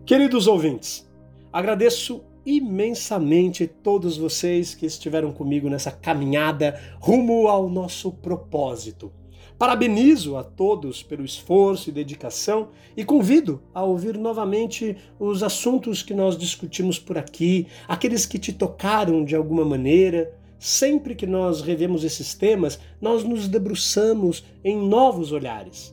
Queridos 0.06 0.46
ouvintes, 0.46 1.06
agradeço 1.52 2.24
imensamente 2.46 3.66
todos 3.66 4.16
vocês 4.16 4.74
que 4.74 4.86
estiveram 4.86 5.32
comigo 5.32 5.68
nessa 5.68 5.90
caminhada 5.90 6.80
rumo 6.98 7.48
ao 7.48 7.68
nosso 7.68 8.10
propósito. 8.10 9.12
Parabenizo 9.58 10.36
a 10.36 10.44
todos 10.44 11.02
pelo 11.02 11.24
esforço 11.24 11.90
e 11.90 11.92
dedicação 11.92 12.68
e 12.96 13.04
convido 13.04 13.60
a 13.74 13.82
ouvir 13.82 14.16
novamente 14.16 14.96
os 15.18 15.42
assuntos 15.42 16.00
que 16.00 16.14
nós 16.14 16.38
discutimos 16.38 16.96
por 16.96 17.18
aqui, 17.18 17.66
aqueles 17.88 18.24
que 18.24 18.38
te 18.38 18.52
tocaram 18.52 19.24
de 19.24 19.34
alguma 19.34 19.64
maneira. 19.64 20.32
Sempre 20.60 21.16
que 21.16 21.26
nós 21.26 21.60
revemos 21.60 22.04
esses 22.04 22.34
temas, 22.34 22.78
nós 23.00 23.24
nos 23.24 23.48
debruçamos 23.48 24.44
em 24.62 24.76
novos 24.76 25.32
olhares. 25.32 25.92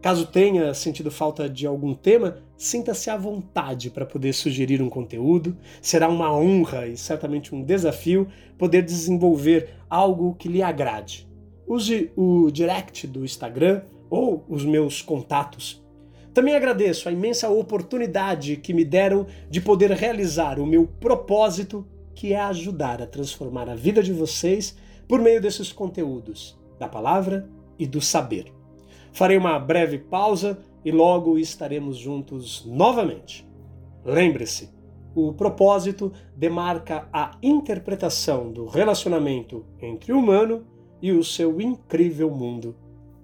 Caso 0.00 0.26
tenha 0.26 0.72
sentido 0.72 1.10
falta 1.10 1.48
de 1.48 1.66
algum 1.66 1.94
tema, 1.94 2.38
sinta-se 2.56 3.10
à 3.10 3.16
vontade 3.16 3.90
para 3.90 4.06
poder 4.06 4.32
sugerir 4.32 4.80
um 4.80 4.88
conteúdo. 4.88 5.56
Será 5.82 6.08
uma 6.08 6.32
honra 6.32 6.86
e 6.86 6.96
certamente 6.96 7.54
um 7.54 7.62
desafio 7.64 8.28
poder 8.56 8.82
desenvolver 8.82 9.70
algo 9.90 10.34
que 10.36 10.48
lhe 10.48 10.62
agrade. 10.62 11.29
Use 11.70 12.10
o 12.16 12.50
direct 12.50 13.06
do 13.06 13.24
Instagram 13.24 13.82
ou 14.10 14.44
os 14.48 14.64
meus 14.64 15.02
contatos. 15.02 15.80
Também 16.34 16.56
agradeço 16.56 17.08
a 17.08 17.12
imensa 17.12 17.48
oportunidade 17.48 18.56
que 18.56 18.74
me 18.74 18.84
deram 18.84 19.24
de 19.48 19.60
poder 19.60 19.92
realizar 19.92 20.58
o 20.58 20.66
meu 20.66 20.88
propósito, 20.98 21.86
que 22.12 22.32
é 22.32 22.40
ajudar 22.40 23.00
a 23.00 23.06
transformar 23.06 23.70
a 23.70 23.76
vida 23.76 24.02
de 24.02 24.12
vocês 24.12 24.76
por 25.06 25.20
meio 25.20 25.40
desses 25.40 25.72
conteúdos, 25.72 26.58
da 26.76 26.88
palavra 26.88 27.48
e 27.78 27.86
do 27.86 28.00
saber. 28.00 28.52
Farei 29.12 29.36
uma 29.36 29.56
breve 29.56 29.96
pausa 29.96 30.58
e 30.84 30.90
logo 30.90 31.38
estaremos 31.38 31.96
juntos 31.96 32.64
novamente. 32.66 33.48
Lembre-se, 34.04 34.70
o 35.14 35.32
propósito 35.32 36.12
demarca 36.36 37.08
a 37.12 37.38
interpretação 37.40 38.50
do 38.50 38.66
relacionamento 38.66 39.64
entre 39.80 40.12
o 40.12 40.18
humano 40.18 40.66
e 41.00 41.12
o 41.12 41.24
seu 41.24 41.60
incrível 41.60 42.30
mundo. 42.30 42.76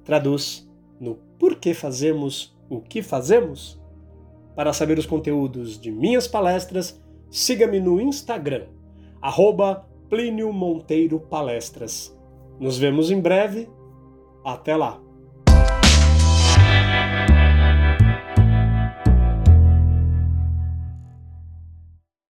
Traduz 0.04 0.68
no 1.00 1.16
porquê 1.38 1.74
fazemos 1.74 2.56
o 2.68 2.80
que 2.80 3.02
fazemos? 3.02 3.80
Para 4.54 4.72
saber 4.72 4.98
os 4.98 5.06
conteúdos 5.06 5.78
de 5.78 5.90
minhas 5.90 6.26
palestras, 6.26 7.00
siga-me 7.30 7.78
no 7.78 8.00
Instagram, 8.00 8.66
arroba 9.20 9.86
Plínio 10.08 10.52
Monteiro 10.52 11.20
Palestras. 11.20 12.16
Nos 12.58 12.78
vemos 12.78 13.10
em 13.10 13.20
breve. 13.20 13.68
Até 14.44 14.76
lá! 14.76 15.05